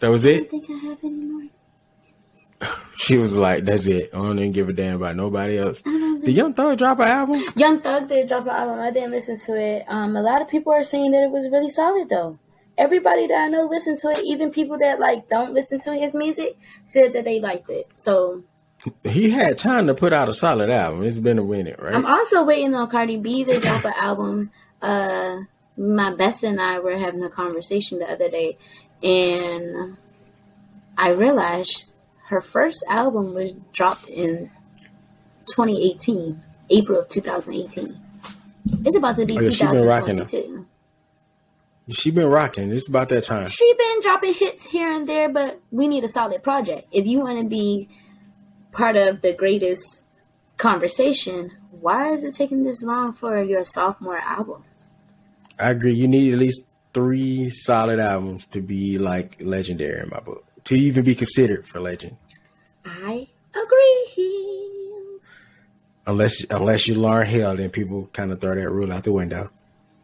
That 0.00 0.08
was 0.10 0.26
I 0.26 0.30
don't 0.32 0.42
it. 0.44 0.50
think 0.50 0.64
I 0.70 0.78
have 0.88 0.98
any 1.04 1.14
more. 1.14 1.42
She 2.94 3.16
was 3.18 3.36
like, 3.36 3.64
"That's 3.64 3.86
it. 3.88 4.10
I 4.12 4.16
don't 4.18 4.38
even 4.38 4.52
give 4.52 4.68
a 4.68 4.72
damn 4.72 4.94
about 4.96 5.16
nobody 5.16 5.58
else." 5.58 5.82
Did 5.82 6.28
Young 6.28 6.54
Thug 6.54 6.78
drop 6.78 7.00
an 7.00 7.08
album? 7.08 7.42
Young 7.56 7.80
Thug 7.80 8.08
did 8.08 8.28
drop 8.28 8.44
an 8.44 8.50
album. 8.50 8.78
I 8.78 8.92
didn't 8.92 9.10
listen 9.10 9.36
to 9.40 9.56
it. 9.56 9.84
Um, 9.88 10.14
a 10.14 10.22
lot 10.22 10.40
of 10.40 10.46
people 10.48 10.72
are 10.72 10.84
saying 10.84 11.10
that 11.10 11.24
it 11.24 11.30
was 11.32 11.48
really 11.50 11.68
solid 11.70 12.08
though. 12.08 12.38
Everybody 12.78 13.26
that 13.26 13.34
I 13.34 13.48
know 13.48 13.64
listened 13.64 13.98
to 14.00 14.10
it. 14.10 14.20
Even 14.24 14.52
people 14.52 14.78
that 14.78 15.00
like 15.00 15.28
don't 15.28 15.52
listen 15.52 15.80
to 15.80 15.94
his 15.94 16.14
music 16.14 16.56
said 16.84 17.12
that 17.14 17.24
they 17.24 17.40
liked 17.40 17.68
it. 17.70 17.88
So 17.92 18.44
He 19.02 19.30
had 19.30 19.58
time 19.58 19.88
to 19.88 19.94
put 19.94 20.12
out 20.12 20.28
a 20.28 20.34
solid 20.34 20.70
album. 20.70 21.02
It's 21.02 21.18
been 21.18 21.40
a 21.40 21.44
minute, 21.44 21.80
right? 21.80 21.94
I'm 21.96 22.06
also 22.06 22.44
waiting 22.44 22.72
on 22.74 22.88
Cardi 22.88 23.16
B 23.16 23.44
to 23.44 23.58
drop 23.58 23.84
an 23.84 23.94
album. 23.96 24.50
Uh, 24.80 25.38
my 25.76 26.14
best 26.14 26.44
and 26.44 26.60
I 26.60 26.78
were 26.78 26.96
having 26.96 27.24
a 27.24 27.30
conversation 27.30 27.98
the 27.98 28.10
other 28.10 28.28
day, 28.30 28.58
and 29.02 29.96
I 30.96 31.10
realized 31.10 31.91
her 32.32 32.40
first 32.40 32.82
album 32.88 33.34
was 33.34 33.52
dropped 33.72 34.08
in 34.08 34.50
2018, 35.48 36.42
April 36.70 37.00
of 37.00 37.08
2018. 37.10 38.00
It's 38.86 38.96
about 38.96 39.16
to 39.18 39.26
be 39.26 39.38
Oh, 39.38 39.42
yeah, 39.42 39.50
she 39.50 39.66
been 39.66 39.82
2022. 39.82 40.66
She 41.90 42.10
been 42.10 42.28
rocking. 42.28 42.70
It's 42.70 42.88
about 42.88 43.10
that 43.10 43.24
time. 43.24 43.50
She 43.50 43.74
been 43.74 44.00
dropping 44.00 44.32
hits 44.32 44.64
here 44.64 44.90
and 44.90 45.06
there, 45.06 45.28
but 45.28 45.60
we 45.70 45.88
need 45.88 46.04
a 46.04 46.08
solid 46.08 46.42
project. 46.42 46.88
If 46.90 47.06
you 47.06 47.18
want 47.18 47.38
to 47.40 47.46
be 47.46 47.90
part 48.70 48.96
of 48.96 49.20
the 49.20 49.34
greatest 49.34 50.00
conversation, 50.56 51.50
why 51.70 52.12
is 52.12 52.24
it 52.24 52.34
taking 52.34 52.64
this 52.64 52.82
long 52.82 53.12
for 53.12 53.42
your 53.42 53.64
sophomore 53.64 54.18
album? 54.18 54.64
I 55.58 55.70
agree. 55.70 55.92
You 55.92 56.08
need 56.08 56.32
at 56.32 56.38
least 56.38 56.62
three 56.94 57.50
solid 57.50 57.98
albums 57.98 58.46
to 58.46 58.62
be 58.62 58.96
like 58.96 59.36
legendary 59.42 60.00
in 60.00 60.08
my 60.08 60.20
book. 60.20 60.46
To 60.64 60.76
even 60.76 61.04
be 61.04 61.16
considered 61.16 61.66
for 61.66 61.80
legend. 61.80 62.16
I 62.84 63.28
agree. 63.54 65.18
Unless 66.06 66.44
unless 66.50 66.88
you 66.88 66.94
Lauryn 66.96 67.26
Hill, 67.26 67.56
then 67.56 67.70
people 67.70 68.08
kind 68.12 68.32
of 68.32 68.40
throw 68.40 68.54
that 68.54 68.70
rule 68.70 68.92
out 68.92 69.04
the 69.04 69.12
window. 69.12 69.50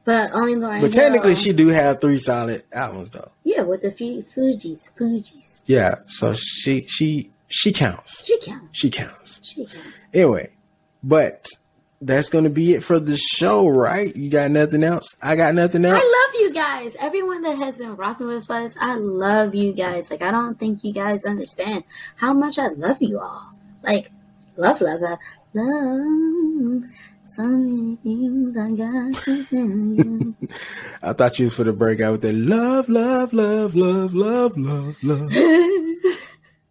But 0.05 0.31
only 0.33 0.55
Lauryn 0.55 0.81
But 0.81 0.93
technically, 0.93 1.35
Hill- 1.35 1.43
she 1.43 1.53
do 1.53 1.69
have 1.69 2.01
three 2.01 2.17
solid 2.19 2.63
albums 2.73 3.11
though. 3.11 3.31
yeah, 3.45 3.63
with 3.63 3.83
the 3.83 3.91
Fu- 3.91 4.23
Fugees, 4.23 4.89
Fugees, 4.99 5.61
Yeah, 5.67 5.97
so 6.07 6.33
she 6.35 6.87
she 6.87 7.31
she 7.49 7.73
counts. 7.73 8.25
she 8.25 8.39
counts, 8.39 8.79
She 8.79 8.91
counts. 8.91 9.41
she 9.43 9.65
counts. 9.67 9.87
Anyway, 10.15 10.51
but 11.03 11.49
that's 12.01 12.29
gonna 12.29 12.51
be 12.51 12.75
it 12.75 12.83
for 12.83 13.01
the 13.01 13.17
show, 13.17 13.67
right? 13.67 14.15
You 14.15 14.31
got 14.31 14.51
nothing 14.51 14.85
else? 14.85 15.07
I 15.21 15.37
got 15.37 15.55
nothing 15.55 15.85
else. 15.85 16.03
I 16.03 16.05
love 16.05 16.41
you 16.41 16.53
guys. 16.53 16.97
Everyone 17.01 17.43
that 17.43 17.59
has 17.59 17.79
been 17.79 17.97
rocking 17.97 18.29
with 18.29 18.51
us, 18.51 18.77
I 18.81 18.95
love 18.95 19.55
you 19.55 19.73
guys. 19.73 20.11
Like 20.11 20.23
I 20.23 20.31
don't 20.31 20.59
think 20.59 20.85
you 20.85 20.93
guys 20.93 21.25
understand 21.25 21.85
how 22.17 22.33
much 22.33 22.59
I 22.59 22.69
love 22.69 23.03
you 23.03 23.19
all. 23.19 23.53
Like 23.83 24.11
love, 24.57 24.81
love, 24.81 25.01
love, 25.01 25.19
love. 25.55 26.83
So 27.25 27.43
many 27.43 27.97
things 27.97 28.57
I 28.57 28.71
got 28.71 29.23
to 29.25 29.45
tell 29.45 29.59
you. 29.59 30.35
I 31.03 31.13
thought 31.13 31.39
you 31.39 31.45
was 31.45 31.55
for 31.55 31.65
the 31.65 31.73
breakout 31.73 32.13
with 32.13 32.23
that 32.23 32.35
love, 32.35 32.89
love, 32.89 33.35
love, 33.35 33.75
love, 33.75 34.15
love, 34.15 34.57
love, 34.57 34.97
love. 35.03 35.33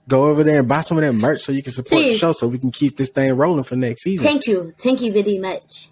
go 0.09 0.25
over 0.27 0.43
there 0.45 0.59
and 0.61 0.69
buy 0.69 0.81
some 0.81 0.99
of 0.99 1.03
that 1.05 1.13
merch 1.13 1.43
so 1.43 1.53
you 1.53 1.63
can 1.63 1.73
support 1.73 2.03
the 2.03 2.17
show 2.17 2.33
so 2.33 2.49
we 2.49 2.59
can 2.59 2.71
keep 2.71 2.97
this 2.97 3.11
thing 3.11 3.33
rolling 3.35 3.65
for 3.65 3.77
next 3.77 4.03
season. 4.03 4.25
Thank 4.25 4.47
you. 4.47 4.75
Thank 4.79 5.01
you 5.01 5.13
very 5.13 5.39
much. 5.39 5.89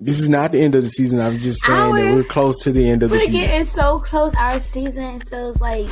This 0.00 0.20
is 0.20 0.28
not 0.28 0.52
the 0.52 0.60
end 0.60 0.76
of 0.76 0.84
the 0.84 0.90
season. 0.90 1.20
I'm 1.20 1.38
just 1.38 1.60
saying 1.64 1.94
that 1.96 2.14
we're 2.14 2.22
close 2.22 2.62
to 2.62 2.70
the 2.72 2.88
end 2.88 3.02
of 3.02 3.10
the 3.10 3.18
season. 3.18 3.34
We're 3.34 3.40
getting 3.40 3.64
so 3.64 3.98
close. 3.98 4.32
Our 4.36 4.60
season 4.60 5.18
feels 5.18 5.60
like 5.60 5.88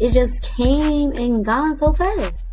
it 0.00 0.12
just 0.12 0.42
came 0.42 1.10
and 1.12 1.44
gone 1.44 1.74
so 1.74 1.92
fast. 1.92 2.46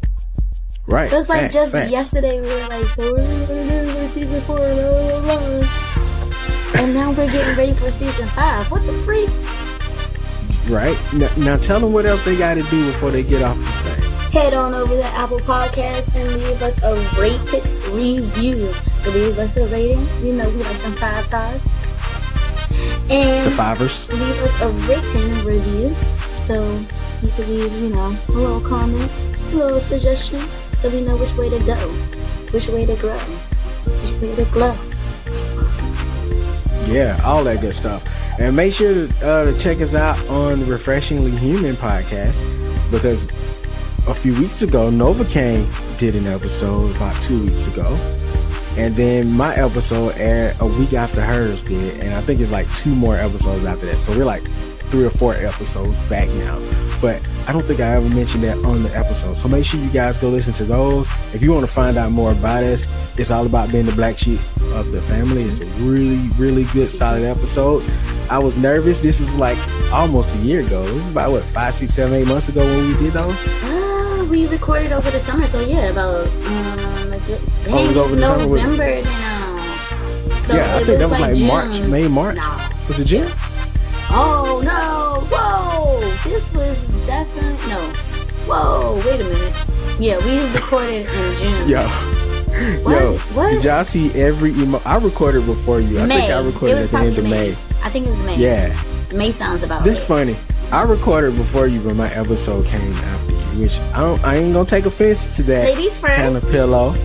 Right. 0.87 1.11
It 1.11 1.15
was 1.15 1.29
like 1.29 1.41
Facts, 1.41 1.53
just 1.53 1.71
facts. 1.73 1.91
yesterday 1.91 2.41
we 2.41 2.47
were 2.47 2.67
like, 2.69 2.85
so 2.87 3.13
we're 3.13 4.07
season 4.09 4.41
four, 4.41 4.57
blah, 4.57 5.21
blah, 5.21 5.39
blah. 5.39 6.81
and 6.81 6.93
now 6.95 7.11
we're 7.11 7.29
getting 7.29 7.55
ready 7.57 7.73
for 7.73 7.91
season 7.91 8.27
five. 8.29 8.71
What 8.71 8.83
the 8.85 8.93
freak? 9.03 9.29
Right. 10.71 10.97
Now, 11.13 11.29
now 11.37 11.57
tell 11.57 11.79
them 11.79 11.91
what 11.93 12.05
else 12.05 12.23
they 12.25 12.35
got 12.37 12.55
to 12.55 12.63
do 12.63 12.87
before 12.87 13.11
they 13.11 13.21
get 13.23 13.43
off 13.43 13.57
this 13.57 13.95
thing. 13.99 14.06
Head 14.31 14.53
on 14.53 14.73
over 14.73 14.93
to 14.95 15.05
Apple 15.05 15.39
Podcasts 15.39 16.13
and 16.13 16.27
leave 16.43 16.61
us 16.61 16.81
a 16.83 16.93
rated 17.19 17.65
review. 17.91 18.71
So 19.01 19.11
leave 19.11 19.37
us 19.39 19.57
a 19.57 19.65
rating. 19.67 20.05
You 20.25 20.33
know 20.33 20.49
we 20.49 20.63
like 20.63 20.77
them 20.81 20.93
five 20.93 21.25
stars. 21.25 21.67
And 23.09 23.47
The 23.47 23.51
fivers. 23.55 24.11
leave 24.11 24.39
us 24.43 24.61
a 24.61 24.69
written 24.87 25.45
review. 25.45 25.95
So 26.45 26.63
you 27.21 27.29
can 27.29 27.49
leave, 27.55 27.71
you 27.81 27.89
know, 27.89 28.15
a 28.27 28.31
little 28.31 28.61
comment, 28.61 29.11
a 29.53 29.55
little 29.55 29.79
suggestion, 29.81 30.39
so 30.79 30.89
we 30.89 31.01
know 31.01 31.15
which 31.17 31.33
way 31.35 31.49
to 31.49 31.59
go, 31.65 31.75
which 32.51 32.67
way 32.69 32.85
to 32.85 32.95
grow, 32.95 33.17
which 33.17 34.21
way 34.21 34.35
to 34.35 34.45
glow. 34.51 34.77
Yeah, 36.87 37.19
all 37.25 37.43
that 37.45 37.59
good 37.61 37.75
stuff. 37.75 38.03
And 38.39 38.55
make 38.55 38.71
sure 38.73 38.93
to, 39.07 39.27
uh, 39.27 39.45
to 39.45 39.57
check 39.59 39.81
us 39.81 39.95
out 39.95 40.17
on 40.29 40.65
Refreshingly 40.67 41.31
Human 41.31 41.75
podcast 41.75 42.37
because 42.91 43.27
a 44.07 44.13
few 44.13 44.33
weeks 44.39 44.61
ago, 44.61 44.89
Novacaine 44.89 45.67
did 45.97 46.15
an 46.15 46.27
episode 46.27 46.95
about 46.95 47.21
two 47.21 47.43
weeks 47.43 47.67
ago. 47.67 47.95
And 48.77 48.95
then 48.95 49.31
my 49.31 49.53
episode 49.55 50.15
aired 50.17 50.55
a 50.59 50.65
week 50.65 50.93
after 50.93 51.19
hers 51.19 51.65
did. 51.65 51.99
And 51.99 52.13
I 52.13 52.21
think 52.21 52.39
it's 52.39 52.51
like 52.51 52.73
two 52.75 52.95
more 52.95 53.17
episodes 53.17 53.65
after 53.65 53.85
that. 53.87 53.99
So 53.99 54.17
we're 54.17 54.23
like 54.25 54.43
three 54.91 55.03
or 55.03 55.09
four 55.09 55.33
episodes 55.33 55.97
back 56.05 56.29
now. 56.29 56.57
But 57.01 57.27
I 57.47 57.51
don't 57.51 57.65
think 57.65 57.81
I 57.81 57.95
ever 57.95 58.07
mentioned 58.07 58.43
that 58.45 58.57
on 58.63 58.83
the 58.83 58.95
episode. 58.95 59.35
So 59.35 59.49
make 59.49 59.65
sure 59.65 59.79
you 59.79 59.89
guys 59.89 60.17
go 60.17 60.29
listen 60.29 60.53
to 60.53 60.65
those. 60.65 61.09
If 61.33 61.41
you 61.41 61.51
want 61.51 61.65
to 61.65 61.71
find 61.71 61.97
out 61.97 62.11
more 62.11 62.31
about 62.31 62.63
us, 62.63 62.87
it's 63.17 63.29
all 63.29 63.45
about 63.45 63.71
being 63.71 63.85
the 63.85 63.91
black 63.91 64.17
sheep 64.17 64.39
of 64.73 64.91
the 64.93 65.01
family. 65.01 65.43
It's 65.43 65.59
a 65.59 65.65
really, 65.83 66.29
really 66.37 66.63
good, 66.65 66.91
solid 66.91 67.23
episodes. 67.23 67.89
I 68.29 68.39
was 68.39 68.55
nervous. 68.55 69.01
This 69.01 69.19
was 69.19 69.33
like 69.35 69.57
almost 69.91 70.35
a 70.35 70.39
year 70.39 70.61
ago. 70.61 70.83
It 70.83 70.93
was 70.93 71.07
about 71.07 71.31
what 71.31 71.43
five, 71.43 71.73
six, 71.73 71.93
seven, 71.93 72.13
eight 72.13 72.27
months 72.27 72.47
ago 72.47 72.61
when 72.63 72.87
we 72.87 72.97
did 73.03 73.13
those. 73.13 73.73
We 74.29 74.45
recorded 74.47 74.91
over 74.91 75.09
the 75.09 75.19
summer, 75.19 75.47
so 75.47 75.59
yeah, 75.61 75.89
about 75.89 76.27
um, 76.27 77.09
like, 77.09 77.25
dang, 77.27 77.39
Oh, 77.69 77.83
it 77.83 77.87
was 77.87 77.97
over 77.97 78.13
it's 78.15 78.21
the 78.21 78.45
November 78.45 79.01
now. 79.03 79.57
So 80.41 80.55
yeah, 80.55 80.75
I 80.75 80.83
think 80.83 80.99
that 80.99 81.09
was 81.09 81.19
like, 81.19 81.35
June. 81.35 81.47
March, 81.47 81.79
May, 81.81 82.07
March. 82.07 82.35
No. 82.37 82.67
Was 82.87 82.99
it 82.99 83.05
June? 83.05 83.29
Oh 84.09 84.61
no! 84.63 85.25
Whoa! 85.29 85.99
This 86.23 86.53
was 86.53 86.77
definitely 87.05 87.67
no. 87.69 87.79
Whoa! 88.45 88.95
Wait 89.05 89.19
a 89.19 89.23
minute. 89.25 89.53
Yeah, 89.99 90.17
we 90.25 90.53
recorded 90.53 91.07
in 91.07 91.37
June. 91.37 91.69
Yo. 91.69 91.87
What? 92.83 92.91
Yo, 93.01 93.17
What? 93.33 93.49
did 93.51 93.63
y'all 93.65 93.83
see 93.83 94.11
every 94.13 94.51
emo? 94.51 94.81
I 94.85 94.97
recorded 94.97 95.45
before 95.45 95.79
you. 95.81 95.99
I 95.99 96.05
May. 96.05 96.19
think 96.21 96.31
I 96.31 96.41
recorded 96.41 96.77
at 96.77 96.89
the 96.91 96.97
end 96.97 97.17
of 97.17 97.23
May. 97.23 97.29
May. 97.51 97.57
I 97.83 97.89
think 97.89 98.07
it 98.07 98.09
was 98.09 98.23
May. 98.25 98.37
Yeah. 98.37 98.83
May 99.13 99.31
sounds 99.31 99.63
about 99.63 99.83
This 99.83 99.99
right. 100.09 100.27
funny. 100.27 100.37
I 100.71 100.83
recorded 100.83 101.35
before 101.37 101.67
you, 101.67 101.79
but 101.81 101.95
my 101.95 102.11
episode 102.13 102.65
came 102.65 102.91
after 102.93 103.33
which 103.59 103.79
I 103.93 104.01
don't. 104.01 104.23
I 104.23 104.35
ain't 104.37 104.53
gonna 104.53 104.67
take 104.67 104.85
offense 104.85 105.35
to 105.37 105.43
that. 105.43 105.63
Ladies 105.75 105.97
first. 105.97 106.15
Kind 106.15 106.35
of 106.35 106.49
pillow. 106.49 106.95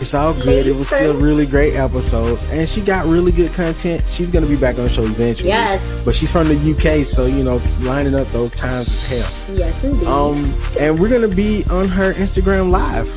It's 0.00 0.14
all 0.14 0.32
good. 0.32 0.46
Ladies 0.46 0.72
it 0.72 0.76
was 0.76 0.86
still 0.86 1.14
really 1.14 1.44
great 1.44 1.74
episodes, 1.74 2.44
and 2.44 2.66
she 2.66 2.80
got 2.80 3.04
really 3.06 3.32
good 3.32 3.52
content. 3.52 4.02
She's 4.08 4.30
gonna 4.30 4.46
be 4.46 4.56
back 4.56 4.78
on 4.78 4.84
the 4.84 4.90
show 4.90 5.04
eventually. 5.04 5.50
Yes. 5.50 6.02
But 6.04 6.14
she's 6.14 6.32
from 6.32 6.48
the 6.48 6.54
UK, 6.54 7.04
so 7.04 7.26
you 7.26 7.44
know, 7.44 7.60
lining 7.80 8.14
up 8.14 8.30
those 8.32 8.54
times 8.54 8.88
is 8.88 9.08
hell. 9.08 9.56
Yes, 9.56 9.84
indeed. 9.84 10.06
Um, 10.06 10.58
and 10.78 10.98
we're 10.98 11.10
gonna 11.10 11.28
be 11.28 11.64
on 11.64 11.88
her 11.88 12.14
Instagram 12.14 12.70
live 12.70 13.08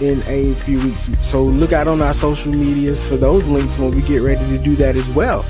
in 0.00 0.22
a 0.26 0.54
few 0.54 0.80
weeks. 0.84 1.10
So 1.22 1.42
look 1.42 1.72
out 1.72 1.88
on 1.88 2.00
our 2.00 2.14
social 2.14 2.52
medias 2.52 3.02
for 3.06 3.16
those 3.16 3.46
links 3.48 3.76
when 3.78 3.94
we 3.94 4.02
get 4.02 4.22
ready 4.22 4.44
to 4.46 4.58
do 4.58 4.76
that 4.76 4.94
as 4.94 5.08
well. 5.10 5.44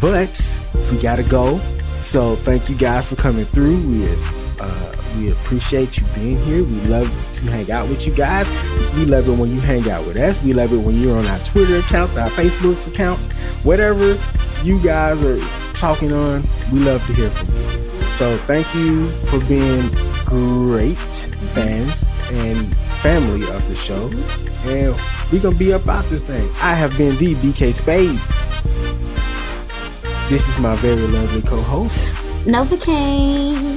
But 0.00 0.60
we 0.92 0.98
gotta 0.98 1.24
go. 1.24 1.58
So 2.00 2.36
thank 2.36 2.68
you 2.68 2.76
guys 2.76 3.06
for 3.06 3.16
coming 3.16 3.46
through. 3.46 3.82
We 3.88 4.04
is, 4.04 4.24
uh, 4.60 4.94
we 5.16 5.30
appreciate 5.30 5.98
you 5.98 6.06
being 6.14 6.42
here. 6.44 6.62
We 6.64 6.80
love 6.82 7.08
to 7.34 7.44
hang 7.44 7.70
out 7.70 7.88
with 7.88 8.06
you 8.06 8.14
guys. 8.14 8.48
We 8.94 9.04
love 9.04 9.28
it 9.28 9.32
when 9.32 9.52
you 9.52 9.60
hang 9.60 9.88
out 9.90 10.06
with 10.06 10.16
us. 10.16 10.42
We 10.42 10.52
love 10.52 10.72
it 10.72 10.78
when 10.78 11.00
you're 11.00 11.18
on 11.18 11.26
our 11.26 11.38
Twitter 11.40 11.78
accounts, 11.78 12.16
our 12.16 12.28
Facebook 12.30 12.86
accounts, 12.86 13.32
whatever 13.64 14.18
you 14.62 14.82
guys 14.82 15.22
are 15.22 15.38
talking 15.74 16.12
on. 16.12 16.42
We 16.72 16.80
love 16.80 17.04
to 17.06 17.12
hear 17.14 17.30
from 17.30 17.54
you. 17.54 17.82
So 18.14 18.36
thank 18.46 18.74
you 18.74 19.10
for 19.28 19.40
being 19.40 19.90
great 20.24 20.96
fans 21.54 22.04
and 22.30 22.74
family 23.02 23.48
of 23.50 23.66
the 23.68 23.74
show. 23.74 24.10
And 24.64 24.96
we're 25.30 25.42
gonna 25.42 25.56
be 25.56 25.72
up 25.72 25.82
about 25.82 26.04
this 26.06 26.24
thing. 26.24 26.48
I 26.60 26.74
have 26.74 26.96
been 26.96 27.16
the 27.16 27.34
BK 27.34 27.72
Spades. 27.72 28.26
This 30.28 30.48
is 30.48 30.58
my 30.58 30.74
very 30.76 31.06
lovely 31.06 31.42
co-host. 31.42 32.00
Novacaine, 32.46 33.75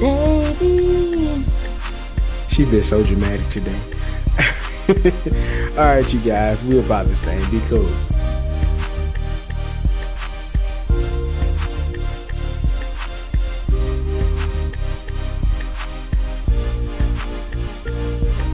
baby. 0.00 1.44
She 2.48 2.64
been 2.64 2.82
so 2.82 3.02
dramatic 3.02 3.48
today. 3.48 3.80
All 5.76 5.84
right, 5.84 6.12
you 6.12 6.20
guys, 6.20 6.64
we 6.64 6.78
about 6.78 7.06
this 7.06 7.18
thing. 7.20 7.40
Be 7.50 7.60
cool. 7.66 7.88